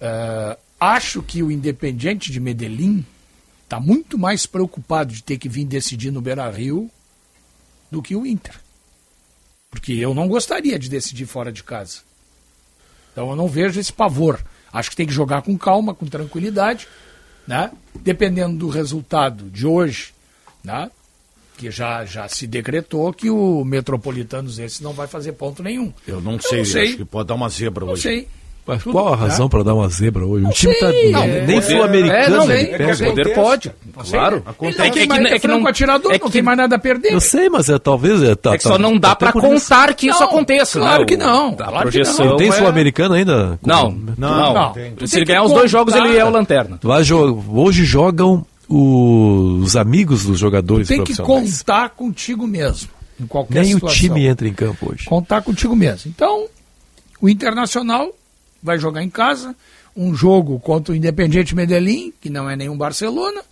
Eh, 0.00 0.58
acho 0.78 1.22
que 1.22 1.42
o 1.42 1.50
Independiente 1.50 2.30
de 2.30 2.38
Medellín 2.38 3.04
está 3.64 3.80
muito 3.80 4.18
mais 4.18 4.44
preocupado 4.44 5.12
de 5.14 5.22
ter 5.22 5.38
que 5.38 5.48
vir 5.48 5.64
decidir 5.64 6.10
no 6.10 6.20
Beira 6.20 6.50
Rio 6.50 6.90
do 7.90 8.02
que 8.02 8.14
o 8.14 8.26
Inter. 8.26 8.54
Porque 9.70 9.92
eu 9.94 10.12
não 10.12 10.28
gostaria 10.28 10.78
de 10.78 10.90
decidir 10.90 11.24
fora 11.24 11.50
de 11.50 11.62
casa. 11.64 12.00
Então 13.12 13.30
eu 13.30 13.36
não 13.36 13.48
vejo 13.48 13.80
esse 13.80 13.92
pavor. 13.92 14.44
Acho 14.70 14.90
que 14.90 14.96
tem 14.96 15.06
que 15.06 15.12
jogar 15.14 15.40
com 15.42 15.56
calma, 15.56 15.94
com 15.94 16.06
tranquilidade, 16.06 16.86
né? 17.46 17.70
Dependendo 18.00 18.58
do 18.58 18.68
resultado 18.68 19.48
de 19.50 19.66
hoje, 19.66 20.12
né? 20.62 20.90
Que 21.56 21.70
já, 21.70 22.04
já 22.04 22.28
se 22.28 22.46
decretou 22.46 23.12
que 23.14 23.30
o 23.30 23.64
Metropolitanos 23.64 24.58
esse 24.58 24.82
não 24.82 24.92
vai 24.92 25.06
fazer 25.06 25.32
ponto 25.32 25.62
nenhum. 25.62 25.92
Eu 26.06 26.20
não 26.20 26.34
Eu 26.34 26.42
sei, 26.42 26.58
não 26.58 26.64
sei. 26.66 26.88
acho 26.88 26.96
que 26.98 27.04
pode 27.04 27.28
dar 27.28 27.34
uma 27.34 27.48
zebra 27.48 27.84
Não 27.86 27.92
hoje. 27.92 28.02
sei. 28.02 28.28
Mas 28.64 28.80
Tudo, 28.84 28.92
qual 28.92 29.08
a 29.08 29.16
né? 29.16 29.22
razão 29.24 29.48
para 29.48 29.64
dar 29.64 29.74
uma 29.74 29.88
zebra 29.88 30.24
hoje? 30.24 30.46
O 30.46 30.50
time 30.50 30.72
tá. 30.76 30.86
não, 30.86 31.22
é, 31.24 31.44
nem 31.44 31.60
poder- 31.60 31.62
sul-americano 31.62 32.22
é, 32.22 32.28
não. 32.28 33.10
Poder 33.10 33.34
pode, 33.34 33.72
claro. 34.08 34.36
Ele 34.62 34.76
não 34.78 34.84
É 34.84 34.90
que- 34.90 34.98
é 35.00 35.34
é 35.34 35.38
que 35.40 35.48
não- 35.48 35.66
atirador, 35.66 36.12
é 36.12 36.18
não 36.18 36.26
que- 36.26 36.32
tem 36.32 36.42
mais 36.42 36.56
nada 36.58 36.76
a 36.76 36.78
perder. 36.78 37.12
Eu 37.12 37.20
sei, 37.20 37.48
mas 37.50 37.68
é, 37.68 37.76
talvez. 37.80 38.22
É, 38.22 38.36
tá, 38.36 38.54
É 38.54 38.58
que 38.58 38.62
só 38.62 38.72
tá- 38.74 38.78
não 38.78 38.96
dá 38.96 39.12
até 39.12 39.24
pra 39.26 39.32
por 39.32 39.42
isso- 39.52 39.68
contar 39.68 39.92
que 39.94 40.08
isso 40.08 40.20
Não, 40.20 40.26
aconteça, 40.28 40.78
claro 40.78 41.00
né? 41.00 41.06
que 41.06 41.16
não, 41.16 41.48
A 41.48 41.56
claro 41.56 41.72
que 41.72 41.80
projeção 41.82 42.24
Não 42.26 42.36
tem 42.36 42.48
é- 42.48 42.52
sul-americano 42.52 43.14
ainda? 43.14 43.58
Não, 43.66 43.90
Não, 43.90 44.14
não. 44.16 44.54
não. 44.54 44.74
Se 45.08 45.16
ele 45.16 45.24
ganhar 45.24 45.40
que 45.40 45.46
os 45.46 45.52
dois 45.52 45.68
jogos, 45.70 45.92
contar. 45.94 46.06
ele 46.06 46.16
é 46.16 46.24
o 46.24 46.30
lanterna. 46.30 46.78
Hoje 46.84 47.84
jogam 47.84 48.46
os 48.68 49.76
amigos 49.76 50.24
dos 50.24 50.38
jogadores 50.38 50.88
Tem 50.88 51.02
que 51.02 51.16
contar 51.16 51.90
contigo 51.90 52.46
mesmo. 52.46 52.88
Em 53.20 53.26
qualquer 53.26 53.62
Nem 53.62 53.72
o 53.72 53.74
situação. 53.74 53.98
time 53.98 54.26
entra 54.26 54.48
em 54.48 54.52
campo 54.54 54.90
hoje. 54.92 55.04
Contar 55.04 55.42
contigo 55.42 55.76
mesmo. 55.76 56.10
Então, 56.14 56.46
o 57.20 57.28
Internacional 57.28 58.10
vai 58.62 58.78
jogar 58.78 59.02
em 59.02 59.10
casa, 59.10 59.54
um 59.96 60.14
jogo 60.14 60.58
contra 60.60 60.92
o 60.92 60.96
Independiente 60.96 61.54
Medellín, 61.54 62.12
que 62.20 62.30
não 62.30 62.48
é 62.48 62.56
nenhum 62.56 62.76
Barcelona. 62.76 63.42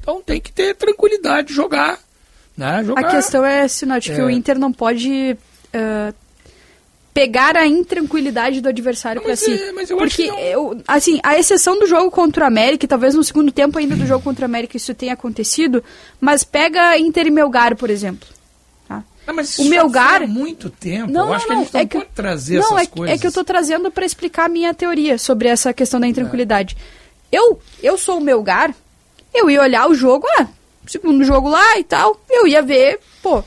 Então 0.00 0.22
tem 0.22 0.40
que 0.40 0.52
ter 0.52 0.74
tranquilidade 0.74 1.48
de 1.48 1.54
jogar. 1.54 1.98
Né? 2.56 2.82
jogar. 2.84 3.06
A 3.06 3.10
questão 3.10 3.44
é, 3.44 3.66
Sinote, 3.68 4.12
que 4.12 4.20
É. 4.20 4.24
o 4.24 4.28
Inter 4.30 4.58
não 4.58 4.72
pode 4.72 5.36
ah, 5.72 6.12
pegar 7.14 7.56
a 7.56 7.66
intranquilidade 7.66 8.60
do 8.60 8.68
adversário 8.68 9.20
para 9.20 9.34
si. 9.34 9.52
é, 9.52 9.72
mas 9.72 9.90
eu 9.90 9.98
acho 9.98 10.08
Porque, 10.08 10.22
que 10.24 10.28
não. 10.30 10.38
eu, 10.38 10.82
assim, 10.86 11.18
a 11.22 11.36
exceção 11.38 11.78
do 11.78 11.86
jogo 11.86 12.10
contra 12.10 12.44
o 12.44 12.46
América, 12.46 12.86
talvez 12.86 13.14
no 13.14 13.24
segundo 13.24 13.50
tempo 13.50 13.76
ainda 13.78 13.96
do 13.96 14.06
jogo 14.06 14.22
contra 14.22 14.42
o 14.42 14.44
América 14.44 14.76
isso 14.76 14.94
tenha 14.94 15.14
acontecido, 15.14 15.82
mas 16.20 16.44
pega 16.44 16.96
Inter 16.96 17.26
e 17.26 17.30
Melgar, 17.30 17.76
por 17.76 17.90
exemplo. 17.90 18.28
Ah, 19.28 19.32
mas 19.34 19.58
o 19.58 19.68
foi 19.68 19.76
há 19.76 20.26
muito 20.26 20.70
tempo. 20.70 21.12
Não, 21.12 21.26
eu 21.26 21.34
acho 21.34 21.46
não, 21.46 21.48
que 21.48 21.52
a 21.52 21.64
gente 21.64 21.74
não 21.74 21.80
é 21.80 21.86
que, 21.86 21.98
pode 21.98 22.10
trazer 22.14 22.54
não, 22.60 22.64
essas 22.64 22.78
é, 22.80 22.86
coisas. 22.86 23.14
é 23.14 23.20
que 23.20 23.26
eu 23.26 23.32
tô 23.32 23.44
trazendo 23.44 23.90
para 23.90 24.06
explicar 24.06 24.46
a 24.46 24.48
minha 24.48 24.72
teoria 24.72 25.18
sobre 25.18 25.48
essa 25.48 25.70
questão 25.74 26.00
da 26.00 26.06
intranquilidade. 26.06 26.74
Eu, 27.30 27.60
eu 27.82 27.98
sou 27.98 28.16
o 28.16 28.20
Melgar, 28.22 28.74
eu 29.34 29.50
ia 29.50 29.60
olhar 29.60 29.86
o 29.86 29.94
jogo, 29.94 30.26
ah, 30.38 30.46
segundo 30.86 31.22
jogo 31.24 31.46
lá 31.46 31.78
e 31.78 31.84
tal, 31.84 32.18
eu 32.30 32.46
ia 32.46 32.62
ver, 32.62 33.00
pô, 33.22 33.44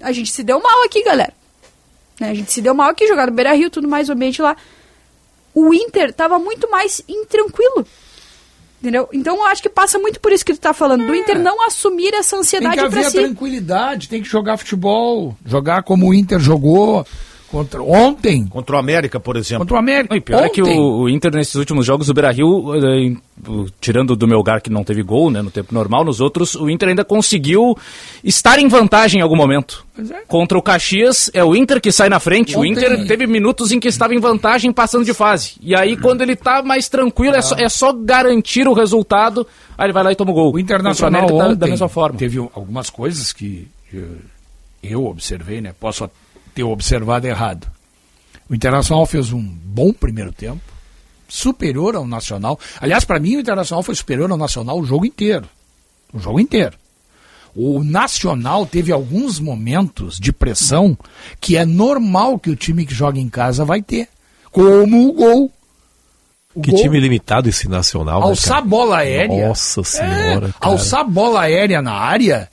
a 0.00 0.12
gente 0.12 0.30
se 0.30 0.44
deu 0.44 0.62
mal 0.62 0.84
aqui, 0.84 1.02
galera. 1.02 1.34
Né, 2.20 2.30
A 2.30 2.34
gente 2.34 2.52
se 2.52 2.62
deu 2.62 2.72
mal 2.72 2.90
aqui, 2.90 3.08
jogar 3.08 3.26
no 3.26 3.32
Beira-Rio, 3.32 3.70
tudo 3.70 3.88
mais, 3.88 4.08
o 4.08 4.12
ambiente 4.12 4.40
lá. 4.40 4.56
O 5.52 5.74
Inter 5.74 6.12
tava 6.12 6.38
muito 6.38 6.70
mais 6.70 7.02
intranquilo. 7.08 7.84
Entendeu? 8.84 9.08
Então 9.14 9.36
eu 9.36 9.46
acho 9.46 9.62
que 9.62 9.68
passa 9.70 9.98
muito 9.98 10.20
por 10.20 10.30
isso 10.30 10.44
que 10.44 10.52
tu 10.52 10.60
tá 10.60 10.74
falando, 10.74 11.06
do 11.06 11.14
Inter 11.14 11.38
não 11.38 11.66
assumir 11.66 12.12
essa 12.12 12.32
Tem 12.32 12.40
ansiedade 12.40 12.74
que 12.74 12.80
haver 12.80 12.98
pra 12.98 13.08
a 13.08 13.10
si. 13.10 13.16
tranquilidade, 13.18 14.08
tem 14.10 14.20
que 14.20 14.28
jogar 14.28 14.58
futebol, 14.58 15.34
jogar 15.46 15.82
como 15.84 16.06
o 16.06 16.12
Inter 16.12 16.38
jogou, 16.38 17.06
contra 17.54 17.82
ontem. 17.82 18.46
Contra 18.46 18.76
o 18.76 18.78
América, 18.78 19.18
por 19.20 19.36
exemplo. 19.36 19.60
Contra 19.64 19.76
o 19.76 19.78
América. 19.78 20.16
E 20.16 20.20
pior 20.20 20.44
é 20.44 20.48
que 20.48 20.60
Ontem. 20.62 20.78
o, 20.78 21.02
o 21.02 21.08
Inter, 21.08 21.32
nesses 21.34 21.54
últimos 21.54 21.86
jogos, 21.86 22.08
o 22.08 22.14
Beira-Rio, 22.14 22.74
eh, 22.74 23.14
o- 23.48 23.66
tirando 23.80 24.16
do 24.16 24.26
Melgar, 24.26 24.60
que 24.60 24.70
não 24.70 24.82
teve 24.84 25.02
gol, 25.02 25.30
né, 25.30 25.40
no 25.42 25.50
tempo 25.50 25.72
normal, 25.72 26.04
nos 26.04 26.20
outros, 26.20 26.54
o 26.54 26.68
Inter 26.68 26.88
ainda 26.88 27.04
conseguiu 27.04 27.76
estar 28.22 28.58
em 28.58 28.66
vantagem 28.68 29.20
em 29.20 29.22
algum 29.22 29.36
momento. 29.36 29.84
Contra 30.26 30.58
o 30.58 30.62
Caxias, 30.62 31.30
é 31.32 31.44
o 31.44 31.54
Inter 31.54 31.80
que 31.80 31.92
sai 31.92 32.08
na 32.08 32.18
frente. 32.18 32.56
O 32.56 32.60
Ontem- 32.60 32.72
Inter 32.72 33.06
teve 33.06 33.26
minutos 33.26 33.70
em 33.70 33.78
que 33.78 33.86
estava 33.88 34.14
em 34.14 34.18
vantagem 34.18 34.72
passando 34.72 35.04
de 35.04 35.14
fase. 35.14 35.52
E 35.62 35.74
aí, 35.76 35.96
quando 35.96 36.20
ele 36.22 36.34
tá 36.34 36.62
mais 36.62 36.88
tranquilo, 36.88 37.36
é, 37.36 37.42
só, 37.42 37.54
é 37.56 37.68
só 37.68 37.92
garantir 37.92 38.66
o 38.66 38.72
resultado, 38.72 39.46
aí 39.78 39.86
ele 39.86 39.92
vai 39.92 40.02
lá 40.02 40.10
e 40.12 40.16
toma 40.16 40.32
o 40.32 40.34
gol. 40.34 40.52
O 40.54 40.58
Internacional 40.58 41.22
o 41.22 41.24
América 41.26 41.44
ontem 41.44 41.58
da, 41.58 41.66
da 41.66 41.70
mesma 41.70 41.88
forma. 41.88 42.18
teve 42.18 42.38
algumas 42.38 42.90
coisas 42.90 43.32
que 43.32 43.68
eh, 43.94 44.00
eu 44.82 45.06
observei, 45.06 45.60
né? 45.60 45.72
Posso 45.78 46.10
ter 46.54 46.62
observado 46.62 47.26
errado. 47.26 47.66
O 48.48 48.54
Internacional 48.54 49.04
fez 49.06 49.32
um 49.32 49.40
bom 49.42 49.92
primeiro 49.92 50.32
tempo, 50.32 50.60
superior 51.28 51.96
ao 51.96 52.06
Nacional. 52.06 52.58
Aliás, 52.80 53.04
para 53.04 53.18
mim 53.18 53.36
o 53.36 53.40
Internacional 53.40 53.82
foi 53.82 53.94
superior 53.94 54.30
ao 54.30 54.36
Nacional 54.36 54.78
o 54.78 54.84
jogo 54.86 55.04
inteiro. 55.06 55.48
O 56.12 56.18
jogo 56.18 56.38
inteiro. 56.38 56.76
O 57.56 57.82
Nacional 57.84 58.66
teve 58.66 58.92
alguns 58.92 59.38
momentos 59.40 60.18
de 60.18 60.32
pressão 60.32 60.96
que 61.40 61.56
é 61.56 61.64
normal 61.64 62.38
que 62.38 62.50
o 62.50 62.56
time 62.56 62.84
que 62.84 62.94
joga 62.94 63.18
em 63.18 63.28
casa 63.28 63.64
vai 63.64 63.80
ter. 63.80 64.08
Como 64.50 65.08
o 65.08 65.12
gol. 65.12 65.52
O 66.54 66.60
Que 66.60 66.70
gol- 66.70 66.80
time 66.82 67.00
limitado 67.00 67.48
esse 67.48 67.68
nacional. 67.68 68.20
né, 68.20 68.26
alçar 68.26 68.54
cara? 68.56 68.66
bola 68.66 68.98
aérea. 68.98 69.48
Nossa 69.48 69.82
senhora. 69.82 70.48
É, 70.48 70.52
cara. 70.52 70.54
alçar 70.60 71.04
bola 71.08 71.40
aérea 71.42 71.82
na 71.82 71.92
área, 71.94 72.48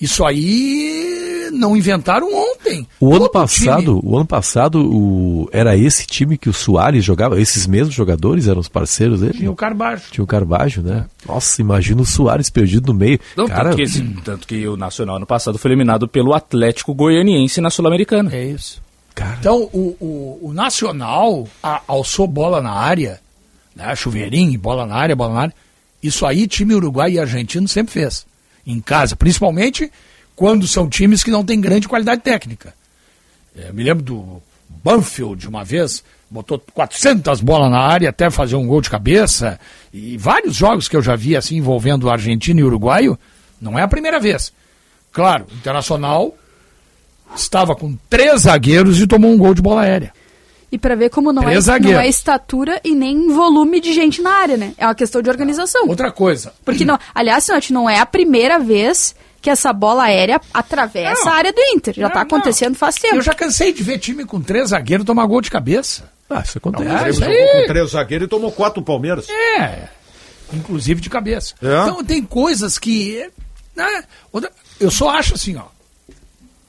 isso 0.00 0.22
aí 0.24 1.37
não 1.50 1.76
inventaram 1.76 2.28
ontem. 2.34 2.86
O 3.00 3.14
ano 3.14 3.28
passado, 3.30 3.98
time- 3.98 4.00
o 4.04 4.16
ano 4.16 4.26
passado 4.26 4.80
o, 4.80 5.48
era 5.52 5.76
esse 5.76 6.06
time 6.06 6.36
que 6.38 6.48
o 6.48 6.52
Soares 6.52 7.04
jogava, 7.04 7.40
esses 7.40 7.66
mesmos 7.66 7.94
jogadores 7.94 8.46
eram 8.48 8.60
os 8.60 8.68
parceiros 8.68 9.20
dele? 9.20 9.34
Tinha 9.34 9.50
o 9.50 9.56
Carbajo. 9.56 10.04
Tinha 10.10 10.24
o 10.24 10.26
Carvalho, 10.26 10.82
né? 10.82 11.06
Nossa, 11.26 11.60
imagina 11.60 12.00
o 12.02 12.06
Soares 12.06 12.50
perdido 12.50 12.92
no 12.92 12.98
meio. 12.98 13.18
Não, 13.36 13.46
cara, 13.46 13.64
tanto, 13.64 13.76
que 13.76 13.82
esse- 13.82 14.02
tanto 14.24 14.46
que 14.46 14.66
o 14.68 14.76
Nacional 14.76 15.16
ano 15.16 15.26
passado 15.26 15.58
foi 15.58 15.70
eliminado 15.70 16.06
pelo 16.08 16.34
Atlético 16.34 16.94
Goianiense 16.94 17.60
na 17.60 17.70
Sul-Americana. 17.70 18.30
É 18.34 18.44
isso. 18.44 18.80
Então, 19.40 19.68
o, 19.72 19.96
o, 20.00 20.38
o 20.50 20.52
Nacional 20.52 21.48
a- 21.62 21.82
alçou 21.88 22.26
bola 22.26 22.60
na 22.62 22.70
área, 22.72 23.20
né? 23.74 23.94
chuveirinho, 23.96 24.56
bola 24.58 24.86
na 24.86 24.94
área, 24.94 25.16
bola 25.16 25.34
na 25.34 25.40
área. 25.40 25.54
Isso 26.00 26.24
aí, 26.24 26.46
time 26.46 26.72
uruguai 26.74 27.12
e 27.12 27.18
argentino 27.18 27.66
sempre 27.66 27.92
fez. 27.94 28.24
Em 28.64 28.78
casa, 28.80 29.16
principalmente 29.16 29.90
quando 30.38 30.68
são 30.68 30.88
times 30.88 31.24
que 31.24 31.32
não 31.32 31.44
têm 31.44 31.60
grande 31.60 31.88
qualidade 31.88 32.22
técnica. 32.22 32.72
É, 33.56 33.72
me 33.72 33.82
lembro 33.82 34.04
do 34.04 34.42
Banfield, 34.68 35.48
uma 35.48 35.64
vez, 35.64 36.04
botou 36.30 36.62
400 36.72 37.40
bolas 37.40 37.68
na 37.68 37.80
área 37.80 38.10
até 38.10 38.30
fazer 38.30 38.54
um 38.54 38.68
gol 38.68 38.80
de 38.80 38.88
cabeça. 38.88 39.58
E 39.92 40.16
vários 40.16 40.54
jogos 40.54 40.86
que 40.86 40.96
eu 40.96 41.02
já 41.02 41.16
vi 41.16 41.36
assim 41.36 41.56
envolvendo 41.56 42.08
argentino 42.08 42.60
e 42.60 42.62
uruguaio, 42.62 43.18
não 43.60 43.76
é 43.76 43.82
a 43.82 43.88
primeira 43.88 44.20
vez. 44.20 44.52
Claro, 45.10 45.44
o 45.50 45.54
Internacional 45.56 46.32
estava 47.34 47.74
com 47.74 47.98
três 48.08 48.42
zagueiros 48.42 49.00
e 49.00 49.08
tomou 49.08 49.32
um 49.32 49.38
gol 49.38 49.54
de 49.54 49.60
bola 49.60 49.82
aérea. 49.82 50.12
E 50.70 50.78
pra 50.78 50.94
ver 50.94 51.10
como 51.10 51.32
não 51.32 51.48
é, 51.48 51.58
não 51.80 51.98
é 51.98 52.08
estatura 52.08 52.80
e 52.84 52.94
nem 52.94 53.32
volume 53.32 53.80
de 53.80 53.92
gente 53.92 54.22
na 54.22 54.30
área, 54.30 54.56
né? 54.56 54.72
É 54.78 54.86
uma 54.86 54.94
questão 54.94 55.20
de 55.20 55.28
organização. 55.28 55.88
Outra 55.88 56.12
coisa. 56.12 56.54
Porque, 56.64 56.84
não, 56.84 56.96
aliás, 57.12 57.42
Sinote, 57.42 57.72
não 57.72 57.90
é 57.90 57.98
a 57.98 58.06
primeira 58.06 58.60
vez 58.60 59.16
que 59.40 59.48
essa 59.50 59.72
bola 59.72 60.04
aérea 60.04 60.40
atravessa 60.52 61.24
Não. 61.24 61.32
a 61.32 61.34
área 61.36 61.52
do 61.52 61.60
Inter. 61.74 61.94
Já 61.94 62.02
Não, 62.02 62.10
tá 62.10 62.16
não. 62.16 62.22
acontecendo 62.22 62.74
faz 62.74 62.96
tempo. 62.96 63.16
Eu 63.16 63.22
já 63.22 63.34
cansei 63.34 63.72
de 63.72 63.82
ver 63.82 63.98
time 63.98 64.24
com 64.24 64.40
três 64.40 64.70
zagueiros 64.70 65.06
tomar 65.06 65.26
gol 65.26 65.40
de 65.40 65.50
cabeça. 65.50 66.10
Ah, 66.28 66.42
isso 66.44 66.58
acontece. 66.58 66.84
Não, 66.88 66.98
é, 66.98 67.10
isso 67.10 67.20
jogou 67.20 67.52
com 67.60 67.66
três 67.66 67.90
zagueiros 67.90 68.26
e 68.26 68.28
tomou 68.28 68.52
quatro 68.52 68.82
Palmeiras. 68.82 69.26
É, 69.30 69.88
inclusive 70.52 71.00
de 71.00 71.08
cabeça. 71.08 71.54
É? 71.62 71.82
Então 71.82 72.04
tem 72.04 72.22
coisas 72.22 72.78
que. 72.78 73.28
Né, 73.74 74.02
eu 74.80 74.90
só 74.90 75.10
acho 75.10 75.34
assim, 75.34 75.56
ó. 75.56 75.62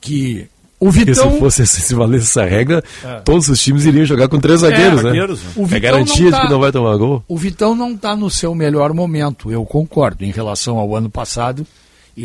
Que 0.01 0.47
o 0.80 0.86
Porque 0.86 1.05
Vitão. 1.05 1.32
se 1.34 1.39
fosse 1.39 1.67
se 1.67 1.93
valesse 1.93 2.26
essa 2.26 2.45
regra, 2.45 2.82
É. 3.03 3.20
todos 3.20 3.49
os 3.49 3.61
times 3.61 3.84
iriam 3.86 4.05
jogar 4.05 4.30
com 4.30 4.39
três 4.39 4.61
zagueiros, 4.61 4.97
né? 5.03 5.09
zagueiros, 5.09 5.43
né? 5.43 5.49
O 5.57 5.63
É 5.63 5.65
Vitão 5.65 5.82
garantia 5.82 6.15
não 6.24 6.26
de 6.26 6.32
tá- 6.32 6.41
que 6.41 6.49
não 6.53 6.59
vai 6.59 6.72
tomar 6.72 6.95
gol. 6.95 7.24
O 7.28 7.36
Vitão 7.38 7.76
não 7.76 7.91
está 7.91 8.15
no 8.15 8.30
seu 8.30 8.55
melhor 8.55 8.93
momento, 8.93 9.51
eu 9.51 9.65
concordo. 9.65 10.24
Em 10.24 10.32
relação 10.32 10.78
ao 10.78 10.95
ano 10.95 11.09
passado, 11.09 11.67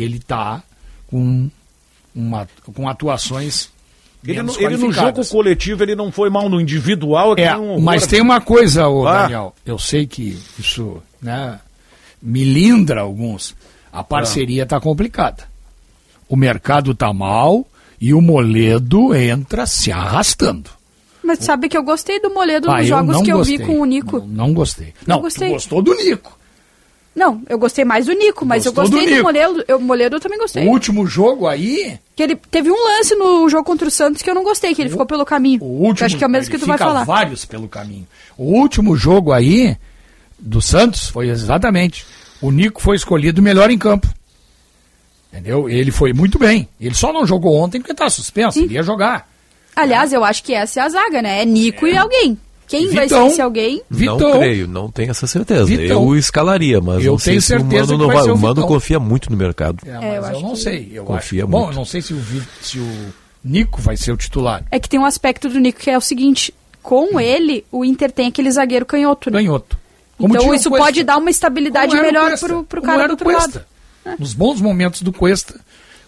ele 0.01 0.17
está 0.17 0.61
com, 1.07 1.49
uma, 2.13 2.47
com 2.73 2.87
atuações. 2.89 3.69
Ele, 4.27 4.39
ele 4.59 4.77
no 4.77 4.91
jogo 4.91 5.23
coletivo 5.27 5.83
ele 5.83 5.95
não 5.95 6.11
foi 6.11 6.29
mal 6.31 6.49
no 6.49 6.59
individual. 6.59 7.35
É, 7.37 7.43
É, 7.43 7.57
um 7.57 7.79
mas 7.79 8.07
tem 8.07 8.21
uma 8.21 8.41
coisa, 8.41 8.87
ô 8.87 9.05
Ah. 9.07 9.21
Daniel. 9.23 9.55
Eu 9.65 9.77
sei 9.77 10.07
que 10.07 10.39
isso 10.57 11.01
né, 11.21 11.59
milindra 12.21 13.01
alguns. 13.01 13.55
A 13.91 14.03
parceria 14.03 14.63
está 14.63 14.79
complicada. 14.79 15.43
O 16.27 16.35
mercado 16.35 16.91
está 16.91 17.13
mal 17.13 17.65
e 18.01 18.13
o 18.13 18.21
Moledo 18.21 19.13
entra 19.15 19.65
se 19.67 19.91
arrastando. 19.91 20.71
Mas 21.23 21.39
sabe 21.39 21.69
que 21.69 21.77
eu 21.77 21.83
gostei 21.83 22.19
do 22.19 22.31
Moledo 22.33 22.69
Ah, 22.69 22.73
nos 22.77 22.81
eu 22.81 22.87
jogos 22.87 23.15
não 23.15 23.23
que 23.23 23.31
eu 23.31 23.37
gostei. 23.37 23.57
vi 23.57 23.65
com 23.65 23.79
o 23.79 23.85
Nico. 23.85 24.19
Não, 24.19 24.27
não 24.47 24.53
gostei. 24.53 24.93
Não, 25.07 25.21
gostei. 25.21 25.47
tu 25.49 25.53
gostou 25.53 25.81
do 25.81 25.93
Nico. 25.95 26.37
Não, 27.15 27.41
eu 27.47 27.57
gostei 27.57 27.85
mais 27.85 28.07
do 28.07 28.13
Nico, 28.13 28.45
mas 28.45 28.65
Gostou 28.65 28.83
eu 28.83 28.89
gostei 28.89 29.05
do 29.05 29.09
do, 29.09 29.15
Nico. 29.15 29.23
Moledo. 29.23 29.65
Eu, 29.69 29.79
Moledo 29.79 30.15
eu 30.17 30.19
também 30.19 30.37
gostei. 30.37 30.67
O 30.67 30.69
último 30.69 31.07
jogo 31.07 31.47
aí, 31.47 31.97
Que 32.13 32.23
ele 32.23 32.35
teve 32.35 32.69
um 32.69 32.83
lance 32.83 33.15
no 33.15 33.47
jogo 33.47 33.63
contra 33.63 33.87
o 33.87 33.91
Santos 33.91 34.21
que 34.21 34.29
eu 34.29 34.35
não 34.35 34.43
gostei, 34.43 34.75
que 34.75 34.81
ele 34.81 34.89
ficou 34.89 35.05
pelo 35.05 35.25
caminho. 35.25 35.63
o 35.63 35.65
último. 35.65 36.01
Eu 36.01 36.05
acho 36.07 36.17
que 36.17 36.23
é 36.23 36.27
o 36.27 36.29
mesmo 36.29 36.51
que 36.51 36.57
tu 36.57 36.65
vai 36.65 36.77
falar. 36.77 37.05
vários 37.05 37.45
pelo 37.45 37.69
caminho. 37.69 38.05
O 38.37 38.59
último 38.59 38.97
jogo 38.97 39.31
aí 39.31 39.77
do 40.37 40.61
Santos 40.61 41.07
foi 41.07 41.29
exatamente. 41.29 42.05
O 42.41 42.51
Nico 42.51 42.81
foi 42.81 42.97
escolhido 42.97 43.41
melhor 43.41 43.71
em 43.71 43.77
campo. 43.77 44.07
Entendeu? 45.31 45.69
Ele 45.69 45.91
foi 45.91 46.11
muito 46.11 46.37
bem. 46.37 46.67
Ele 46.79 46.95
só 46.95 47.13
não 47.13 47.25
jogou 47.25 47.55
ontem 47.55 47.79
porque 47.79 47.93
tá 47.93 48.09
suspenso. 48.09 48.59
Ele 48.59 48.73
ia 48.73 48.83
jogar. 48.83 49.29
Aliás, 49.75 50.13
eu 50.13 50.23
acho 50.23 50.43
que 50.43 50.53
essa 50.53 50.79
é 50.79 50.83
a 50.83 50.89
zaga, 50.89 51.21
né? 51.21 51.41
É 51.41 51.45
Nico 51.45 51.87
e 51.87 51.97
alguém. 51.97 52.37
Quem 52.67 52.89
vai 52.93 53.03
Vitão. 53.05 53.25
ser 53.27 53.31
esse 53.33 53.41
alguém? 53.41 53.81
Vitão. 53.89 54.17
Não 54.19 54.31
creio, 54.39 54.67
não 54.67 54.91
tenho 54.91 55.11
essa 55.11 55.27
certeza. 55.27 55.65
Vitão. 55.65 56.03
Eu 56.03 56.15
escalaria, 56.17 56.81
mas 56.81 57.03
Eu 57.05 57.13
não 57.13 57.19
sei 57.19 57.33
tenho 57.33 57.41
se 57.41 57.53
o 57.55 57.59
certeza 57.59 57.85
Mano 57.85 57.87
que 57.93 57.97
não 57.99 58.07
vai 58.07 58.15
vai. 58.17 58.29
o 58.31 58.33
O 58.35 58.37
Mano 58.39 58.55
Vitão. 58.55 58.67
confia 58.67 58.99
muito 58.99 59.29
no 59.31 59.37
mercado. 59.37 59.79
É, 59.85 59.89
É, 59.89 59.93
eu 59.93 59.99
mas 59.99 60.31
eu, 60.31 60.35
acho 60.37 60.41
não 60.41 60.53
que- 60.53 60.59
sei. 60.59 60.89
Eu 60.93 61.03
Confia 61.05 61.43
acho, 61.43 61.51
Bom, 61.51 61.57
muito. 61.59 61.71
eu 61.73 61.75
não 61.77 61.85
sei 61.85 62.01
se 62.01 62.13
o, 62.13 62.21
se 62.61 62.79
o 62.79 63.13
Nico 63.43 63.81
vai 63.81 63.95
ser 63.97 64.11
o 64.11 64.17
titular. 64.17 64.63
É 64.71 64.79
que 64.79 64.89
tem 64.89 64.99
um 64.99 65.05
aspecto 65.05 65.47
do 65.49 65.59
Nico 65.59 65.79
que 65.79 65.89
é 65.89 65.97
o 65.97 66.01
seguinte: 66.01 66.53
com 66.81 67.19
ele, 67.19 67.65
o 67.71 67.85
Inter 67.85 68.11
tem 68.11 68.27
aquele 68.27 68.49
zagueiro 68.51 68.85
canhoto, 68.85 69.29
né? 69.29 69.37
Canhoto. 69.39 69.77
Como 70.17 70.33
Então 70.35 70.49
o 70.49 70.53
isso 70.55 70.69
Cuesta. 70.69 70.85
pode 70.85 71.03
dar 71.03 71.17
uma 71.17 71.29
estabilidade 71.29 71.95
o 71.95 72.01
melhor 72.01 72.37
pro, 72.39 72.63
pro 72.63 72.81
Como 72.81 72.91
cara 72.93 73.03
era 73.03 73.07
do 73.07 73.11
o 73.11 73.13
outro 73.13 73.25
Cuesta. 73.25 73.67
lado. 74.05 74.17
Nos 74.19 74.33
bons 74.33 74.61
momentos 74.61 75.01
do 75.01 75.11
Cuesta, 75.11 75.59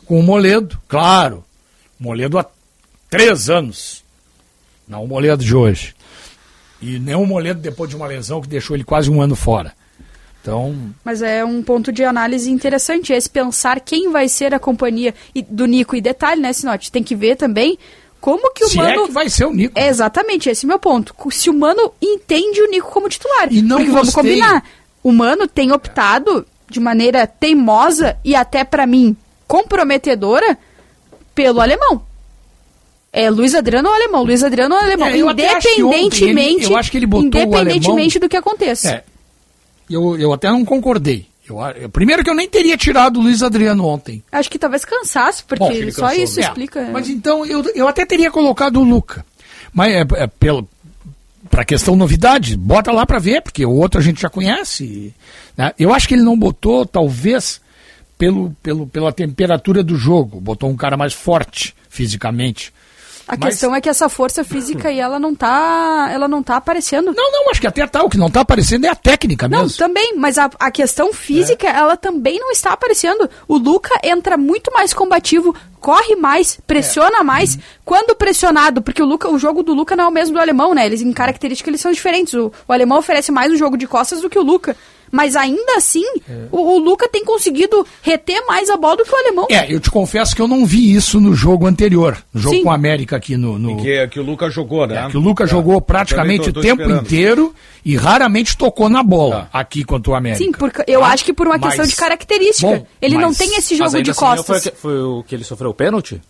com 0.05 0.19
o 0.19 0.23
Moledo, 0.23 0.79
claro. 0.87 1.43
Moledo 1.99 2.37
há 2.39 2.45
três 3.09 3.49
anos. 3.49 4.03
Não 4.87 5.03
o 5.03 5.07
Moledo 5.07 5.43
de 5.43 5.53
hoje. 5.53 5.93
E 6.81 6.99
nem 6.99 7.15
o 7.15 7.25
Moledo 7.25 7.59
depois 7.59 7.89
de 7.89 7.95
uma 7.95 8.07
lesão 8.07 8.41
que 8.41 8.47
deixou 8.47 8.75
ele 8.75 8.83
quase 8.83 9.09
um 9.09 9.21
ano 9.21 9.35
fora. 9.35 9.73
Então, 10.41 10.93
Mas 11.03 11.21
é 11.21 11.43
um 11.43 11.61
ponto 11.61 11.91
de 11.91 12.05
análise 12.05 12.49
interessante, 12.49 13.11
esse 13.11 13.29
pensar 13.29 13.81
quem 13.81 14.11
vai 14.11 14.29
ser 14.29 14.53
a 14.53 14.59
companhia 14.59 15.13
do 15.49 15.65
Nico. 15.65 15.95
E 15.95 15.99
detalhe, 16.01 16.39
né, 16.39 16.53
Sinote? 16.53 16.89
Tem 16.91 17.03
que 17.03 17.15
ver 17.15 17.35
também 17.35 17.77
como 18.21 18.53
que 18.53 18.63
o 18.63 18.67
se 18.69 18.77
Mano... 18.77 18.89
é 18.89 19.07
que 19.07 19.11
vai 19.11 19.29
ser 19.29 19.45
o 19.45 19.53
Nico. 19.53 19.77
É 19.77 19.87
exatamente, 19.87 20.49
esse 20.49 20.65
é 20.65 20.67
o 20.67 20.69
meu 20.69 20.79
ponto. 20.79 21.13
Se 21.31 21.49
o 21.49 21.53
Mano 21.53 21.91
entende 22.01 22.61
o 22.61 22.69
Nico 22.69 22.89
como 22.91 23.09
titular. 23.09 23.51
E 23.51 23.61
não 23.61 23.77
Porque 23.77 23.91
vamos 23.91 24.13
gostei. 24.13 24.23
combinar. 24.23 24.63
O 25.03 25.11
Mano 25.11 25.47
tem 25.47 25.73
optado 25.73 26.45
de 26.69 26.79
maneira 26.79 27.27
teimosa 27.27 28.17
e 28.23 28.33
até 28.33 28.63
pra 28.63 28.87
mim 28.87 29.17
comprometedora 29.47 30.57
pelo 31.35 31.59
alemão. 31.59 32.06
É 33.19 33.29
Luiz 33.29 33.55
Adriano 33.55 33.87
ou 33.89 33.95
alemão? 33.95 34.23
Luiz 34.23 34.43
Adriano 34.43 34.75
ou 34.75 34.81
alemão? 34.81 35.07
É, 35.07 35.17
eu 35.17 35.29
até 35.29 35.53
acho 35.55 35.75
que 35.75 35.83
ontem 35.83 36.05
independentemente, 36.05 36.63
ele- 36.65 36.73
eu 36.73 36.77
acho 36.77 36.91
que 36.91 36.97
ele 36.97 37.05
botou 37.07 37.25
o 37.25 37.27
independentemente 37.43 38.17
alemão- 38.17 38.19
do 38.19 38.29
que 38.29 38.37
aconteça. 38.37 38.89
É. 38.91 39.03
Eu, 39.89 40.17
eu 40.17 40.33
até 40.33 40.49
não 40.49 40.63
concordei. 40.65 41.25
Eu, 41.49 41.57
eu- 41.81 41.89
primeiro 41.89 42.23
que 42.23 42.29
eu 42.29 42.35
nem 42.35 42.47
teria 42.47 42.75
tirado 42.77 43.17
o 43.19 43.23
Luiz 43.23 43.41
Adriano 43.41 43.85
ontem. 43.85 44.21
Acho 44.31 44.49
que 44.51 44.59
talvez 44.59 44.83
cansasse, 44.83 45.43
porque 45.45 45.63
Bom, 45.63 45.71
ele 45.71 45.91
só 45.91 46.07
cansou, 46.09 46.23
isso 46.23 46.39
né? 46.39 46.45
explica. 46.45 46.79
É, 46.81 46.91
Mas 46.91 47.07
então 47.09 47.45
eu, 47.45 47.63
eu 47.73 47.87
até 47.87 48.05
teria 48.05 48.29
colocado 48.29 48.79
o 48.79 48.83
Luca. 48.83 49.25
Mas 49.73 49.93
é, 49.93 50.01
é 50.23 50.27
pelo 50.27 50.67
para 51.49 51.63
questão 51.63 51.95
novidade, 51.95 52.57
bota 52.57 52.91
lá 52.91 53.05
para 53.05 53.19
ver, 53.19 53.41
porque 53.41 53.65
o 53.65 53.71
outro 53.71 53.99
a 53.99 54.03
gente 54.03 54.21
já 54.21 54.29
conhece. 54.29 55.13
né? 55.55 55.71
Eu 55.79 55.93
acho 55.93 56.05
que 56.07 56.13
ele 56.13 56.21
não 56.23 56.37
botou, 56.37 56.85
talvez, 56.85 57.61
pelo, 58.17 58.53
pelo, 58.61 58.85
pela 58.85 59.13
temperatura 59.13 59.81
do 59.81 59.95
jogo. 59.95 60.41
Botou 60.41 60.69
um 60.69 60.75
cara 60.75 60.97
mais 60.97 61.13
forte 61.13 61.73
fisicamente. 61.87 62.73
A 63.27 63.35
Mas- 63.35 63.49
questão 63.49 63.75
é 63.75 63.81
que 63.81 63.89
essa 63.89 64.07
força 64.07 64.43
física 64.43 64.87
aí, 64.87 64.99
ela 64.99 65.19
não 65.19 65.35
tá, 65.35 66.09
ela 66.11 66.27
não 66.29 66.41
tá 66.41 66.55
aparecendo. 66.55 67.13
Não, 67.13 67.31
não, 67.31 67.49
acho 67.51 67.59
que 67.59 67.67
até 67.67 67.85
tá. 67.85 68.01
O 68.01 68.09
que 68.09 68.17
não 68.17 68.29
tá 68.31 68.39
aparecendo 68.41 68.85
é 68.85 68.89
a 68.89 68.95
técnica 68.95 69.47
Não, 69.49 69.63
mesmo. 69.63 69.77
também, 69.77 70.15
mas 70.15 70.37
a, 70.37 70.49
a 70.57 70.71
questão 70.71 71.11
física, 71.13 71.67
ela 71.67 71.97
também 71.97 72.39
não 72.39 72.51
está 72.51 72.71
aparecendo. 72.71 73.29
O 73.47 73.57
Luca 73.57 73.99
entra 74.03 74.37
muito 74.37 74.71
mais 74.73 74.93
combativo 74.93 75.53
corre 75.79 76.15
mais, 76.15 76.59
pressiona 76.65 77.23
mais, 77.23 77.57
quando 77.85 78.15
pressionado, 78.15 78.81
porque 78.81 79.01
o, 79.01 79.05
Luca, 79.05 79.29
o 79.29 79.37
jogo 79.37 79.61
do 79.63 79.73
Luca 79.73 79.95
não 79.95 80.05
é 80.05 80.07
o 80.07 80.11
mesmo 80.11 80.33
do 80.33 80.41
alemão, 80.41 80.73
né? 80.73 80.85
Eles, 80.85 81.01
em 81.01 81.13
características, 81.13 81.69
eles 81.69 81.81
são 81.81 81.91
diferentes. 81.91 82.33
O, 82.33 82.51
o 82.67 82.73
alemão 82.73 82.97
oferece 82.97 83.31
mais 83.31 83.51
um 83.51 83.55
jogo 83.55 83.77
de 83.77 83.87
costas 83.87 84.19
do 84.21 84.29
que 84.29 84.39
o 84.39 84.43
Luca. 84.43 84.75
Mas 85.11 85.35
ainda 85.35 85.75
assim, 85.77 86.03
o, 86.51 86.75
o 86.75 86.79
Luca 86.79 87.07
tem 87.07 87.23
conseguido 87.23 87.85
reter 88.01 88.45
mais 88.47 88.69
a 88.69 88.77
bola 88.77 88.97
do 88.97 89.03
que 89.05 89.11
o 89.13 89.15
alemão. 89.17 89.47
É, 89.49 89.71
eu 89.73 89.79
te 89.79 89.89
confesso 89.89 90.35
que 90.35 90.41
eu 90.41 90.47
não 90.47 90.65
vi 90.65 90.93
isso 90.93 91.19
no 91.19 91.33
jogo 91.33 91.65
anterior, 91.65 92.17
no 92.33 92.41
jogo 92.41 92.55
Sim. 92.55 92.63
com 92.63 92.71
a 92.71 92.75
América 92.75 93.15
aqui 93.15 93.37
no. 93.37 93.57
no... 93.57 93.77
Que, 93.77 94.07
que 94.07 94.19
o 94.19 94.23
Lucas 94.23 94.53
jogou, 94.53 94.85
né? 94.85 95.05
É, 95.05 95.09
que 95.09 95.17
o 95.17 95.19
Lucas 95.21 95.49
jogou 95.49 95.79
praticamente 95.81 96.39
Também 96.39 96.53
tô- 96.53 96.59
o 96.59 96.61
tô 96.63 96.67
tempo 96.67 96.81
esperando. 96.81 97.05
inteiro 97.05 97.55
e 97.85 97.95
raramente 97.95 98.57
tocou 98.57 98.89
na 98.89 99.01
bola 99.01 99.49
aqui 99.53 99.83
contra 99.83 100.11
o 100.11 100.15
América. 100.15 100.43
Sim, 100.43 100.51
porque 100.51 100.83
eu 100.87 100.99
Tá? 101.01 101.07
acho 101.07 101.23
que 101.25 101.33
por 101.33 101.47
uma 101.47 101.57
questão 101.59 101.79
Mas- 101.85 101.89
de 101.89 101.95
característica. 101.95 102.67
Bom, 102.67 102.85
ele 103.01 103.15
não 103.17 103.29
mas- 103.29 103.37
tem 103.37 103.47
esse 103.57 103.75
Mas 103.75 103.77
jogo 103.77 103.89
ainda 103.97 104.03
de 104.03 104.11
assim, 104.11 104.19
costas. 104.19 104.63
Foi, 104.63 104.71
foi 104.93 105.01
o 105.01 105.23
que 105.23 105.33
ele 105.35 105.43
sofreu 105.43 105.69
o 105.69 105.73
pênalti? 105.73 106.21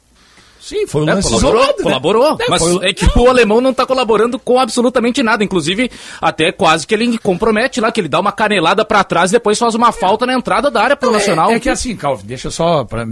Sim, 0.68 0.86
foi 0.86 1.03
um 1.03 1.09
É, 1.09 1.13
lance 1.15 1.30
colaborou, 1.30 1.55
isolado, 1.61 1.78
né? 1.78 1.84
colaborou. 1.84 2.38
É, 2.41 2.45
mas 2.49 2.61
foi- 2.61 2.89
é 2.89 2.93
que 2.93 3.05
o 3.18 3.30
alemão 3.30 3.61
não 3.61 3.74
tá 3.74 3.86
colaborando 3.86 4.38
com 4.38 4.59
absolutamente 4.59 5.24
nada. 5.24 5.43
Inclusive, 5.43 5.89
até 6.22 6.51
quase 6.51 6.86
que 6.86 6.93
ele 6.93 7.18
compromete 7.18 7.80
lá, 7.80 7.91
que 7.91 8.01
ele 8.01 8.09
dá 8.09 8.20
uma 8.20 8.32
canelada 8.34 8.84
pra 8.84 9.03
trás 9.03 9.30
e 9.32 9.34
depois 9.34 9.57
faz 9.57 9.76
uma 9.76 9.91
falta 9.91 10.26
na 10.26 10.34
entrada 10.34 10.70
da 10.70 10.82
área 10.82 10.95
pro 10.97 11.09
Não, 11.09 11.15
é- 11.15 11.20
Nacional. 11.20 11.51
É, 11.51 11.59
que 11.59 11.70
assim, 11.70 11.95
Calvin, 11.95 12.26
deixa 12.28 12.51
só 12.51 12.84
pra, 12.84 13.05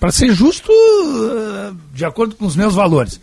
pra 0.00 0.10
ser 0.10 0.32
justo, 0.32 0.72
eh, 0.72 1.72
de 1.94 2.04
acordo 2.04 2.34
com 2.34 2.46
os 2.46 2.56
meus 2.56 2.74
valores. 2.74 3.20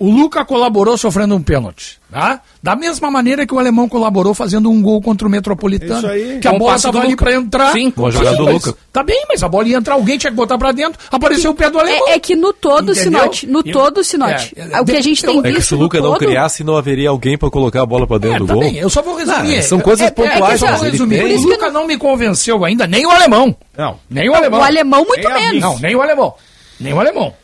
O 0.00 0.10
Luca 0.10 0.46
colaborou 0.46 0.96
sofrendo 0.96 1.34
um 1.34 1.42
pênalti, 1.42 1.98
tá? 2.10 2.40
Da 2.62 2.74
mesma 2.74 3.10
maneira 3.10 3.46
que 3.46 3.54
o 3.54 3.58
alemão 3.58 3.86
colaborou 3.86 4.32
fazendo 4.32 4.70
um 4.70 4.80
gol 4.80 4.98
contra 5.02 5.28
o 5.28 5.30
Metropolitano. 5.30 5.98
Isso 5.98 6.06
aí. 6.06 6.38
Que 6.40 6.48
a 6.48 6.52
bola 6.54 6.72
passe 6.72 6.86
do 6.86 6.92
tava 6.94 7.04
ali 7.04 7.14
pra 7.16 7.34
entrar. 7.34 7.72
Sim, 7.72 7.90
com 7.90 8.06
a 8.06 8.10
jogada 8.10 8.34
do 8.38 8.44
mas- 8.46 8.54
Luca. 8.54 8.74
Tá 8.90 9.02
bem, 9.02 9.26
mas 9.28 9.42
a 9.42 9.48
bola 9.48 9.68
ia 9.68 9.76
entrar, 9.76 9.92
alguém 9.94 10.16
tinha 10.16 10.30
que 10.30 10.36
botar 10.36 10.56
pra 10.56 10.72
dentro, 10.72 10.98
apareceu 11.12 11.50
o 11.50 11.54
pé 11.54 11.68
do 11.68 11.78
alemão. 11.78 12.08
É, 12.08 12.12
é 12.14 12.18
que 12.18 12.34
no 12.34 12.50
todo 12.50 12.94
se 12.94 13.02
Entendeu? 13.02 13.20
note. 13.24 13.46
No 13.46 13.60
E- 13.62 13.70
todo 13.72 14.02
se 14.02 14.16
note. 14.16 14.54
é, 14.56 14.68
é, 14.72 14.80
o 14.80 14.84
que 14.86 14.96
a 14.96 15.02
gente 15.02 15.22
tem 15.22 15.36
eu- 15.36 15.42
visto 15.42 15.56
É 15.56 15.60
que 15.60 15.66
se 15.66 15.74
o 15.74 15.78
Luca 15.78 15.98
não 16.00 16.12
todo- 16.14 16.18
criasse, 16.18 16.64
não 16.64 16.76
haveria 16.78 17.10
alguém 17.10 17.36
pra 17.36 17.50
colocar 17.50 17.82
a 17.82 17.86
bola 17.86 18.06
pra 18.06 18.16
dentro 18.16 18.36
É, 18.36 18.38
do 18.38 18.46
tá 18.46 18.54
gol. 18.54 18.62
bem, 18.62 18.76
eu 18.78 18.88
só 18.88 19.02
vou 19.02 19.16
resumir. 19.16 19.58
Ah, 19.58 19.62
são 19.62 19.80
coisas 19.80 20.06
É- 20.06 20.08
é- 20.08 20.10
pontuais, 20.10 20.34
É, 20.34 20.58
que 20.58 20.64
eu 20.64 20.70
mas 20.70 20.80
vou 20.80 20.90
resumir. 20.90 21.18
tem. 21.22 21.36
O 21.36 21.40
Luca 21.42 21.70
não 21.70 21.86
me 21.86 21.98
convenceu 21.98 22.64
ainda, 22.64 22.86
nem 22.86 23.04
o 23.04 23.10
alemão. 23.10 23.54
Não. 23.76 23.98
Nem 24.08 24.30
o 24.30 24.34
alemão. 24.34 24.60
O 24.60 24.62
alemão 24.64 25.04
muito 25.06 25.28
menos. 25.28 25.60
Não, 25.60 25.78
nem 25.78 25.94
o 25.94 26.00
alemão. 26.00 26.34
Nem 26.80 26.94
o 26.94 26.98
alemão. 27.00 27.34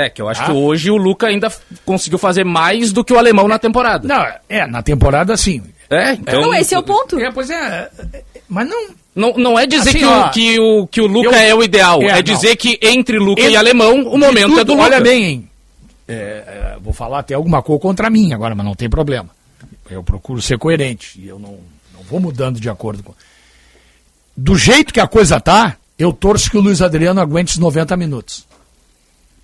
É, 0.00 0.08
que 0.08 0.22
eu 0.22 0.28
acho 0.28 0.42
Ah. 0.42 0.44
que 0.46 0.52
hoje 0.52 0.90
o 0.92 0.96
Luca 0.96 1.26
ainda 1.26 1.52
conseguiu 1.84 2.18
fazer 2.18 2.44
mais 2.44 2.92
do 2.92 3.02
que 3.02 3.12
o 3.12 3.18
alemão 3.18 3.48
na 3.48 3.58
temporada. 3.58 4.06
Não, 4.06 4.24
é, 4.48 4.64
na 4.64 4.80
temporada 4.80 5.36
sim. 5.36 5.60
É, 5.90 6.12
então. 6.12 6.40
Não, 6.40 6.54
esse 6.54 6.72
é 6.72 6.78
o 6.78 6.82
ponto. 6.84 7.18
É, 7.18 7.32
pois 7.32 7.50
é. 7.50 7.90
Mas 8.48 8.68
não. 8.68 8.88
Não, 9.16 9.32
não 9.36 9.58
é 9.58 9.66
dizer 9.66 9.88
Assim, 9.90 9.98
que, 9.98 10.04
ó, 10.04 10.26
o, 10.26 10.30
que, 10.30 10.60
o, 10.60 10.86
que 10.86 11.00
o 11.00 11.06
Luca 11.08 11.30
eu- 11.30 11.34
é 11.34 11.52
o 11.52 11.64
ideal. 11.64 12.00
É, 12.02 12.06
É, 12.06 12.14
não. 12.16 12.22
dizer 12.22 12.54
que 12.54 12.78
entre 12.80 13.18
Luca 13.18 13.42
e 13.42 13.56
alemão, 13.56 14.02
o 14.06 14.16
momento 14.16 14.54
De 14.54 14.60
é 14.60 14.64
do 14.64 14.66
tudo, 14.66 14.72
Luca. 14.74 14.84
Olha 14.84 15.00
bem, 15.00 15.24
hein? 15.24 15.50
É, 16.06 16.14
é, 16.14 16.76
vou 16.80 16.92
falar 16.92 17.18
até 17.18 17.34
alguma 17.34 17.60
coisa 17.60 17.80
contra 17.82 18.08
mim 18.08 18.32
agora, 18.32 18.54
mas 18.54 18.64
não 18.64 18.76
tem 18.76 18.88
problema. 18.88 19.28
Eu 19.90 20.04
procuro 20.04 20.40
ser 20.40 20.56
coerente. 20.58 21.18
E 21.20 21.26
eu 21.26 21.40
não, 21.40 21.58
não 21.92 22.02
vou 22.08 22.20
mudando 22.20 22.60
de 22.60 22.70
acordo 22.70 23.02
com. 23.02 23.12
Do 24.36 24.56
jeito 24.56 24.94
que 24.94 25.00
a 25.00 25.08
coisa 25.08 25.40
tá, 25.40 25.76
eu 25.98 26.12
torço 26.12 26.48
que 26.50 26.56
o 26.56 26.60
Luiz 26.60 26.80
Adriano 26.80 27.20
aguente 27.20 27.54
os 27.54 27.58
90 27.58 27.96
minutos. 27.96 28.46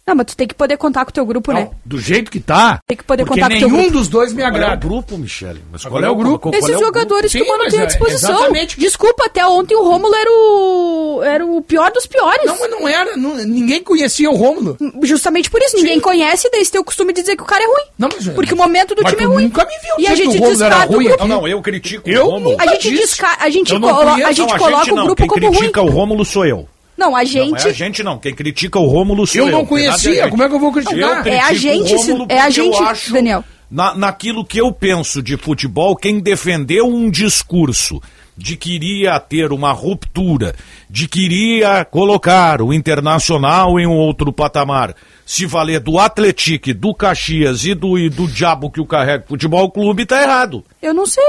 Não, 0.07 0.15
mas 0.15 0.27
tu 0.27 0.37
tem 0.37 0.47
que 0.47 0.55
poder 0.55 0.77
contar 0.77 1.05
com 1.05 1.11
o 1.11 1.15
teu 1.15 1.25
grupo, 1.25 1.51
né? 1.51 1.61
Não, 1.63 1.71
do 1.85 1.99
jeito 1.99 2.31
que 2.31 2.39
tá, 2.39 2.79
Tem 2.87 2.95
que 2.97 3.03
poder 3.05 3.25
contar 3.25 3.49
com 3.49 3.55
o 3.57 3.59
teu 3.59 3.69
nenhum 3.69 3.83
grupo. 3.85 3.99
dos 3.99 4.09
dois 4.09 4.33
me 4.35 4.43
Qual 4.43 4.49
é 4.49 4.53
o 4.53 4.55
agrada. 4.55 4.77
grupo, 4.77 5.17
Michele? 5.17 5.63
Mas 5.73 5.83
Qual 5.85 6.05
é 6.05 6.11
o 6.11 6.15
grupo? 6.15 6.39
qual 6.41 6.55
é 6.55 6.59
Esses 6.59 6.69
o 6.69 6.73
grupo? 6.73 6.87
jogadores 6.87 7.33
que 7.33 7.39
Sim, 7.39 7.45
o 7.45 7.49
Mano 7.49 7.71
tem 7.71 7.81
à 7.81 7.83
é- 7.85 7.87
disposição. 7.87 8.31
exatamente. 8.37 8.79
Desculpa, 8.79 9.25
até 9.25 9.47
ontem 9.47 9.75
o 9.75 9.83
Rômulo 9.83 10.15
era 10.15 10.31
o. 10.31 11.21
era 11.25 11.47
o 11.47 11.63
pior 11.63 11.91
dos 11.91 12.07
piores. 12.07 12.45
Não, 12.45 12.59
mas 12.61 12.71
não 12.71 12.87
era. 12.87 13.17
não- 13.17 13.35
ninguém 13.37 13.83
conhecia 13.83 14.31
o 14.31 14.37
Rômulo. 14.37 14.77
Justamente 15.03 15.51
por 15.51 15.63
isso, 15.63 15.77
ninguém 15.77 15.99
conhece, 15.99 16.51
daí 16.53 16.63
você 16.65 16.73
tem 16.73 16.81
o 16.81 16.85
costume 16.85 17.13
de 17.15 17.23
dizer 17.23 17.37
que 17.37 17.43
o 17.43 17.47
cara 17.47 17.63
é 17.65 17.67
ruim. 17.67 17.85
Não, 17.99 18.09
mas, 18.15 18.29
Porque 18.29 18.53
o 18.53 18.57
momento 18.59 18.95
do 18.95 19.03
mas 19.03 19.13
time 19.13 19.25
é 19.25 19.27
ruim. 19.27 19.45
nunca 19.45 19.65
me 19.65 19.71
viu 19.83 19.95
E 20.01 20.07
a 20.07 20.11
que 20.11 20.17
gente 20.17 20.37
o 20.37 20.41
Rômulo 20.41 20.63
era 20.63 20.69
descarta 20.69 20.93
o 20.97 21.03
grupo. 21.03 21.27
Não, 21.27 21.29
não, 21.41 21.49
eu 21.49 21.63
critico 21.63 22.09
Eu 22.11 22.27
o 22.27 22.31
Rômulo. 22.31 22.57
A 22.61 22.67
gente, 22.67 22.91
desca... 22.91 23.37
a 23.41 23.49
gente, 23.49 23.73
Eu 23.73 23.79
não 23.79 23.89
colo- 23.89 24.11
conheço. 24.11 24.29
a 24.29 24.33
gente 24.33 24.51
Não, 24.51 24.59
coloca 24.59 24.93
o 24.93 24.97
grupo 24.97 25.15
Quem 25.17 25.27
como 25.29 25.47
ruim. 25.47 25.57
critica 25.59 25.81
o 25.83 25.89
Rômulo 25.89 26.25
sou 26.27 26.45
eu. 26.45 26.69
Não, 26.97 27.15
a 27.15 27.21
Não, 27.21 27.27
gente. 27.27 27.67
é 27.67 27.71
a 27.71 27.73
gente 27.73 28.03
não. 28.03 28.19
Quem 28.19 28.35
critica 28.35 28.79
o 28.79 28.87
Rômulo 28.87 29.27
sou 29.27 29.41
eu. 29.43 29.47
Eu 29.47 29.53
não 29.53 29.65
Verdade 29.65 30.03
conhecia, 30.03 30.29
como 30.29 30.43
é 30.43 30.49
que 30.49 30.55
eu 30.55 30.61
vou 30.61 30.73
criticar? 30.73 31.27
É 31.27 31.41
a 31.41 31.53
gente, 31.53 31.95
o 31.95 31.97
Rômulo 31.99 32.27
é 32.29 32.41
a 32.41 32.47
eu 32.47 32.53
gente, 32.53 32.83
acho, 32.83 33.13
Daniel. 33.13 33.45
Na, 33.71 33.95
naquilo 33.95 34.45
que 34.45 34.59
eu 34.59 34.71
penso 34.73 35.23
de 35.23 35.37
futebol, 35.37 35.97
quem 35.97 36.21
defendeu 36.21 36.87
um 36.87 37.11
discurso 37.11 38.01
de 38.37 38.57
que 38.57 38.75
iria 38.75 39.19
ter 39.21 39.53
uma 39.53 39.73
ruptura, 39.73 40.55
de 40.91 41.09
que 41.09 41.25
iria 41.25 41.85
colocar 41.85 42.61
o 42.61 42.73
Internacional 42.73 43.79
em 43.79 43.87
um 43.87 43.97
outro 43.97 44.33
patamar, 44.33 44.95
se 45.25 45.47
valer 45.47 45.81
do 45.81 45.99
Atletique, 45.99 46.73
do 46.73 46.95
Caxias 46.95 47.65
e 47.65 47.75
do, 47.75 47.99
e 47.99 48.09
do 48.09 48.27
diabo 48.27 48.71
que 48.71 48.81
o 48.81 48.87
carrega 48.87 49.25
futebol 49.27 49.71
clube, 49.71 50.05
tá 50.07 50.21
errado. 50.23 50.65
Eu 50.83 50.93
não 50.93 51.07
sei. 51.07 51.25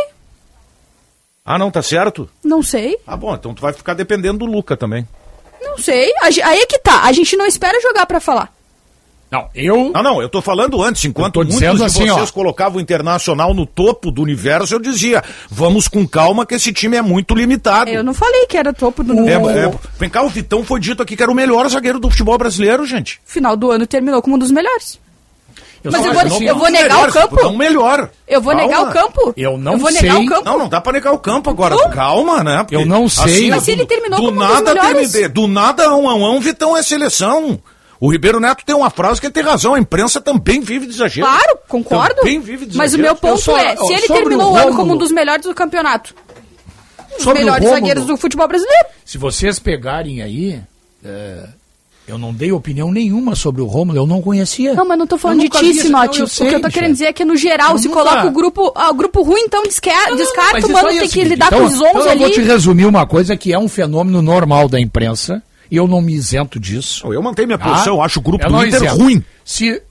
Ah, 1.43 1.59
não, 1.59 1.69
tá 1.69 1.81
certo? 1.81 2.27
Não 2.43 2.63
sei. 2.63 2.97
Ah, 3.05 3.15
bom, 3.15 3.33
então 3.35 3.53
tu 3.53 3.61
vai 3.61 3.71
ficar 3.71 3.93
dependendo 3.93 4.39
do 4.39 4.45
Luca 4.45 4.75
também. 4.75 5.07
Não 5.61 5.77
sei. 5.77 6.11
Aí 6.21 6.59
é 6.59 6.65
que 6.65 6.79
tá. 6.79 7.03
A 7.03 7.11
gente 7.11 7.35
não 7.35 7.45
espera 7.45 7.81
jogar 7.81 8.05
pra 8.05 8.19
falar. 8.19 8.55
Não, 9.31 9.49
eu. 9.55 9.91
Não, 9.91 10.03
não, 10.03 10.21
eu 10.21 10.29
tô 10.29 10.41
falando 10.41 10.81
antes, 10.81 11.03
enquanto 11.03 11.37
muitos 11.37 11.55
dizendo 11.55 11.77
de 11.77 11.83
assim, 11.83 12.07
vocês 12.07 12.29
ó. 12.29 12.33
colocavam 12.33 12.77
o 12.77 12.81
Internacional 12.81 13.53
no 13.53 13.65
topo 13.65 14.11
do 14.11 14.21
universo, 14.21 14.73
eu 14.73 14.79
dizia, 14.79 15.23
vamos 15.49 15.87
com 15.87 16.07
calma 16.07 16.45
que 16.45 16.55
esse 16.55 16.71
time 16.71 16.95
é 16.95 17.01
muito 17.01 17.33
limitado. 17.35 17.89
Eu 17.89 18.03
não 18.03 18.13
falei 18.13 18.45
que 18.45 18.55
era 18.55 18.71
topo 18.71 19.03
do 19.03 19.13
É, 19.27 19.37
no 19.37 19.49
é, 19.49 19.71
vem 19.99 20.09
cá, 20.09 20.23
o 20.23 20.29
Vitão 20.29 20.63
foi 20.63 20.79
dito 20.79 21.01
aqui 21.01 21.17
que 21.17 21.23
era 21.23 21.31
o 21.31 21.35
melhor 21.35 21.67
zagueiro 21.67 21.99
do 21.99 22.09
futebol 22.09 22.37
brasileiro, 22.37 22.85
gente. 22.85 23.19
final 23.25 23.57
do 23.57 23.71
ano 23.71 23.87
terminou 23.87 24.21
como 24.21 24.35
um 24.35 24.39
dos 24.39 24.51
melhores. 24.51 24.99
Eu 25.85 25.91
Mas 25.91 26.05
eu 26.05 26.13
vou, 26.13 26.39
que 26.39 26.43
eu 26.45 26.53
não- 26.53 26.59
vou 26.59 26.69
negar 26.71 27.07
o 27.09 27.11
campo? 27.13 27.35
Não, 27.43 27.55
melhor. 27.55 28.09
Eu 28.27 28.41
vou 28.41 28.53
Calma. 28.55 28.67
negar 28.67 28.81
o 28.83 28.91
campo? 28.91 29.33
Eu 29.37 29.57
não 29.57 29.73
eu 29.73 29.77
vou 29.77 29.91
sei. 29.91 30.01
negar 30.01 30.19
o 30.19 30.25
campo? 30.25 30.43
Não, 30.45 30.57
não 30.57 30.67
dá 30.67 30.81
pra 30.81 30.93
negar 30.93 31.13
o 31.13 31.19
campo 31.19 31.49
agora. 31.49 31.75
Calma, 31.89 32.43
né? 32.43 32.57
Porque 32.59 32.75
Eu 32.75 32.85
não 32.85 33.07
sei. 33.07 33.49
Mas 33.51 33.63
se 33.63 33.71
ele 33.71 33.85
terminou 33.85 34.19
do 34.19 34.25
como 34.27 34.43
um 34.43 34.47
dos 34.47 34.63
nada. 34.63 34.75
TND, 34.81 35.27
Do 35.27 35.47
nada, 35.47 35.95
um 35.95 36.09
a 36.09 36.15
um, 36.15 36.39
Vitão 36.39 36.75
é 36.75 36.81
seleção. 36.81 37.59
O 37.99 38.11
Ribeiro 38.11 38.39
Neto 38.39 38.65
tem 38.65 38.75
uma 38.75 38.89
frase 38.89 39.21
que 39.21 39.27
ele 39.27 39.33
tem 39.33 39.43
razão. 39.43 39.73
A 39.75 39.79
imprensa 39.79 40.19
também 40.19 40.59
vive 40.59 40.85
de 40.87 40.93
exagero. 40.93 41.27
Claro, 41.27 41.57
concordo. 41.67 42.15
Também 42.15 42.39
vive 42.39 42.65
de 42.65 42.75
Mas 42.77 42.91
o 42.93 42.95
exagero. 42.95 43.03
meu 43.03 43.15
ponto 43.15 43.41
só- 43.41 43.57
é, 43.57 43.75
se 43.77 43.93
ele 43.93 44.07
terminou 44.07 44.51
o 44.51 44.53
o 44.53 44.57
ano 44.57 44.75
como 44.75 44.93
um 44.93 44.97
dos 44.97 45.11
melhores 45.11 45.45
do 45.45 45.53
campeonato, 45.55 46.13
um 47.13 47.17
dos 47.17 47.25
melhores 47.33 47.69
zagueiros 47.69 48.05
do 48.05 48.17
futebol 48.17 48.47
brasileiro. 48.47 48.85
Se 49.05 49.17
vocês 49.17 49.59
pegarem 49.59 50.21
aí, 50.21 50.59
é, 51.03 51.43
eu 52.07 52.17
não 52.17 52.33
dei 52.33 52.51
opinião 52.51 52.91
nenhuma 52.91 53.35
sobre 53.35 53.61
o 53.61 53.65
Rômulo, 53.65 53.97
eu 53.97 54.05
não 54.05 54.21
conhecia. 54.21 54.73
Não, 54.75 54.85
mas 54.87 54.97
não 54.97 55.07
tô 55.07 55.17
falando 55.17 55.41
Eu 55.43 55.49
de 55.49 55.57
ti, 55.57 55.73
Sinote. 55.81 56.21
O 56.23 56.27
que 56.27 56.43
eu 56.43 56.49
tô 56.51 56.55
Michel. 56.55 56.71
querendo 56.71 56.91
dizer 56.93 57.05
é 57.05 57.13
que 57.13 57.25
no 57.25 57.35
geral, 57.35 57.71
Eu 57.71 57.77
se 57.79 57.89
coloca 57.89 58.25
o 58.27 58.31
grupo, 58.31 58.71
ah, 58.75 58.91
o 58.91 58.93
grupo 58.93 59.23
ruim, 59.23 59.41
então 59.41 59.63
desca- 59.63 59.89
Não, 59.91 60.09
não, 60.11 60.17
descarta, 60.17 60.67
o 60.67 60.71
mano 60.71 60.89
é 60.89 60.99
tem 60.99 61.09
que 61.09 61.23
lidar 61.23 61.47
então, 61.47 61.59
com 61.59 61.65
os 61.65 61.73
11 61.73 61.85
então 61.89 62.01
eu 62.11 62.17
vou 62.19 62.29
te 62.29 62.39
ali. 62.41 62.49
resumir 62.49 62.85
uma 62.85 63.05
coisa 63.07 63.35
que 63.35 63.51
é 63.53 63.57
um 63.57 63.67
fenômeno 63.67 64.21
normal 64.21 64.69
da 64.69 64.79
imprensa, 64.79 65.41
e 65.71 65.77
eu 65.77 65.87
não 65.87 65.99
me 66.01 66.13
isento 66.13 66.59
disso. 66.59 67.11
Eu 67.11 67.21
mantenho 67.23 67.47
minha 67.47 67.57
tá? 67.57 67.65
posição, 67.69 67.95
eu 67.95 68.01
acho 68.03 68.19
o 68.19 68.21
grupo 68.21 68.47
do 68.47 68.65
Inter 68.65 68.83
isento. 68.83 68.97
ruim. 69.01 69.23
Se 69.43 69.81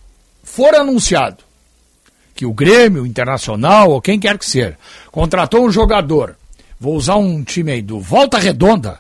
for 0.45 0.73
anunciado 0.75 1.39
que 2.35 2.47
o 2.47 2.53
Grêmio, 2.53 3.03
o 3.03 3.07
Internacional, 3.07 3.91
ou 3.91 4.01
quem 4.01 4.19
quer 4.21 4.39
que 4.39 4.47
seja, 4.47 4.77
contratou 5.11 5.65
um 5.65 5.71
jogador, 5.71 6.37
vou 6.79 6.95
usar 6.95 7.17
um 7.17 7.43
time 7.43 7.73
aí 7.73 7.83
do 7.83 7.99
Volta 8.01 8.39
Redonda, 8.39 8.99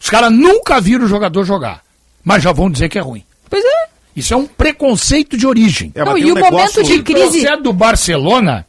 os 0.00 0.10
caras 0.10 0.30
nunca 0.32 0.80
viram 0.80 1.04
o 1.06 1.08
jogador 1.08 1.44
jogar, 1.44 1.82
mas 2.24 2.42
já 2.42 2.52
vão 2.52 2.70
dizer 2.70 2.88
que 2.88 2.98
é 2.98 3.02
ruim. 3.02 3.22
Pois 3.48 3.62
é. 3.64 3.84
Isso 4.16 4.32
é 4.32 4.36
um 4.36 4.46
preconceito 4.46 5.36
de 5.36 5.46
origem. 5.46 5.92
É, 5.94 6.04
Não, 6.04 6.16
e 6.16 6.22
tem 6.22 6.32
o 6.32 6.36
um 6.36 6.40
momento 6.40 6.82
de 6.84 7.02
crise- 7.02 7.40
Se 7.40 7.46
é 7.48 7.56
do 7.56 7.72
Barcelona, 7.72 8.64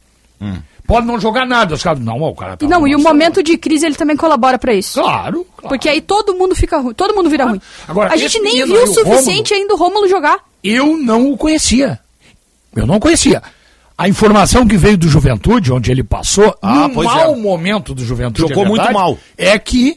pode 0.86 1.06
não 1.06 1.18
jogar 1.20 1.46
nada. 1.46 1.74
Os 1.74 1.82
caras, 1.82 2.00
não, 2.00 2.20
o 2.20 2.34
cara 2.34 2.56
tá 2.56 2.66
não, 2.66 2.86
e 2.86 2.94
o 2.96 2.98
momento 2.98 3.42
de 3.42 3.56
crise 3.56 3.86
ele 3.86 3.94
também 3.94 4.16
colabora 4.16 4.58
pra 4.58 4.74
isso. 4.74 5.00
Claro, 5.00 5.46
claro. 5.56 5.68
Porque 5.68 5.88
aí 5.88 6.00
todo 6.00 6.34
mundo 6.34 6.54
fica 6.54 6.78
ruim, 6.78 6.94
todo 6.94 7.14
mundo 7.14 7.30
vira 7.30 7.44
ruim. 7.46 7.60
Agora, 7.86 8.12
a 8.12 8.16
gente 8.16 8.40
nem 8.40 8.64
viu 8.64 8.80
o 8.80 8.84
o 8.84 8.86
suficiente 8.88 9.54
ainda 9.54 9.74
o 9.74 9.76
Rômulo 9.76 10.08
jogar. 10.08 10.38
Eu 10.62 10.96
não 10.96 11.30
o 11.32 11.36
conhecia. 11.36 11.98
Eu 12.74 12.86
não 12.86 12.98
conhecia. 12.98 13.40
A 13.96 14.08
informação 14.08 14.66
que 14.66 14.76
veio 14.76 14.98
do 14.98 15.08
Juventude, 15.08 15.72
onde 15.72 15.90
ele 15.90 16.02
passou, 16.02 16.54
Ah, 16.60 16.74
num 16.88 16.90
pois 16.94 17.08
mau 17.08 17.32
é. 17.32 17.36
momento 17.36 17.94
do 17.94 18.04
Juventude, 18.04 18.48
Jogou 18.48 18.64
é 18.64 18.68
muito 18.68 18.82
verdade, 18.82 18.98
mal. 18.98 19.18
É 19.38 19.58
que 19.58 19.96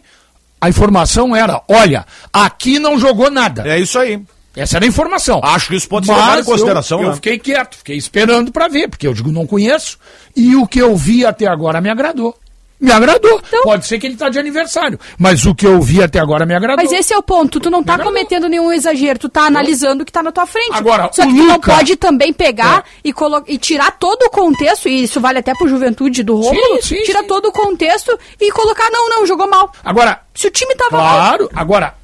a 0.62 0.70
informação 0.70 1.36
era, 1.36 1.62
olha, 1.68 2.06
aqui 2.34 2.80
não 2.80 2.98
jogou 3.00 3.30
nada. 3.30 3.68
É 3.68 3.80
isso 3.80 3.98
aí. 3.98 4.22
Essa 4.56 4.78
era 4.78 4.86
a 4.86 4.88
informação. 4.88 5.40
Acho 5.44 5.70
que 5.70 5.76
isso 5.76 5.88
pode 5.88 6.06
ser 6.08 6.14
levado 6.14 6.42
em 6.42 6.44
consideração, 6.44 7.00
Eu, 7.00 7.04
eu 7.04 7.10
né? 7.10 7.16
fiquei 7.16 7.38
quieto, 7.40 7.78
fiquei 7.78 7.96
esperando 7.96 8.52
pra 8.52 8.68
ver, 8.68 8.90
porque 8.90 9.08
eu 9.08 9.14
digo, 9.14 9.32
não 9.32 9.46
conheço. 9.48 9.98
E 10.36 10.56
o 10.56 10.68
que 10.68 10.80
eu 10.80 10.96
vi 10.98 11.26
até 11.26 11.48
agora 11.48 11.80
me 11.80 11.90
agradou. 11.90 12.36
Me 12.80 12.92
agradou. 12.94 13.42
Então- 13.46 13.64
Pode 13.64 13.86
ser 13.86 14.00
que 14.00 14.08
ele 14.08 14.16
tá 14.16 14.30
de 14.30 14.40
aniversário, 14.40 14.98
mas 15.18 15.46
o 15.46 15.54
que 15.54 15.68
eu 15.68 15.82
vi 15.82 16.02
até 16.02 16.18
agora 16.18 16.46
me 16.46 16.56
agradou. 16.56 16.82
Mas 16.82 16.94
esse 16.94 17.14
é 17.14 17.18
o 17.18 17.22
ponto, 17.22 17.60
tu 17.60 17.70
não 17.70 17.84
tá 17.84 17.96
agradou. 17.96 18.14
cometendo 18.14 18.48
nenhum 18.48 18.72
exagero, 18.72 19.20
tu 19.20 19.28
tá 19.28 19.42
analisando 19.48 20.04
o 20.04 20.06
que 20.06 20.12
tá 20.14 20.24
na 20.24 20.32
tua 20.32 20.46
frente. 20.46 20.72
Agora, 20.72 21.10
Só 21.12 21.24
o 21.24 21.28
que 21.28 21.34
tu 21.34 21.38
não 21.44 21.56
Luca- 21.56 21.76
pode 21.76 21.96
também 21.98 22.32
pegar 22.32 22.86
e, 23.04 23.12
colo- 23.12 23.44
e 23.48 23.58
tirar 23.58 23.92
todo 24.00 24.24
o 24.24 24.30
contexto, 24.30 24.88
e 24.88 25.04
isso 25.04 25.20
vale 25.20 25.40
até 25.40 25.54
pro 25.56 25.68
juventude 25.68 26.24
do 26.24 26.36
Rômulo, 26.38 26.82
sim, 26.82 27.04
tira 27.04 27.20
sim. 27.20 27.28
todo 27.28 27.48
o 27.50 27.52
contexto 27.52 28.18
e 28.40 28.50
colocar, 28.52 28.90
não, 28.92 29.10
não, 29.10 29.26
jogou 29.26 29.50
mal. 29.50 29.74
Agora, 29.84 30.22
Se 30.34 30.48
o 30.48 30.52
time 30.52 30.74
tava 30.76 30.98
mal. 30.98 31.16
Claro, 31.18 31.50
agora, 31.54 31.96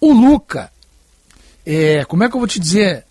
o 0.00 0.10
Luca, 0.10 0.70
é, 1.66 2.02
como 2.06 2.24
é 2.24 2.28
que 2.30 2.34
eu 2.34 2.40
vou 2.40 2.48
te 2.48 2.58
dizer? 2.58 3.04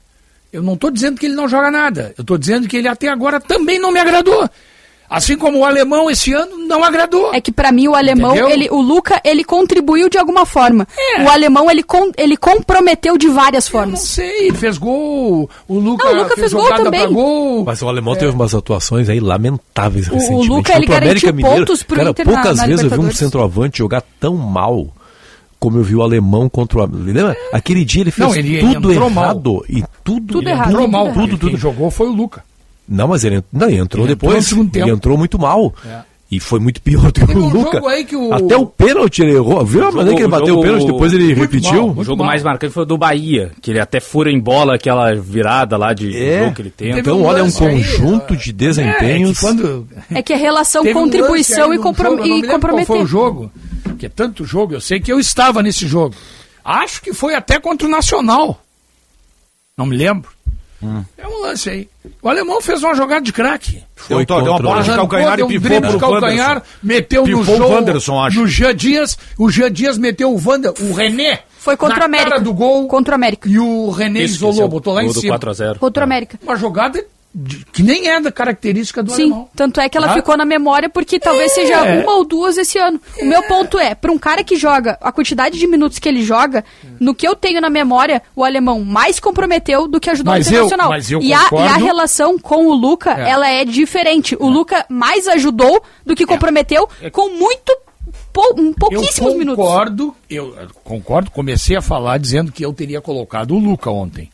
Eu 0.51 0.63
não 0.63 0.73
estou 0.73 0.89
dizendo 0.89 1.19
que 1.19 1.25
ele 1.27 1.35
não 1.35 1.47
joga 1.47 1.69
nada. 1.69 2.13
Eu 2.17 2.21
estou 2.21 2.37
dizendo 2.39 2.67
que 2.67 2.77
ele 2.77 2.87
até 2.87 3.07
agora 3.09 3.39
também 3.39 3.77
não 3.77 3.91
me 3.91 3.99
agradou. 3.99 4.49
Assim 5.09 5.37
como 5.37 5.59
o 5.59 5.65
alemão 5.65 6.09
esse 6.09 6.33
ano 6.33 6.57
não 6.67 6.83
agradou. 6.83 7.31
É 7.33 7.39
que 7.39 7.51
pra 7.51 7.71
mim 7.71 7.87
o 7.87 7.95
alemão, 7.95 8.31
Entendeu? 8.31 8.49
ele, 8.49 8.67
o 8.71 8.81
Luca, 8.81 9.21
ele 9.23 9.43
contribuiu 9.43 10.09
de 10.09 10.17
alguma 10.17 10.45
forma. 10.45 10.87
É. 11.17 11.23
O 11.23 11.29
alemão, 11.29 11.69
ele, 11.69 11.83
com, 11.83 12.11
ele 12.17 12.35
comprometeu 12.35 13.15
de 13.17 13.27
várias 13.29 13.65
Não 13.65 13.71
formas. 13.71 13.99
sei, 14.01 14.51
fez 14.51 14.77
gol. 14.79 15.47
O 15.67 15.79
Luca, 15.79 16.05
Não, 16.05 16.13
o 16.13 16.23
Luca 16.23 16.35
fez 16.35 16.51
gol 16.51 16.63
jogada 16.63 16.83
também. 16.85 17.13
gol. 17.13 17.63
Mas 17.65 17.81
o 17.81 17.87
alemão 17.87 18.15
teve 18.15 18.31
umas 18.31 18.55
atuações 18.55 19.07
aí 19.07 19.19
lamentáveis 19.19 20.07
O- 20.07 20.11
o 20.11 20.15
recentemente. 20.15 20.49
Luca, 20.49 20.75
ele 20.75 20.85
garantiu 20.87 21.35
pontos 21.35 21.83
pro 21.83 21.97
cara, 21.97 22.09
Inter 22.09 22.25
na- 22.25 22.33
poucas 22.33 22.57
na 22.57 22.65
vezes 22.67 22.83
eu 22.83 22.89
vi 22.89 22.99
um 22.99 23.11
centroavante 23.11 23.77
jogar 23.77 24.01
tão 24.19 24.35
mal 24.35 24.87
como 25.59 25.77
eu 25.77 25.83
vi 25.83 25.95
o 25.95 26.01
alemão 26.03 26.49
contra 26.49 26.79
o... 26.79 26.89
Lembra? 26.91 27.35
Aquele 27.53 27.85
dia 27.85 28.01
ele 28.01 28.11
fez 28.11 28.27
Não, 28.27 28.35
ele 28.35 28.59
tudo 28.75 29.09
mal. 29.09 29.23
errado. 29.25 29.65
E 29.69 29.83
tudo, 30.03 30.33
Tudo 30.33 30.41
ele 30.41 30.49
errado. 30.49 30.71
Tudo 30.71 30.87
mal. 30.87 31.05
errado. 31.07 31.27
Tudo, 31.29 31.47
Quem 31.47 31.57
jogou 31.57 31.89
foi 31.89 32.07
o 32.07 32.11
Luca. 32.11 32.43
Não, 32.87 33.07
mas 33.07 33.23
ele, 33.23 33.43
não, 33.51 33.67
ele 33.67 33.77
entrou 33.77 34.05
Ele 34.05 34.13
entrou 34.13 34.29
depois. 34.31 34.35
no 34.35 34.41
segundo 34.49 34.71
tempo. 34.71 34.85
Ele 34.87 34.95
entrou 34.95 35.17
muito 35.17 35.39
mal. 35.39 35.73
É. 35.85 35.99
E 36.31 36.39
foi 36.39 36.59
muito 36.59 36.81
pior 36.81 37.11
do 37.11 37.25
que 37.27 37.37
o 37.37 37.43
um 37.45 37.49
Luca. 37.49 37.73
jogo 37.77 37.87
aí 37.87 38.03
que 38.03 38.15
o- 38.15 38.33
Até 38.33 38.57
o 38.57 38.65
pênalti 38.65 39.21
ele 39.21 39.35
errou. 39.35 39.63
Viu 39.63 39.87
a 39.87 39.91
maneira 39.91 40.15
que 40.17 40.23
ele 40.23 40.27
bateu 40.31 40.47
jogo- 40.47 40.59
o 40.59 40.63
pênalti, 40.63 40.85
depois 40.87 41.13
ele 41.13 41.25
Muito 41.35 41.39
repetiu? 41.39 41.87
mal. 41.87 41.97
O 41.97 42.03
jogo 42.03 42.17
mal. 42.23 42.27
mais 42.27 42.41
marcante 42.43 42.73
foi 42.73 42.81
o 42.83 42.85
do 42.85 42.97
Bahia, 42.97 43.51
que 43.61 43.69
ele 43.71 43.79
até 43.79 43.99
fura 43.99 44.31
em 44.31 44.39
bola 44.39 44.73
aquela 44.75 45.13
virada 45.13 45.77
lá 45.77 45.93
de 45.93 46.17
É. 46.17 46.39
jogo 46.43 46.55
que 46.55 46.61
ele 46.63 46.71
tenta. 46.71 46.99
Então, 46.99 47.19
um 47.21 47.25
olha, 47.25 47.37
é 47.39 47.41
um 47.41 47.45
lance 47.45 47.63
aí, 47.63 47.75
conjunto 47.75 48.35
de 48.35 48.49
É, 48.49 48.53
é 48.53 48.53
desempenhos. 48.53 49.39
que 49.39 49.45
quando 49.45 49.87
É 50.11 50.21
que 50.23 50.33
a 50.33 50.37
relação 50.37 50.81
Teve 50.83 50.97
um 50.97 51.03
contribuição 51.03 51.71
aí 51.71 51.77
e, 51.77 51.81
comprom 51.81 52.09
jogo, 52.11 52.21
e 52.21 52.23
me 52.23 52.29
lembro 52.33 52.47
Qual 52.47 52.59
comprometer. 52.59 52.87
foi 52.87 53.03
o 53.03 53.07
jogo? 53.07 53.51
Que 53.99 54.07
é 54.07 54.09
tanto 54.09 54.43
jogo, 54.45 54.73
eu 54.73 54.81
sei 54.81 54.99
que 54.99 55.11
eu 55.13 55.19
estava 55.19 55.61
nesse 55.61 55.87
jogo. 55.87 56.15
Acho 56.63 57.01
que 57.03 57.13
foi 57.13 57.35
até 57.35 57.59
contra 57.59 57.87
o 57.87 57.91
Nacional. 57.91 58.59
Não 59.77 59.85
me 59.85 59.95
lembro. 59.95 60.29
É 61.17 61.27
um 61.27 61.41
lance 61.41 61.69
aí. 61.69 61.89
O 62.21 62.29
alemão 62.29 62.61
fez 62.61 62.83
uma 62.83 62.95
jogada 62.95 63.21
de 63.21 63.33
craque. 63.33 63.83
Deu, 64.07 64.23
deu 64.25 64.37
uma 64.37 64.59
bola 64.59 64.83
de 64.83 64.91
calcanhar 64.91 65.37
deu 65.37 65.51
e 65.51 65.57
um 65.57 65.61
pifou 65.61 65.81
pro 65.81 65.99
calcanhar, 65.99 66.63
meteu 66.81 67.25
no 67.25 67.39
Pifou 67.39 67.55
o 67.55 67.57
jogo. 67.57 67.73
Wanderson, 67.73 68.23
acho. 68.23 68.39
No 68.39 68.47
Jean 68.47 68.75
Dias, 68.75 69.17
o 69.37 69.49
Jean 69.49 69.71
Dias 69.71 69.97
meteu 69.97 70.33
o 70.33 70.41
Wander, 70.43 70.73
o 70.79 70.93
René. 70.93 71.41
Foi 71.57 71.75
contra 71.75 72.01
o 72.01 72.03
América. 72.03 72.29
cara 72.29 72.41
do 72.43 72.53
gol. 72.53 72.87
Contra 72.87 73.13
o 73.13 73.15
América. 73.15 73.49
E 73.49 73.57
o 73.57 73.89
René 73.89 74.21
Isso, 74.21 74.35
isolou, 74.35 74.65
é 74.65 74.67
botou 74.67 74.93
lá 74.93 75.01
em 75.01 75.05
gol 75.05 75.15
do 75.15 75.19
cima. 75.19 75.39
4x0. 75.39 75.79
Contra 75.79 76.01
o 76.01 76.03
América. 76.03 76.39
Uma 76.43 76.55
jogada 76.55 77.03
de- 77.37 77.65
que 77.65 77.83
nem 77.83 78.07
é 78.07 78.21
da 78.21 78.31
característica 78.31 79.03
do 79.03 79.11
Sim, 79.11 79.23
alemão. 79.23 79.49
tanto 79.53 79.81
é 79.81 79.89
que 79.89 79.97
ela 79.97 80.07
Tá? 80.07 80.13
ficou 80.13 80.37
na 80.37 80.45
memória 80.45 80.87
porque 80.89 81.19
talvez 81.19 81.51
É. 81.51 81.55
seja 81.55 81.83
uma 81.83 82.13
ou 82.13 82.23
duas 82.23 82.57
esse 82.57 82.77
ano. 82.79 82.97
O 83.21 83.25
meu 83.25 83.43
ponto 83.43 83.77
é, 83.77 83.93
para 83.93 84.09
um 84.09 84.17
cara 84.17 84.41
que 84.41 84.55
joga 84.55 84.97
a 85.01 85.11
quantidade 85.11 85.59
de 85.59 85.67
minutos 85.67 85.99
que 85.99 86.07
ele 86.07 86.23
joga, 86.23 86.63
no 86.97 87.13
que 87.13 87.27
eu 87.27 87.35
tenho 87.35 87.59
na 87.59 87.69
memória, 87.69 88.21
o 88.33 88.45
alemão 88.45 88.85
mais 88.85 89.19
comprometeu 89.19 89.85
do 89.85 89.99
que 89.99 90.09
ajudou 90.09 90.33
Mas 90.33 90.47
o 90.47 90.49
eu- 90.49 90.53
Internacional. 90.65 90.89
mas 90.89 91.11
eu 91.11 91.21
e, 91.21 91.33
a, 91.33 91.49
e 91.51 91.57
a 91.67 91.75
relação 91.75 92.39
com 92.39 92.67
o 92.67 92.73
Luca, 92.73 93.11
É. 93.19 93.29
ela 93.29 93.49
é 93.49 93.65
diferente. 93.65 94.37
O 94.39 94.47
Luca 94.47 94.85
mais 94.87 95.27
ajudou 95.27 95.83
do 96.05 96.15
que 96.15 96.25
comprometeu 96.25 96.87
com 97.11 97.29
muito 97.37 97.75
pou- 98.31 98.55
um 98.57 98.71
pouquíssimos 98.71 99.33
eu 99.33 99.37
minutos. 99.37 99.61
concordo, 99.65 100.15
eu 100.29 100.55
eh, 100.57 100.67
concordo, 100.85 101.31
comecei 101.31 101.75
a 101.75 101.81
falar 101.81 102.17
dizendo 102.17 102.49
que 102.51 102.63
eu 102.63 102.71
teria 102.71 103.01
colocado 103.01 103.53
o 103.55 103.59
Luca 103.59 103.89
ontem. 103.91 104.29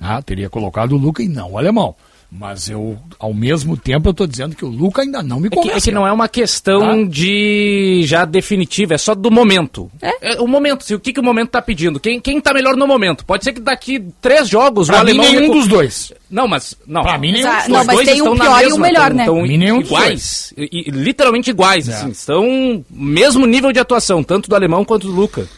Ah, 0.00 0.22
teria 0.22 0.48
colocado 0.48 0.92
o 0.92 0.96
Luca 0.96 1.22
e 1.22 1.28
não 1.28 1.52
o 1.52 1.58
alemão. 1.58 1.94
Mas 2.32 2.70
eu, 2.70 2.96
ao 3.18 3.34
mesmo 3.34 3.76
tempo, 3.76 4.08
eu 4.08 4.12
estou 4.12 4.24
dizendo 4.24 4.54
que 4.54 4.64
o 4.64 4.68
Luca 4.68 5.02
ainda 5.02 5.20
não 5.20 5.40
me 5.40 5.48
É 5.48 5.50
que, 5.50 5.56
convence. 5.56 5.76
é 5.76 5.80
que 5.80 5.90
não 5.90 6.06
é 6.06 6.12
uma 6.12 6.28
questão 6.28 7.02
Ah. 7.02 7.04
de 7.04 8.02
já 8.04 8.24
definitiva, 8.24 8.94
é 8.94 8.98
só 8.98 9.16
do 9.16 9.32
momento. 9.32 9.90
É? 10.00 10.40
o 10.40 10.46
momento, 10.46 10.84
se, 10.84 10.94
o 10.94 11.00
que, 11.00 11.12
que 11.12 11.18
o 11.18 11.24
momento 11.24 11.50
tá 11.50 11.60
pedindo? 11.60 11.98
Quem, 11.98 12.20
quem 12.20 12.40
tá 12.40 12.54
melhor 12.54 12.76
no 12.76 12.86
momento? 12.86 13.24
Pode 13.26 13.42
ser 13.42 13.52
que 13.52 13.60
daqui 13.60 14.04
três 14.20 14.48
jogos 14.48 14.86
Pra 14.86 15.02
o 15.02 15.04
mim, 15.04 15.10
alemão... 15.10 15.26
nenhum 15.26 15.40
recu- 15.40 15.54
dos 15.54 15.66
dois. 15.66 16.12
Não, 16.30 16.46
mas... 16.46 16.76
Não, 16.86 17.02
Pra 17.02 17.18
mim, 17.18 17.32
nenhum 17.32 17.48
Mas, 17.48 17.56
dos 17.56 17.64
ah, 17.64 17.68
dois. 17.68 17.78
não, 17.78 17.84
mas 17.84 17.96
dois 17.96 18.08
tem 18.08 18.22
um 18.22 18.24
estão 18.24 18.34
na 18.36 18.44
pior 18.44 18.60
e 18.60 18.64
mesma, 18.66 18.86
melhor, 18.86 19.08
tão- 19.08 19.16
né? 19.16 19.24
tão 19.24 19.42
Mim 19.42 19.56
nenhum 19.58 19.80
dos 19.80 19.88
iguais. 19.88 20.54
E- 20.56 20.68
e 20.86 20.90
literalmente 20.92 21.50
iguais, 21.50 21.88
É. 21.88 21.94
assim. 21.94 22.10
Estão 22.10 22.84
mesmo 22.88 23.44
nível 23.44 23.72
de 23.72 23.80
atuação, 23.80 24.22
tanto 24.22 24.48
do 24.48 24.54
alemão 24.54 24.84
quanto 24.84 25.08
do 25.08 25.12
Luca. 25.12 25.48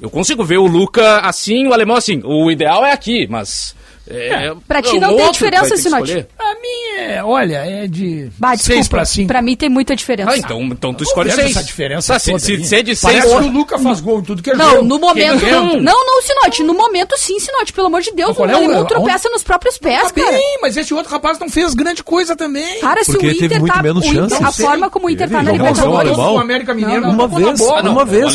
Eu 0.00 0.10
consigo 0.10 0.44
ver 0.44 0.58
o 0.58 0.66
Luca 0.66 1.18
assim, 1.20 1.68
o 1.68 1.72
alemão 1.72 1.96
assim. 1.96 2.20
O 2.24 2.50
ideal 2.50 2.84
é 2.84 2.90
aqui, 2.92 3.26
mas... 3.30 3.76
É, 4.10 4.52
Pra 4.66 4.80
ti 4.82 4.98
não 4.98 5.16
tem 5.16 5.30
diferença, 5.30 5.76
Sinote. 5.76 6.26
Pra 6.36 6.54
mim, 6.54 6.98
é, 7.00 7.22
olha, 7.22 7.56
é 7.58 7.86
de 7.86 8.30
Bah, 8.38 8.56
6 8.56 8.62
desculpa, 8.66 8.90
para 8.96 9.04
5. 9.04 9.28
pra 9.28 9.42
mim 9.42 9.54
tem 9.56 9.68
muita 9.68 9.94
diferença. 9.94 10.30
Ah, 10.30 10.38
então, 10.38 10.60
então 10.62 10.94
tu 10.94 11.04
escolhe 11.04 11.28
vejo 11.30 11.42
seis. 11.42 11.56
essa 11.56 11.64
diferença 11.64 12.12
Tá, 12.14 12.18
se, 12.18 12.30
toda 12.30 12.38
se, 12.42 12.64
se 12.64 12.74
é 12.76 12.82
de 12.82 12.96
seis... 12.96 13.12
Parece 13.24 13.28
que 13.36 13.44
o 13.48 13.52
Luca 13.52 13.78
faz 13.78 14.00
gol 14.00 14.20
em 14.20 14.22
tudo 14.22 14.42
que 14.42 14.50
é 14.50 14.54
Não, 14.56 14.82
no 14.82 14.98
momento. 14.98 15.18
Ele 15.42 15.46
entra. 15.46 15.60
Não, 15.60 16.06
não, 16.06 16.22
Sinote. 16.22 16.62
No 16.62 16.74
momento, 16.74 17.16
sim, 17.18 17.38
Sinote. 17.38 17.72
Pelo 17.72 17.88
amor 17.88 18.00
de 18.00 18.10
Deus, 18.12 18.34
Qual 18.36 18.48
o 18.48 18.50
é 18.50 18.54
alemão 18.54 18.76
aonde- 18.78 18.88
tropeça 18.88 19.28
nos 19.30 19.42
próprios 19.42 19.76
pés, 19.78 20.10
Tá 20.10 20.20
cara. 20.20 20.32
bem, 20.32 20.58
mas 20.62 20.76
esse 20.76 20.92
outro 20.94 21.12
rapaz 21.12 21.38
não 21.38 21.48
fez 21.48 21.74
grande 21.74 22.02
coisa 22.02 22.34
também. 22.34 22.80
Cara, 22.80 23.04
se 23.04 23.12
Porque 23.12 23.26
o 23.26 23.30
ele 23.30 23.38
teve 23.38 23.46
Inter 23.54 23.60
muito 23.60 23.74
tá. 23.74 23.82
menos 23.82 24.04
o 24.04 24.08
Inter- 24.08 24.46
a 24.46 24.52
forma 24.52 24.90
como 24.90 25.06
o 25.06 25.10
Inter 25.10 25.26
Ele 25.26 25.34
tá 25.36 25.42
na 25.42 25.52
Libertadores. 25.52 26.16
o 26.16 26.38
América 26.38 26.72
Mineiro 26.74 27.00
Não, 27.02 27.08
não. 27.12 27.16
não, 27.18 27.24
Uma 27.26 27.38
vez, 27.38 27.60
uma 27.60 27.82
não, 27.82 28.04
vez. 28.06 28.32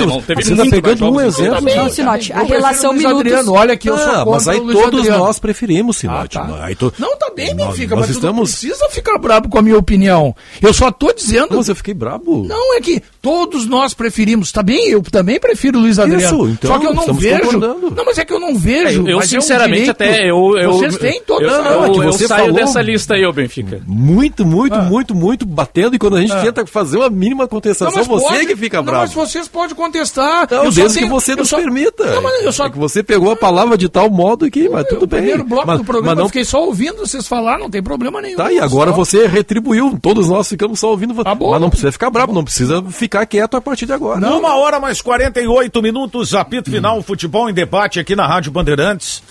Você 0.47 0.55
tá 0.55 0.63
pegando 0.69 1.11
um 1.11 1.19
exemplo. 1.21 1.67
ele 1.69 1.75
Não. 1.79 1.89
Sinote, 1.89 2.31
a 2.33 2.43
relação 2.43 2.93
minutos. 2.93 3.47
Olha 3.47 3.75
que 3.75 3.89
eu 3.89 3.97
sou 3.97 4.07
Ah, 4.11 4.17
contra 4.23 4.31
mas 4.31 4.47
aí 4.47 4.59
todos 4.59 5.07
nós 5.07 5.39
preferimos, 5.39 5.62
Sinote. 5.93 6.37
Ah, 6.37 6.41
tá. 6.47 6.75
To- 6.77 6.93
Não, 6.99 7.17
tá 7.17 7.31
bem, 7.35 7.55
Benfica, 7.55 7.95
nós 7.95 8.07
mas 8.07 8.17
tu 8.17 8.21
não 8.21 8.29
estamos- 8.31 8.51
precisa 8.51 8.89
ficar 8.89 9.17
bravo 9.17 9.49
com 9.49 9.57
a 9.57 9.61
minha 9.61 9.77
opinião. 9.77 10.35
Eu 10.61 10.73
só 10.73 10.91
tô 10.91 11.11
dizendo... 11.13 11.55
Mas 11.57 11.69
eu 11.69 11.75
fiquei 11.75 11.93
brabo. 11.93 12.45
Não, 12.47 12.75
é 12.75 12.81
que 12.81 13.01
todos 13.23 13.65
nós 13.65 13.93
preferimos. 13.93 14.51
Tá 14.51 14.61
bem, 14.61 14.89
eu 14.89 15.01
também 15.01 15.39
prefiro 15.39 15.79
o 15.79 15.81
Luiz 15.81 15.97
Adriano. 15.97 16.49
então, 16.49 16.69
Só 16.69 16.77
que 16.77 16.85
eu 16.85 16.93
não 16.93 17.13
vejo. 17.13 17.41
concordando. 17.43 17.89
Não, 17.95 18.05
mas 18.05 18.17
é 18.19 18.25
que 18.25 18.33
eu 18.33 18.39
não 18.39 18.55
vejo. 18.57 19.07
Eu, 19.07 19.17
mas 19.17 19.33
é 19.33 19.37
um 19.37 19.41
sinceramente, 19.41 19.89
até 19.89 20.29
eu, 20.29 20.57
eu. 20.57 20.73
Vocês 20.73 20.97
têm 20.97 21.21
todo. 21.25 21.41
Eu, 21.41 21.49
Não, 21.49 21.63
não, 21.63 21.71
eu, 21.71 21.83
é 21.85 21.89
que 21.91 21.99
eu 21.99 22.03
você 22.11 22.27
saio 22.27 22.41
falou- 22.47 22.55
dessa 22.59 22.81
lista 22.81 23.13
aí, 23.13 23.25
ô 23.25 23.31
Benfica. 23.31 23.81
Muito, 23.87 24.45
muito, 24.45 24.75
muito, 24.81 25.15
muito 25.15 25.45
batendo. 25.45 25.95
E 25.95 25.99
quando 25.99 26.17
a 26.17 26.21
gente 26.21 26.33
Ah. 26.33 26.41
tenta 26.41 26.65
fazer 26.65 26.97
uma 26.97 27.09
mínima 27.09 27.47
contestação, 27.47 27.93
mas 27.95 28.05
você 28.07 28.27
pode- 28.27 28.45
que 28.45 28.55
fica 28.57 28.77
não, 28.77 28.83
bravo. 28.83 28.99
Mas 29.03 29.13
vocês 29.13 29.47
podem 29.47 29.73
contestar. 29.73 30.45
Não, 30.51 30.65
Eu 30.65 30.71
desde 30.71 30.95
tenho- 30.99 31.07
que 31.07 31.13
você 31.13 31.31
eu 31.31 31.37
nos 31.37 31.47
só- 31.47 31.55
permita. 31.57 32.05
Não, 32.15 32.21
mas 32.21 32.43
eu 32.43 32.51
só 32.51 32.65
É 32.65 32.69
que 32.69 32.77
você 32.77 33.01
pegou 33.01 33.31
a 33.31 33.37
palavra 33.37 33.77
de 33.77 33.87
tal 33.87 34.09
modo 34.09 34.51
que, 34.51 34.67
mas 34.67 34.85
tudo 34.87 35.03
o 35.03 35.07
bem. 35.07 35.19
primeiro 35.21 35.45
bloco 35.45 35.65
mas, 35.67 35.77
do 35.79 35.85
programa 35.85 36.07
mas 36.11 36.17
não 36.17 36.25
eu 36.25 36.29
fiquei 36.29 36.43
só 36.43 36.61
ouvindo 36.65 36.97
vocês 36.97 37.25
falar, 37.25 37.57
não 37.57 37.69
tem 37.69 37.81
problema 37.81 38.21
nenhum. 38.21 38.35
Tá, 38.35 38.51
e 38.51 38.59
agora 38.59 38.91
Só- 38.91 38.97
você 38.97 39.27
retribuiu. 39.27 39.97
Todos 40.01 40.27
nós 40.27 40.49
ficamos 40.49 40.77
só 40.79 40.89
ouvindo. 40.89 41.13
Tá 41.23 41.33
bom. 41.33 41.51
mas 41.51 41.61
não 41.61 41.69
precisa 41.69 41.91
ficar 41.91 42.09
bravo, 42.09 42.33
não 42.33 42.43
precisa 42.43 42.81
ficar 42.89 43.12
quieto 43.25 43.55
a 43.55 43.61
partir 43.61 43.85
de 43.85 43.93
agora. 43.93 44.33
Uma 44.33 44.55
hora 44.55 44.79
mais 44.79 45.01
48 45.01 45.81
minutos, 45.81 46.33
apito 46.33 46.71
final, 46.71 47.01
futebol 47.01 47.49
em 47.49 47.53
debate 47.53 47.99
aqui 47.99 48.15
na 48.15 48.25
Rádio 48.25 48.51
Bandeirantes. 48.51 49.21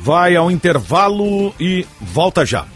Vai 0.00 0.36
ao 0.36 0.50
intervalo 0.50 1.54
e 1.58 1.86
volta 2.00 2.44
já. 2.46 2.66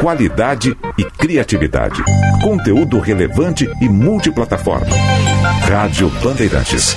Qualidade 0.00 0.76
e 0.98 1.04
criatividade. 1.04 2.02
Conteúdo 2.42 2.98
relevante 2.98 3.70
e 3.80 3.88
multiplataforma. 3.88 4.96
Rádio 5.68 6.08
Bandeirantes. 6.22 6.96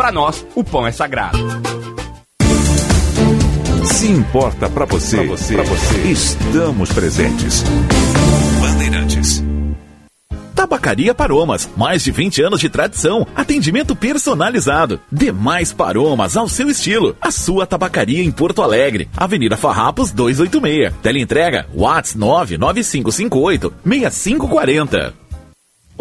pra 0.00 0.10
nós, 0.10 0.46
o 0.54 0.64
pão 0.64 0.86
é 0.86 0.92
sagrado. 0.92 1.36
Se 3.84 4.06
importa 4.06 4.66
pra 4.70 4.86
você, 4.86 5.18
pra 5.18 5.26
você, 5.26 5.54
pra 5.54 5.62
você, 5.62 5.98
estamos 6.10 6.90
presentes. 6.90 7.62
Bandeirantes. 8.62 9.44
Tabacaria 10.54 11.14
Paromas, 11.14 11.68
mais 11.76 12.02
de 12.02 12.10
20 12.12 12.42
anos 12.42 12.60
de 12.60 12.70
tradição, 12.70 13.26
atendimento 13.36 13.94
personalizado. 13.94 14.98
Demais 15.12 15.70
Paromas 15.70 16.34
ao 16.34 16.48
seu 16.48 16.70
estilo. 16.70 17.14
A 17.20 17.30
sua 17.30 17.66
tabacaria 17.66 18.24
em 18.24 18.30
Porto 18.30 18.62
Alegre, 18.62 19.06
Avenida 19.14 19.58
Farrapos 19.58 20.12
286. 20.12 20.94
Teleentrega, 21.02 21.66
Whats 21.74 22.14
99558 22.14 23.70
6540. 23.84 25.29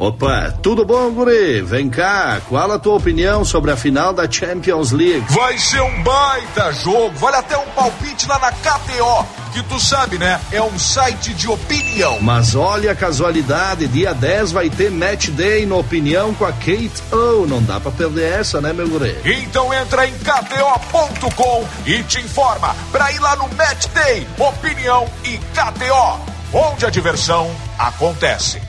Opa, 0.02 0.54
tudo 0.64 0.86
bom, 0.86 1.12
guri? 1.12 1.62
Vem 1.62 1.90
cá, 1.90 2.40
qual 2.48 2.72
a 2.72 2.80
tua 2.80 2.96
opinião 2.96 3.44
sobre 3.44 3.70
a 3.70 3.76
final 3.76 4.14
da 4.14 4.32
Champions 4.32 4.94
League? 4.94 5.26
Vai 5.28 5.58
ser 5.58 5.82
um 5.82 6.04
baita 6.04 6.72
jogo, 6.72 7.12
vale 7.18 7.36
até 7.36 7.58
um 7.58 7.66
palpite 7.72 8.26
lá 8.26 8.40
na 8.40 8.50
KTO, 8.50 9.28
que 9.52 9.62
tu 9.64 9.78
sabe, 9.78 10.18
né? 10.18 10.40
É 10.54 10.62
um 10.62 10.80
site 10.80 11.34
de 11.34 11.50
opinião. 11.50 12.18
Mas 12.22 12.56
olha 12.56 12.94
a 12.94 12.96
casualidade, 12.96 13.90
dia 13.90 14.14
10 14.14 14.54
vai 14.54 14.70
ter 14.70 14.90
Match 14.90 15.32
Day 15.32 15.66
no 15.66 15.78
Opinião 15.78 16.34
com 16.34 16.46
a 16.46 16.54
Kate 16.54 17.04
O. 17.12 17.46
Não 17.46 17.62
dá 17.62 17.78
pra 17.78 17.92
perder 17.92 18.40
essa, 18.40 18.62
né, 18.62 18.72
meu 18.72 18.88
guri? 18.88 19.18
Então 19.26 19.74
entra 19.74 20.08
em 20.08 20.14
KTO.com 20.14 21.68
e 21.86 22.02
te 22.04 22.22
informa 22.22 22.74
pra 22.90 23.12
ir 23.12 23.20
lá 23.20 23.36
no 23.36 23.50
Match 23.54 23.88
Day, 23.88 24.26
Opinião 24.38 25.10
e 25.26 25.38
KTO, 25.38 26.20
onde 26.54 26.86
a 26.86 26.90
diversão 26.90 27.54
acontece. 27.78 28.69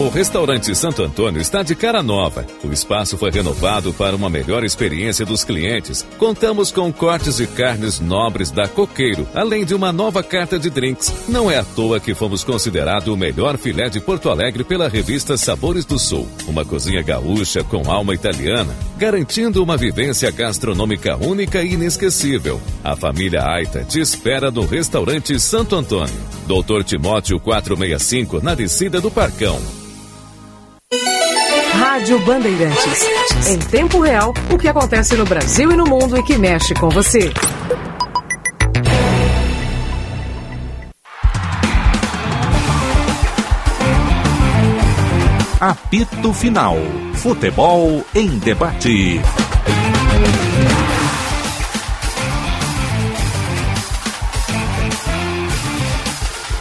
O 0.00 0.08
restaurante 0.08 0.74
Santo 0.74 1.02
Antônio 1.02 1.42
está 1.42 1.62
de 1.62 1.74
cara 1.74 2.02
nova. 2.02 2.46
O 2.64 2.72
espaço 2.72 3.18
foi 3.18 3.30
renovado 3.30 3.92
para 3.92 4.16
uma 4.16 4.30
melhor 4.30 4.64
experiência 4.64 5.26
dos 5.26 5.44
clientes. 5.44 6.06
Contamos 6.16 6.72
com 6.72 6.90
cortes 6.90 7.36
de 7.36 7.46
carnes 7.46 8.00
nobres 8.00 8.50
da 8.50 8.66
Coqueiro, 8.66 9.28
além 9.34 9.62
de 9.62 9.74
uma 9.74 9.92
nova 9.92 10.22
carta 10.22 10.58
de 10.58 10.70
drinks. 10.70 11.28
Não 11.28 11.50
é 11.50 11.58
à 11.58 11.64
toa 11.64 12.00
que 12.00 12.14
fomos 12.14 12.42
considerado 12.42 13.08
o 13.08 13.16
melhor 13.16 13.58
filé 13.58 13.90
de 13.90 14.00
Porto 14.00 14.30
Alegre 14.30 14.64
pela 14.64 14.88
revista 14.88 15.36
Sabores 15.36 15.84
do 15.84 15.98
Sul. 15.98 16.26
Uma 16.48 16.64
cozinha 16.64 17.02
gaúcha 17.02 17.62
com 17.62 17.90
alma 17.90 18.14
italiana, 18.14 18.74
garantindo 18.96 19.62
uma 19.62 19.76
vivência 19.76 20.30
gastronômica 20.30 21.18
única 21.18 21.62
e 21.62 21.74
inesquecível. 21.74 22.58
A 22.82 22.96
família 22.96 23.44
Aita 23.46 23.84
te 23.84 24.00
espera 24.00 24.50
no 24.50 24.64
restaurante 24.64 25.38
Santo 25.38 25.76
Antônio. 25.76 26.16
Doutor 26.46 26.84
Timóteo 26.84 27.38
465, 27.38 28.42
na 28.42 28.54
descida 28.54 28.98
do 28.98 29.10
Parcão. 29.10 29.60
Rádio 31.72 32.18
Bandeirantes. 32.20 33.06
Em 33.48 33.58
tempo 33.58 34.00
real, 34.00 34.34
o 34.50 34.58
que 34.58 34.68
acontece 34.68 35.14
no 35.16 35.24
Brasil 35.24 35.70
e 35.72 35.76
no 35.76 35.84
mundo 35.84 36.18
e 36.18 36.22
que 36.22 36.36
mexe 36.36 36.74
com 36.74 36.88
você. 36.88 37.32
Apito 45.60 46.32
Final. 46.32 46.78
Futebol 47.14 48.02
em 48.14 48.38
debate. 48.38 49.20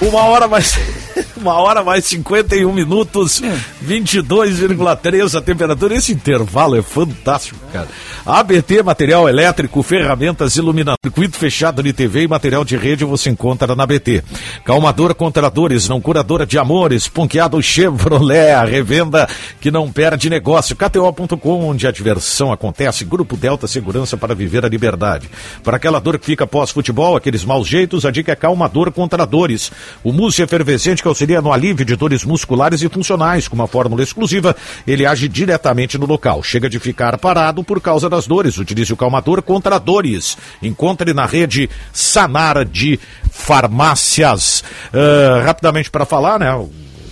Uma 0.01 0.24
hora 0.26 0.47
mais. 0.47 0.99
Uma 1.38 1.53
hora 1.55 1.84
mais 1.84 2.05
51 2.05 2.72
minutos, 2.72 3.41
22,3 3.86 5.38
a 5.38 5.41
temperatura. 5.41 5.95
Esse 5.95 6.11
intervalo 6.11 6.78
é 6.78 6.82
fantástico, 6.82 7.59
cara. 7.72 7.88
ABT, 8.26 8.84
material 8.84 9.28
elétrico, 9.28 9.82
ferramentas, 9.82 10.55
iluminação, 10.55 10.97
circuito 11.03 11.38
fechado 11.38 11.82
de 11.82 11.93
TV 11.93 12.24
e 12.24 12.28
material 12.28 12.63
de 12.63 12.76
rede 12.78 13.05
você 13.05 13.30
encontra 13.30 13.76
na 13.76 13.84
ABT. 13.84 14.24
Calmadora 14.63 15.13
contra 15.13 15.49
dores, 15.49 15.88
não 15.88 16.01
curadora 16.01 16.45
de 16.45 16.57
amores, 16.57 17.07
ponqueado 17.07 17.61
Chevrolet, 17.61 18.51
a 18.51 18.63
revenda 18.63 19.28
que 19.59 19.72
não 19.72 19.91
perde 19.91 20.30
negócio. 20.30 20.76
KTO.com, 20.76 21.65
onde 21.65 21.88
a 21.88 21.91
diversão 21.91 22.51
acontece. 22.51 23.05
Grupo 23.05 23.36
Delta 23.36 23.67
Segurança 23.67 24.17
para 24.17 24.36
viver 24.36 24.65
a 24.65 24.70
liberdade. 24.70 25.30
Para 25.63 25.78
aquela 25.78 25.99
dor 25.99 26.20
que 26.20 26.26
fica 26.26 26.45
pós-futebol, 26.45 27.15
aqueles 27.15 27.43
maus 27.43 27.67
jeitos, 27.67 28.05
a 28.05 28.11
dica 28.11 28.32
é 28.32 28.36
calmador 28.36 28.91
contra 28.91 29.26
dores. 29.26 29.72
O 30.03 30.11
mousse 30.11 30.41
efervescente 30.41 31.01
que 31.01 31.09
auxilia 31.10 31.41
no 31.41 31.51
alívio 31.51 31.86
de 31.86 31.95
dores 31.95 32.24
musculares 32.24 32.82
e 32.82 32.89
funcionais, 32.89 33.47
com 33.47 33.55
uma 33.55 33.68
fórmula 33.68 34.01
exclusiva, 34.01 34.55
ele 34.88 35.05
age 35.05 35.28
diretamente 35.28 35.97
no 35.97 36.05
local. 36.05 36.41
Chega 36.43 36.70
de 36.70 36.80
ficar 36.80 37.18
parado 37.18 37.64
por 37.64 37.82
causa 37.82 38.10
das 38.10 38.28
dores. 38.28 38.57
Utilize 38.57 38.91
o 38.93 38.97
calmador 38.97 39.41
contra 39.41 39.78
dores. 39.78 40.38
Encontre 40.62 41.14
na 41.14 41.26
rede 41.26 41.70
Sanar 41.91 42.66
de 42.66 42.99
Farmácias. 43.32 44.64
Uh, 44.93 45.43
rapidamente 45.45 45.89
para 45.89 46.05
falar, 46.05 46.39
né? 46.39 46.49
A 46.49 46.66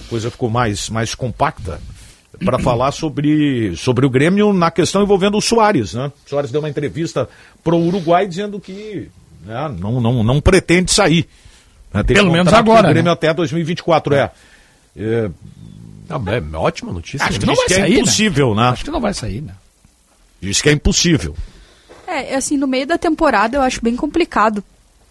coisa 0.10 0.32
ficou 0.32 0.50
mais, 0.50 0.90
mais 0.90 1.14
compacta 1.14 1.80
para 2.44 2.60
falar 2.60 2.92
sobre, 2.92 3.76
sobre 3.76 4.06
o 4.06 4.10
Grêmio 4.10 4.54
na 4.54 4.72
questão 4.72 5.04
envolvendo 5.04 5.38
o 5.38 5.42
Soares, 5.42 5.94
né? 5.94 6.12
O 6.26 6.30
Soares 6.30 6.52
deu 6.52 6.62
uma 6.62 6.70
entrevista 6.70 7.28
para 7.64 7.76
o 7.76 7.88
Uruguai 7.88 8.28
dizendo 8.28 8.60
que 8.60 9.10
né, 9.46 9.76
não, 9.80 10.00
não, 10.00 10.24
não 10.24 10.42
pretende 10.42 10.92
sair. 10.92 11.28
Né? 11.94 12.04
Pelo 12.04 12.32
menos 12.32 12.54
agora, 12.54 12.88
O 12.88 12.90
Grêmio 12.90 13.06
né? 13.06 13.12
até 13.12 13.34
2024, 13.34 14.14
é. 14.16 14.32
é 14.96 15.30
é 16.10 16.58
ótima 16.58 16.94
notícia. 16.94 17.26
Acho 17.26 17.40
que 17.40 17.46
Diz 17.46 17.48
não 17.48 17.56
vai 17.56 17.66
que 17.66 17.74
é 17.74 17.78
sair, 17.80 17.98
impossível, 18.00 18.56
né? 18.56 18.64
Acho 18.70 18.86
que 18.86 18.92
não 18.92 19.02
vai 19.02 19.14
sair, 19.14 19.42
né? 19.42 19.54
Diz 20.40 20.62
que 20.62 20.70
é 20.70 20.72
impossível. 20.72 21.36
É, 22.08 22.36
assim, 22.36 22.56
no 22.56 22.68
meio 22.68 22.88
da 22.88 22.98
temporada 22.98 23.58
eu 23.58 23.62
acho 23.62 23.82
bem 23.84 23.96
complicado. 23.96 24.64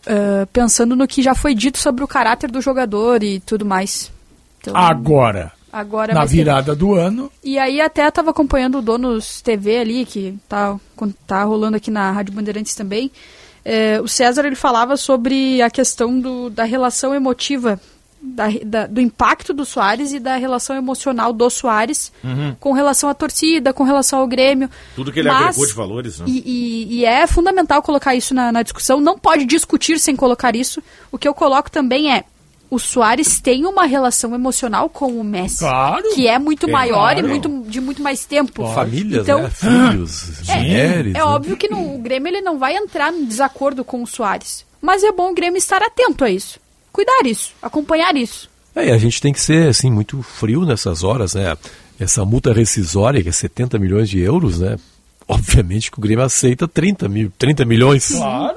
ah, 0.07 0.47
pensando 0.53 0.97
no 0.97 1.07
que 1.07 1.23
já 1.23 1.35
foi 1.35 1.55
dito 1.55 1.79
sobre 1.79 2.03
o 2.03 2.09
caráter 2.09 2.51
do 2.51 2.61
jogador 2.61 3.23
e 3.23 3.41
tudo 3.41 3.67
mais. 3.67 4.11
Então, 4.61 4.75
Agora, 4.77 5.53
agora 5.73 6.15
na 6.15 6.25
virada 6.25 6.75
do 6.75 6.95
ano, 6.95 7.31
E 7.45 7.59
aí 7.59 7.81
até 7.81 8.11
tava 8.11 8.31
acompanhando 8.31 8.79
o 8.79 8.83
Donos 8.83 9.43
TV 9.43 9.79
ali, 9.79 10.07
que 10.07 10.39
tá, 10.49 10.79
tá 11.27 11.45
rolando 11.45 11.77
aqui 11.77 11.91
na 11.91 12.11
Rádio 12.11 12.35
Bandeirantes 12.35 12.75
também. 12.75 13.11
É, 13.69 14.01
o 14.01 14.07
César 14.07 14.45
ele 14.47 14.55
falava 14.55 14.97
sobre 14.97 15.61
a 15.61 15.69
questão 15.69 16.21
do, 16.21 16.49
da 16.49 16.63
relação 16.63 17.13
emotiva, 17.13 17.81
da, 18.23 18.45
da- 18.65 18.87
do 18.87 19.01
impacto 19.01 19.53
do 19.53 19.65
Soares 19.65 20.13
e 20.13 20.21
da 20.21 20.37
relação 20.37 20.77
emocional 20.77 21.33
do 21.33 21.51
Soares 21.51 22.13
Uhum. 22.23 22.55
com 22.61 22.73
relação 22.73 23.09
à 23.11 23.15
torcida, 23.15 23.73
com 23.73 23.83
relação 23.83 24.21
ao 24.21 24.27
Grêmio. 24.29 24.71
Tudo 24.95 25.11
que 25.13 25.19
ele 25.19 25.29
Mas- 25.29 25.43
agregou 25.49 25.67
de 25.67 25.73
valores, 25.73 26.19
né? 26.21 26.27
E, 26.29 26.39
e- 26.47 26.99
e 27.01 27.05
é 27.05 27.27
fundamental 27.27 27.83
colocar 27.83 28.15
isso 28.15 28.33
na, 28.35 28.53
na 28.53 28.63
discussão. 28.63 29.01
Não 29.01 29.19
pode 29.19 29.45
discutir 29.45 29.99
sem 29.99 30.15
colocar 30.15 30.55
isso. 30.55 30.81
O 31.11 31.19
que 31.19 31.27
eu 31.27 31.35
coloco 31.35 31.69
também 31.71 32.13
é 32.13 32.23
o 32.71 32.79
Soares 32.79 33.41
tem 33.41 33.65
uma 33.65 33.87
relação 33.87 34.35
emocional 34.35 34.89
com 34.89 35.13
o 35.21 35.23
Messi, 35.25 35.59
Claro. 35.61 36.03
que 36.15 36.27
é 36.27 36.39
muito 36.39 36.69
É, 36.69 36.73
maior 36.73 37.13
claro. 37.15 37.21
e 37.21 37.23
muito, 37.29 37.65
de 37.69 37.81
muito 37.81 38.03
mais 38.03 38.25
tempo. 38.25 38.67
Famílias, 38.75 39.23
Então, 39.23 39.43
né? 39.43 39.51
Filhos, 39.51 40.49
é, 40.49 40.57
mulheres. 40.57 41.15
é 41.15 41.19
né? 41.19 41.25
óbvio 41.25 41.57
que 41.57 41.69
no, 41.69 41.95
o 41.95 41.99
Grêmio 41.99 42.29
ele 42.29 42.41
não 42.41 42.59
vai 42.59 42.77
entrar 42.77 43.13
em 43.13 43.25
desacordo 43.25 43.85
com 43.85 44.03
o 44.03 44.07
Soares, 44.07 44.65
mas 44.81 45.03
é 45.05 45.13
bom 45.13 45.31
o 45.31 45.35
Grêmio 45.35 45.59
estar 45.59 45.83
atento 45.83 46.25
a 46.25 46.31
isso, 46.31 46.59
cuidar 46.93 47.25
isso, 47.25 47.53
acompanhar 47.63 48.17
isso. 48.17 48.49
É, 48.75 48.89
e 48.89 48.91
a 48.91 48.99
gente 48.99 49.21
tem 49.23 49.33
que 49.33 49.41
ser 49.41 49.69
assim 49.69 49.91
muito 49.91 50.21
frio 50.23 50.65
nessas 50.67 51.03
horas, 51.05 51.35
né? 51.35 51.57
Essa 51.99 52.25
multa 52.27 52.53
rescisória, 52.53 53.23
que 53.23 53.29
é 53.31 53.33
70 53.33 53.79
milhões 53.79 54.11
de 54.11 54.21
euros, 54.21 54.59
né? 54.61 54.77
Obviamente 55.29 55.91
que 55.91 55.99
o 55.99 56.01
Grêmio 56.01 56.25
aceita 56.25 56.69
30, 56.69 57.09
mil, 57.09 57.33
30 57.37 57.65
milhões. 57.65 58.13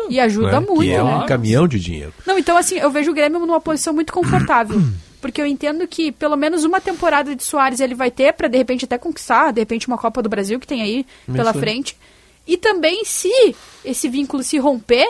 E 0.09 0.19
ajuda 0.19 0.59
né? 0.59 0.67
muito, 0.67 0.81
Que 0.83 0.91
é 0.91 1.03
né? 1.03 1.15
um 1.15 1.25
caminhão 1.25 1.67
de 1.67 1.79
dinheiro. 1.79 2.13
Não, 2.25 2.37
então 2.37 2.55
assim, 2.55 2.77
eu 2.77 2.91
vejo 2.91 3.09
o 3.11 3.13
Grêmio 3.13 3.39
numa 3.39 3.59
posição 3.59 3.93
muito 3.93 4.13
confortável. 4.13 4.79
Porque 5.19 5.41
eu 5.41 5.45
entendo 5.45 5.85
que 5.87 6.11
pelo 6.13 6.37
menos 6.37 6.63
uma 6.63 6.79
temporada 6.79 7.35
de 7.35 7.43
Soares 7.43 7.79
ele 7.81 7.93
vai 7.95 8.09
ter 8.09 8.33
pra 8.33 8.47
de 8.47 8.57
repente 8.57 8.85
até 8.85 8.97
conquistar, 8.97 9.51
de 9.51 9.59
repente 9.59 9.87
uma 9.87 9.97
Copa 9.97 10.21
do 10.21 10.29
Brasil 10.29 10.59
que 10.59 10.67
tem 10.67 10.81
aí 10.81 11.05
pela 11.25 11.49
Isso 11.49 11.57
aí. 11.57 11.59
frente. 11.59 11.97
E 12.47 12.55
também 12.55 13.03
se 13.03 13.29
esse 13.83 14.07
vínculo 14.07 14.43
se 14.43 14.57
romper 14.57 15.07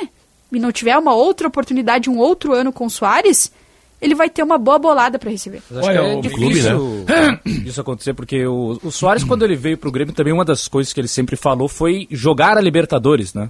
e 0.51 0.59
não 0.59 0.71
tiver 0.71 0.97
uma 0.97 1.13
outra 1.13 1.47
oportunidade, 1.47 2.09
um 2.09 2.17
outro 2.17 2.53
ano 2.53 2.71
com 2.73 2.85
o 2.87 2.89
Soares, 2.89 3.51
ele 4.01 4.15
vai 4.15 4.29
ter 4.29 4.43
uma 4.43 4.57
boa 4.57 4.79
bolada 4.79 5.19
pra 5.19 5.29
receber. 5.29 5.61
Mas 5.69 5.79
acho 5.79 5.91
que 5.91 5.97
é 5.97 6.21
difícil 6.21 7.05
isso 7.65 7.81
acontecer, 7.81 8.13
porque 8.13 8.45
o, 8.45 8.79
o 8.83 8.91
Soares, 8.91 9.23
quando 9.23 9.43
ele 9.43 9.55
veio 9.55 9.77
pro 9.77 9.91
Grêmio, 9.91 10.13
também 10.13 10.33
uma 10.33 10.45
das 10.45 10.67
coisas 10.67 10.93
que 10.93 10.99
ele 10.99 11.07
sempre 11.07 11.35
falou 11.35 11.67
foi 11.67 12.07
jogar 12.11 12.57
a 12.57 12.61
Libertadores, 12.61 13.33
né? 13.33 13.49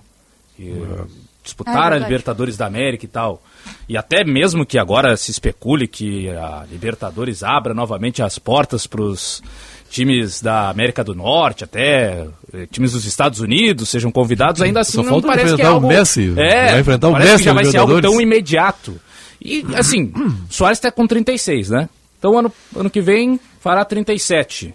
E, 0.57 0.71
Ah, 0.71 1.05
disputar 1.43 1.93
é 1.93 1.95
a. 1.95 1.99
Libertadores 1.99 2.57
da 2.57 2.65
América 2.65 3.05
e 3.05 3.07
tal. 3.07 3.41
E 3.87 3.97
até 3.97 4.23
mesmo 4.23 4.65
que 4.65 4.77
agora 4.77 5.15
se 5.17 5.31
especule 5.31 5.87
que 5.87 6.29
a 6.29 6.65
Libertadores 6.69 7.43
abra 7.43 7.73
novamente 7.73 8.21
as 8.21 8.37
portas 8.37 8.85
pros 8.85 9.41
times 9.89 10.41
da 10.41 10.69
América 10.69 11.03
do 11.03 11.15
Norte, 11.15 11.63
até 11.63 12.27
eh, 12.53 12.67
times 12.71 12.91
dos 12.91 13.05
Estados 13.05 13.39
Unidos 13.39 13.89
sejam 13.89 14.11
convidados, 14.11 14.61
ainda 14.61 14.81
assim 14.81 14.97
Só 14.97 15.03
não 15.03 15.09
falta 15.09 15.27
parece 15.27 15.45
que 15.45 15.49
é 15.49 15.53
enfrentar 15.53 15.71
o 15.71 15.75
algo... 15.75 15.87
Messi. 15.87 16.33
É, 16.37 16.71
Vai 16.71 16.79
enfrentar 16.81 17.07
o 17.07 17.13
Messi 17.17 17.37
que 17.37 17.43
já 17.43 17.53
vai 17.53 17.65
ser 17.65 17.77
algo 17.77 17.99
tão 17.99 18.21
imediato. 18.21 18.99
E, 19.41 19.65
assim, 19.75 20.11
Soares 20.49 20.79
tá 20.79 20.91
com 20.91 21.07
36, 21.07 21.69
né? 21.69 21.89
Então 22.17 22.37
ano, 22.37 22.51
ano 22.75 22.89
que 22.89 22.99
vem 23.01 23.39
fará 23.61 23.85
37. 23.85 24.73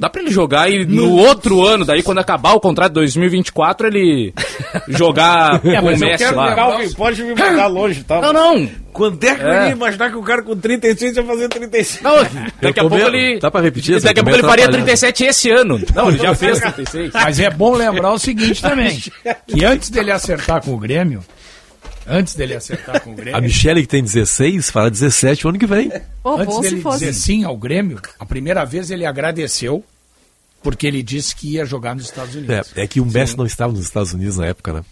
Dá 0.00 0.08
pra 0.08 0.22
ele 0.22 0.30
jogar 0.30 0.70
e 0.70 0.86
no 0.86 1.10
outro 1.16 1.66
ano, 1.66 1.84
daí 1.84 2.04
quando 2.04 2.18
acabar 2.18 2.52
o 2.52 2.60
contrato 2.60 2.90
de 2.90 2.94
2024, 3.00 3.88
ele 3.88 4.32
jogar 4.86 5.56
É, 5.66 5.80
com 5.80 5.86
o 5.86 5.90
eu 5.90 5.98
Messi 5.98 6.18
quero 6.24 6.36
lá. 6.36 6.78
o- 6.78 6.94
pode 6.94 7.20
me 7.22 7.30
mandar 7.34 7.66
longe, 7.66 8.04
tá? 8.04 8.20
Não, 8.20 8.32
não. 8.32 8.70
Quando 8.92 9.22
é 9.24 9.34
que 9.34 9.42
eu 9.42 9.48
É. 9.48 9.66
ia 9.66 9.72
imaginar 9.72 10.08
que 10.10 10.16
o 10.16 10.22
cara 10.22 10.42
com 10.42 10.56
36 10.56 11.16
ia 11.16 11.24
fazer 11.24 11.48
36? 11.48 12.00
Não, 12.02 12.14
daqui 12.62 12.78
a 12.78 12.84
pouco 12.84 12.96
ele. 12.96 13.40
Dá 13.40 13.50
pra 13.50 13.60
repetir? 13.60 13.96
essa 13.96 14.06
Daqui 14.06 14.20
a 14.20 14.22
pouco 14.22 14.38
ele 14.38 14.46
faria 14.48 14.64
atrapalhando. 14.66 14.86
37 14.86 15.24
esse 15.24 15.50
ano. 15.50 15.80
Não, 15.94 16.08
ele 16.10 16.18
já 16.18 16.34
fez 16.34 16.60
36. 16.60 17.12
Mas 17.12 17.40
é 17.40 17.50
bom 17.50 17.74
lembrar 17.74 18.12
o 18.12 18.18
seguinte 18.20 18.62
também, 18.62 19.02
que 19.48 19.64
antes 19.64 19.90
dele 19.90 20.12
acertar 20.12 20.62
com 20.64 20.74
o 20.74 20.78
Grêmio, 20.78 21.24
antes 22.08 22.34
dele 22.34 22.54
acertar 22.54 23.00
com 23.02 23.10
o 23.10 23.14
Grêmio, 23.16 23.36
A 23.36 23.40
Michele, 23.40 23.82
que 23.82 23.88
tem 23.88 24.02
16, 24.02 24.70
fará 24.70 24.88
17 24.88 25.46
o 25.46 25.50
ano 25.50 25.58
que 25.58 25.66
vem. 25.66 25.90
Pô, 26.22 26.36
antes 26.36 26.46
bom 26.46 26.62
se 26.62 26.70
dele 26.70 26.82
fosse. 26.82 26.98
dizer 27.00 27.12
sim 27.14 27.44
ao 27.44 27.56
Grêmio, 27.56 28.00
a 28.18 28.24
primeira 28.26 28.64
vez 28.64 28.90
ele 28.90 29.04
agradeceu, 29.06 29.84
porque 30.62 30.86
ele 30.86 31.02
disse 31.02 31.34
que 31.36 31.52
ia 31.54 31.64
jogar 31.64 31.94
nos 31.94 32.04
Estados 32.04 32.34
Unidos. 32.34 32.72
É, 32.76 32.82
é 32.82 32.86
que 32.86 33.00
o 33.00 33.06
Messi 33.06 33.36
não 33.36 33.46
estava 33.46 33.72
nos 33.72 33.82
Estados 33.82 34.12
Unidos 34.12 34.38
na 34.38 34.46
época, 34.46 34.72
né? 34.72 34.82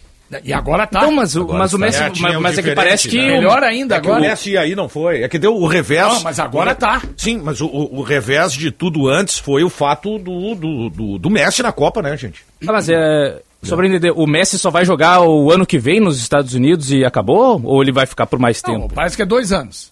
E 0.43 0.51
agora 0.51 0.85
tá. 0.85 0.99
Então, 0.99 1.11
mas 1.13 1.37
o, 1.37 1.43
Agora 1.43 1.59
mas 1.59 1.73
o 1.73 1.75
está. 1.85 1.85
Messi. 2.09 2.19
É, 2.19 2.21
mas, 2.21 2.41
mas 2.41 2.57
é 2.57 2.61
que 2.61 2.71
parece 2.75 3.07
que. 3.07 3.15
né? 3.17 3.23
o- 3.23 3.27
Melhor 3.37 3.63
ainda 3.63 3.95
É 3.95 3.99
que 4.01 4.07
o 4.07 4.11
agora. 4.11 4.27
Messi 4.29 4.57
aí 4.57 4.75
não 4.75 4.89
foi. 4.89 5.23
É 5.23 5.29
que 5.29 5.39
deu 5.39 5.55
o 5.55 5.65
revés. 5.65 6.05
Não, 6.05 6.21
mas 6.21 6.37
agora 6.37 6.75
tá. 6.75 7.01
Sim, 7.15 7.39
mas 7.41 7.61
o, 7.61 7.65
o, 7.67 7.99
o 7.99 8.01
revés 8.01 8.51
de 8.51 8.69
tudo 8.69 9.07
antes 9.07 9.39
foi 9.39 9.63
o 9.63 9.69
fato 9.69 10.19
do, 10.19 10.53
do, 10.53 10.89
do, 10.89 11.17
do 11.17 11.29
Messi 11.29 11.63
na 11.63 11.71
Copa, 11.71 12.01
né, 12.01 12.17
gente? 12.17 12.43
Ah, 12.67 12.73
mas 12.73 12.89
é. 12.89 13.41
Só 13.63 13.75
pra 13.75 13.87
entender, 13.87 14.11
o 14.11 14.25
Messi 14.27 14.57
só 14.59 14.69
vai 14.69 14.85
jogar 14.85 15.21
o 15.21 15.51
ano 15.51 15.65
que 15.65 15.77
vem 15.79 15.99
nos 15.99 16.19
Estados 16.19 16.53
Unidos 16.53 16.91
e 16.91 17.03
acabou? 17.03 17.59
Ou 17.63 17.81
ele 17.81 17.91
vai 17.91 18.05
ficar 18.05 18.25
por 18.27 18.39
mais 18.39 18.61
Não, 18.63 18.81
tempo? 18.81 18.93
parece 18.93 19.15
que 19.15 19.21
é 19.23 19.25
dois 19.25 19.51
anos. 19.51 19.91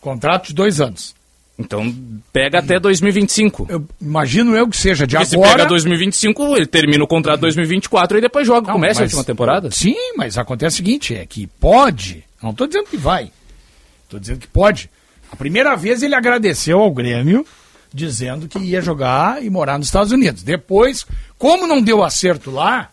Contrato 0.00 0.48
de 0.48 0.54
dois 0.54 0.80
anos. 0.80 1.14
Então 1.56 1.94
pega 2.32 2.58
até 2.58 2.80
2025. 2.80 3.66
Eu 3.70 3.86
imagino 4.00 4.56
eu 4.56 4.68
que 4.68 4.76
seja 4.76 5.06
de 5.06 5.14
Porque 5.14 5.28
se 5.30 5.36
agora. 5.36 5.52
pega 5.52 5.66
2025, 5.66 6.56
ele 6.56 6.66
termina 6.66 7.02
o 7.04 7.06
contrato 7.06 7.40
2024 7.42 8.18
e 8.18 8.20
depois 8.20 8.44
joga 8.46 8.72
com 8.72 8.76
o 8.76 8.80
Messi 8.80 8.98
a 8.98 9.02
mas- 9.04 9.12
última 9.12 9.24
temporada? 9.24 9.70
Sim, 9.70 9.94
mas 10.16 10.36
acontece 10.36 10.74
o 10.74 10.76
seguinte, 10.78 11.14
é 11.14 11.24
que 11.24 11.46
pode, 11.46 12.24
não 12.42 12.50
estou 12.50 12.66
dizendo 12.66 12.86
que 12.88 12.96
vai, 12.96 13.30
estou 14.02 14.18
dizendo 14.18 14.40
que 14.40 14.48
pode. 14.48 14.90
A 15.30 15.36
primeira 15.36 15.76
vez 15.76 16.02
ele 16.02 16.16
agradeceu 16.16 16.80
ao 16.80 16.90
Grêmio, 16.92 17.46
dizendo 17.92 18.48
que 18.48 18.58
ia 18.58 18.80
jogar 18.80 19.40
e 19.42 19.48
morar 19.48 19.78
nos 19.78 19.86
Estados 19.86 20.10
Unidos. 20.10 20.42
Depois, 20.42 21.06
como 21.38 21.68
não 21.68 21.80
deu 21.80 22.02
acerto 22.02 22.50
lá, 22.50 22.90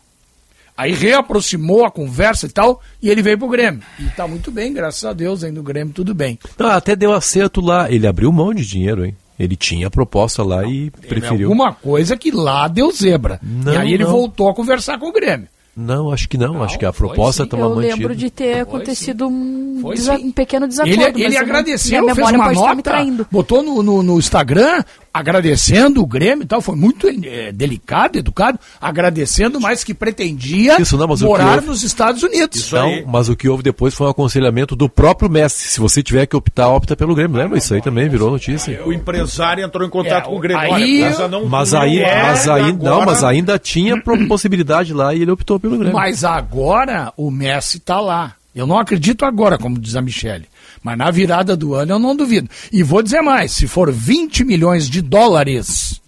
aí 0.78 0.94
reaproximou 0.94 1.86
a 1.86 1.92
conversa 1.92 2.46
e 2.46 2.50
tal, 2.50 2.82
e 3.02 3.10
ele 3.10 3.22
veio 3.22 3.38
pro 3.38 3.48
Grêmio. 3.48 3.82
E 4.00 4.06
tá 4.10 4.28
muito 4.28 4.52
bem, 4.52 4.74
graças 4.74 5.04
a 5.06 5.14
Deus, 5.14 5.44
aí 5.44 5.52
no 5.52 5.64
Grêmio 5.64 5.94
tudo 5.94 6.14
bem. 6.14 6.38
Não, 6.58 6.70
até 6.70 6.96
deu 6.96 7.14
acerto 7.14 7.62
lá. 7.62 7.92
Ele 7.92 8.08
abriu 8.08 8.32
mão 8.32 8.54
de 8.54 8.66
dinheiro, 8.66 9.06
hein? 9.06 9.16
Ele 9.40 9.56
tinha 9.56 9.88
a 9.88 9.92
proposta 9.92 10.44
lá 10.44 10.64
e 10.66 10.92
preferiu. 10.92 11.48
Alguma 11.48 11.74
coisa 11.74 12.16
que 12.16 12.30
lá 12.30 12.68
deu 12.68 12.92
zebra. 12.92 13.40
Não, 13.42 13.74
e 13.74 13.78
aí 13.78 13.94
ele 13.94 14.04
não. 14.04 14.12
voltou 14.12 14.50
a 14.50 14.54
conversar 14.54 15.00
com 15.00 15.08
o 15.08 15.12
Grêmio. 15.12 15.48
Não, 15.76 16.12
acho 16.12 16.28
que 16.28 16.38
não. 16.38 16.62
acho 16.62 16.78
que 16.78 16.86
a 16.86 16.92
proposta 16.92 17.44
estava 17.44 17.64
Eu 17.64 17.70
mantida. 17.76 17.96
lembro 17.96 18.14
de 18.16 18.30
ter 18.30 18.60
acontecido 18.60 19.28
um, 19.28 19.80
Foi 19.82 19.96
desa- 19.96 20.18
sim. 20.18 20.26
um 20.26 20.32
pequeno 20.32 20.68
desacordo. 20.68 21.02
Ele, 21.02 21.24
ele 21.24 21.26
eu 21.28 21.32
não- 21.32 21.40
agradeceu, 21.40 22.14
fez 22.14 22.30
uma 22.30 22.44
pode 22.54 22.60
estar 22.80 23.06
me 23.06 23.12
nota, 23.12 23.28
botou 23.32 23.64
no, 23.64 23.82
no, 23.82 24.04
no 24.04 24.20
Instagram 24.20 24.84
agradecendo 25.14 26.02
o 26.02 26.06
Grêmio 26.06 26.44
e 26.44 26.48
tal, 26.48 26.62
foi 26.62 26.76
muito 26.76 27.08
eh, 27.08 27.52
delicado, 27.52 28.18
educado, 28.18 28.60
agradecendo, 28.80 29.60
mas 29.60 29.84
que 29.84 29.94
pretendia 29.94 30.82
Isso 30.82 30.98
não, 30.98 31.08
mas 31.08 31.22
o 31.22 31.26
que 31.26 31.30
morar 31.30 31.56
houve- 31.56 31.68
nos 31.68 31.84
Estados 31.84 32.24
Unidos. 32.24 32.72
Não, 32.72 33.04
mas 33.08 33.30
o 33.30 33.36
que 33.36 33.48
houve 33.50 33.64
depois 33.64 33.94
foi 33.94 34.08
um 34.08 34.10
aconselhamento 34.10 34.76
do 34.76 34.88
próprio 34.90 35.30
Messi. 35.30 35.68
Se 35.68 35.80
você 35.80 36.02
tiver 36.02 36.26
que 36.26 36.36
optar, 36.36 36.70
opta 36.70 36.96
pelo 36.96 37.14
Grêmio. 37.16 37.38
Lembra? 37.38 37.58
Isso 37.58 37.74
aí 37.74 37.82
também 37.82 38.08
virou 38.10 38.32
notícia. 38.32 38.82
O 38.86 38.94
empresário 38.94 39.64
entrou 39.64 39.86
em 39.86 39.90
contato 39.90 40.26
É, 40.26 40.30
com 40.30 40.36
o 40.36 40.40
Grêmio. 40.40 40.62
aí- 40.64 40.72
Olha, 41.04 41.06
essa 41.06 41.28
não 41.28 41.46
Mas 41.46 41.74
aí, 41.74 42.00
é 42.00 42.24
mas 42.24 42.48
aí, 42.50 42.72
não, 42.74 43.06
mas 43.06 43.24
ainda 43.24 43.58
tinha 43.60 44.02
possibilidade 44.28 44.94
lá 44.94 45.14
e 45.14 45.22
ele 45.22 45.32
optou 45.32 45.60
pelo 45.60 45.78
Grêmio. 45.78 45.94
Mas 45.96 46.24
agora 46.24 47.12
o 47.18 47.30
Messi 47.30 47.80
tá 47.80 48.00
lá. 48.00 48.34
Eu 48.54 48.68
não 48.68 48.78
acredito 48.78 49.24
agora, 49.24 49.58
como 49.58 49.80
diz 49.80 49.96
a 49.96 50.02
Michele. 50.02 50.46
Mas 50.84 50.98
na 50.98 51.12
virada 51.12 51.56
do 51.56 51.74
ano 51.76 51.94
eu 51.94 52.00
não 52.00 52.16
duvido. 52.16 52.50
E 52.72 52.82
vou 52.84 53.02
dizer 53.04 53.22
mais, 53.22 53.52
se 53.52 53.68
for 53.68 53.92
20 53.92 54.44
milhões 54.44 54.90
de 54.90 55.02
dólares, 55.02 56.02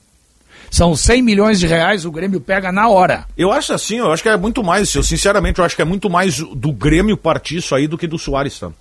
são 0.72 0.96
100 0.96 1.22
milhões 1.22 1.60
de 1.60 1.68
reais, 1.68 2.06
o 2.06 2.12
Grêmio 2.12 2.42
pega 2.42 2.72
na 2.72 2.90
hora. 2.90 3.26
Eu 3.38 3.52
acho 3.52 3.72
assim, 3.74 3.98
eu 3.98 4.12
acho 4.12 4.24
que 4.24 4.30
é 4.30 4.36
muito 4.38 4.64
mais, 4.64 4.94
eu 4.96 5.04
sinceramente 5.04 5.60
eu 5.60 5.66
acho 5.66 5.76
que 5.76 5.82
é 5.84 5.86
muito 5.86 6.10
mais 6.10 6.40
do 6.40 6.72
Grêmio 6.72 7.16
partir 7.16 7.58
isso 7.58 7.76
aí 7.76 7.88
do 7.88 7.98
que 7.98 8.08
do 8.08 8.18
Soares, 8.18 8.58
tá? 8.60 8.72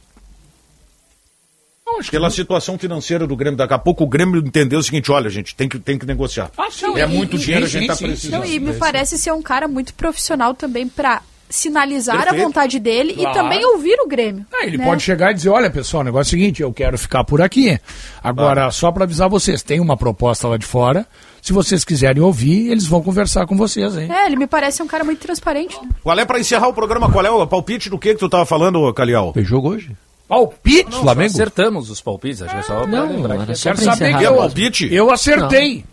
Pela 2.10 2.30
situação 2.30 2.78
financeira 2.78 3.26
do 3.26 3.36
Grêmio, 3.36 3.56
daqui 3.58 3.74
a 3.74 3.78
pouco 3.78 4.02
o 4.02 4.06
Grêmio 4.06 4.40
entendeu 4.40 4.78
o 4.78 4.82
seguinte, 4.82 5.12
olha 5.12 5.28
gente, 5.28 5.54
tem 5.54 5.68
que, 5.68 5.78
tem 5.78 5.98
que 5.98 6.06
negociar. 6.06 6.50
Não, 6.80 6.96
é 6.96 7.02
e- 7.02 7.06
muito 7.06 7.36
e- 7.36 7.38
dinheiro, 7.38 7.66
a 7.66 7.68
sim, 7.68 7.78
gente 7.80 7.86
tá 7.88 7.94
sim, 7.94 8.06
precisando. 8.06 8.40
Não, 8.40 8.46
e 8.46 8.58
me 8.58 8.72
parece 8.74 9.18
ser 9.18 9.30
um 9.32 9.42
cara 9.42 9.68
muito 9.68 9.92
profissional 9.94 10.54
também 10.54 10.88
pra 10.88 11.20
sinalizar 11.52 12.16
Perfeito. 12.22 12.40
a 12.42 12.44
vontade 12.46 12.78
dele 12.78 13.14
Claro. 13.14 13.30
e 13.30 13.34
também 13.34 13.64
ouvir 13.66 13.96
o 14.00 14.08
Grêmio. 14.08 14.44
Ah, 14.52 14.66
ele 14.66 14.78
né? 14.78 14.84
pode 14.84 15.02
chegar 15.02 15.30
e 15.30 15.34
dizer, 15.34 15.50
olha 15.50 15.70
pessoal, 15.70 16.00
o 16.00 16.04
negócio 16.04 16.34
é 16.34 16.36
o 16.36 16.40
seguinte, 16.40 16.62
eu 16.62 16.72
quero 16.72 16.96
ficar 16.98 17.22
por 17.24 17.40
aqui. 17.42 17.78
Agora, 18.22 18.70
só 18.70 18.90
para 18.90 19.04
avisar 19.04 19.28
vocês, 19.28 19.62
tem 19.62 19.78
uma 19.80 19.96
proposta 19.96 20.48
lá 20.48 20.56
de 20.56 20.66
fora. 20.66 21.06
Se 21.40 21.52
vocês 21.52 21.84
quiserem 21.84 22.22
ouvir, 22.22 22.70
eles 22.70 22.86
vão 22.86 23.02
conversar 23.02 23.46
com 23.46 23.56
vocês, 23.56 23.96
hein? 23.96 24.08
É, 24.10 24.26
ele 24.26 24.36
me 24.36 24.46
parece 24.46 24.82
um 24.82 24.86
cara 24.86 25.02
muito 25.04 25.18
transparente. 25.20 25.76
né? 25.82 25.88
Qual 26.02 26.18
é 26.18 26.24
pra 26.24 26.38
encerrar 26.38 26.68
o 26.68 26.72
programa? 26.72 27.10
Qual 27.10 27.24
é 27.26 27.30
o 27.30 27.46
palpite 27.46 27.90
do 27.90 27.98
que 27.98 28.14
que 28.14 28.20
tu 28.20 28.28
tava 28.28 28.46
falando, 28.46 28.92
Calial? 28.94 29.32
Tem 29.32 29.44
jogo 29.44 29.70
hoje? 29.70 29.90
Palpite? 30.28 30.90
Não, 30.90 31.02
Flamengo? 31.02 31.30
acertamos 31.32 31.90
os 31.90 32.00
palpites, 32.00 32.40
acho 32.42 32.54
que 32.54 32.60
é 32.60 32.62
só 32.62 32.76
pra 32.82 32.86
Não, 32.86 33.08
lembrar 33.08 33.34
era 33.34 33.46
que 33.46 33.54
só 33.56 33.70
Quero 33.70 33.82
pra 33.82 33.92
saber 33.92 34.04
encerrar 34.06 34.18
que 34.20 34.24
eu, 34.24 34.30
mesmo. 34.32 34.46
palpite? 34.46 34.94
eu 34.94 35.10
acertei. 35.12 35.84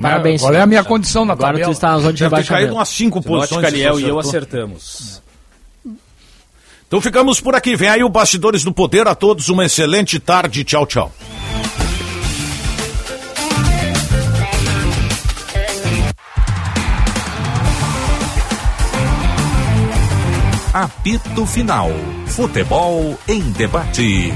Parabéns. 0.00 0.40
Qual 0.40 0.54
é 0.54 0.60
a 0.60 0.66
minha 0.66 0.84
condição 0.84 1.24
na 1.24 1.32
Agora 1.32 1.52
tu 1.52 1.54
tabela? 1.54 1.72
está 1.72 1.90
na 1.92 1.98
zona 1.98 2.12
de 2.12 2.28
Deve 2.28 2.44
caído 2.44 2.74
umas 2.74 2.88
cinco 2.88 3.22
posições. 3.22 3.72
E 3.72 3.82
eu 3.82 4.18
acertamos. 4.18 5.22
Então 6.86 7.00
ficamos 7.00 7.40
por 7.40 7.54
aqui. 7.54 7.76
Vem 7.76 7.88
aí 7.88 8.02
o 8.02 8.08
Bastidores 8.08 8.64
do 8.64 8.72
Poder. 8.72 9.06
A 9.06 9.14
todos 9.14 9.48
uma 9.48 9.64
excelente 9.64 10.18
tarde. 10.18 10.64
Tchau, 10.64 10.86
tchau. 10.86 11.12
Apito 20.72 21.44
Final. 21.44 21.90
Futebol 22.26 23.18
em 23.26 23.40
debate. 23.52 24.32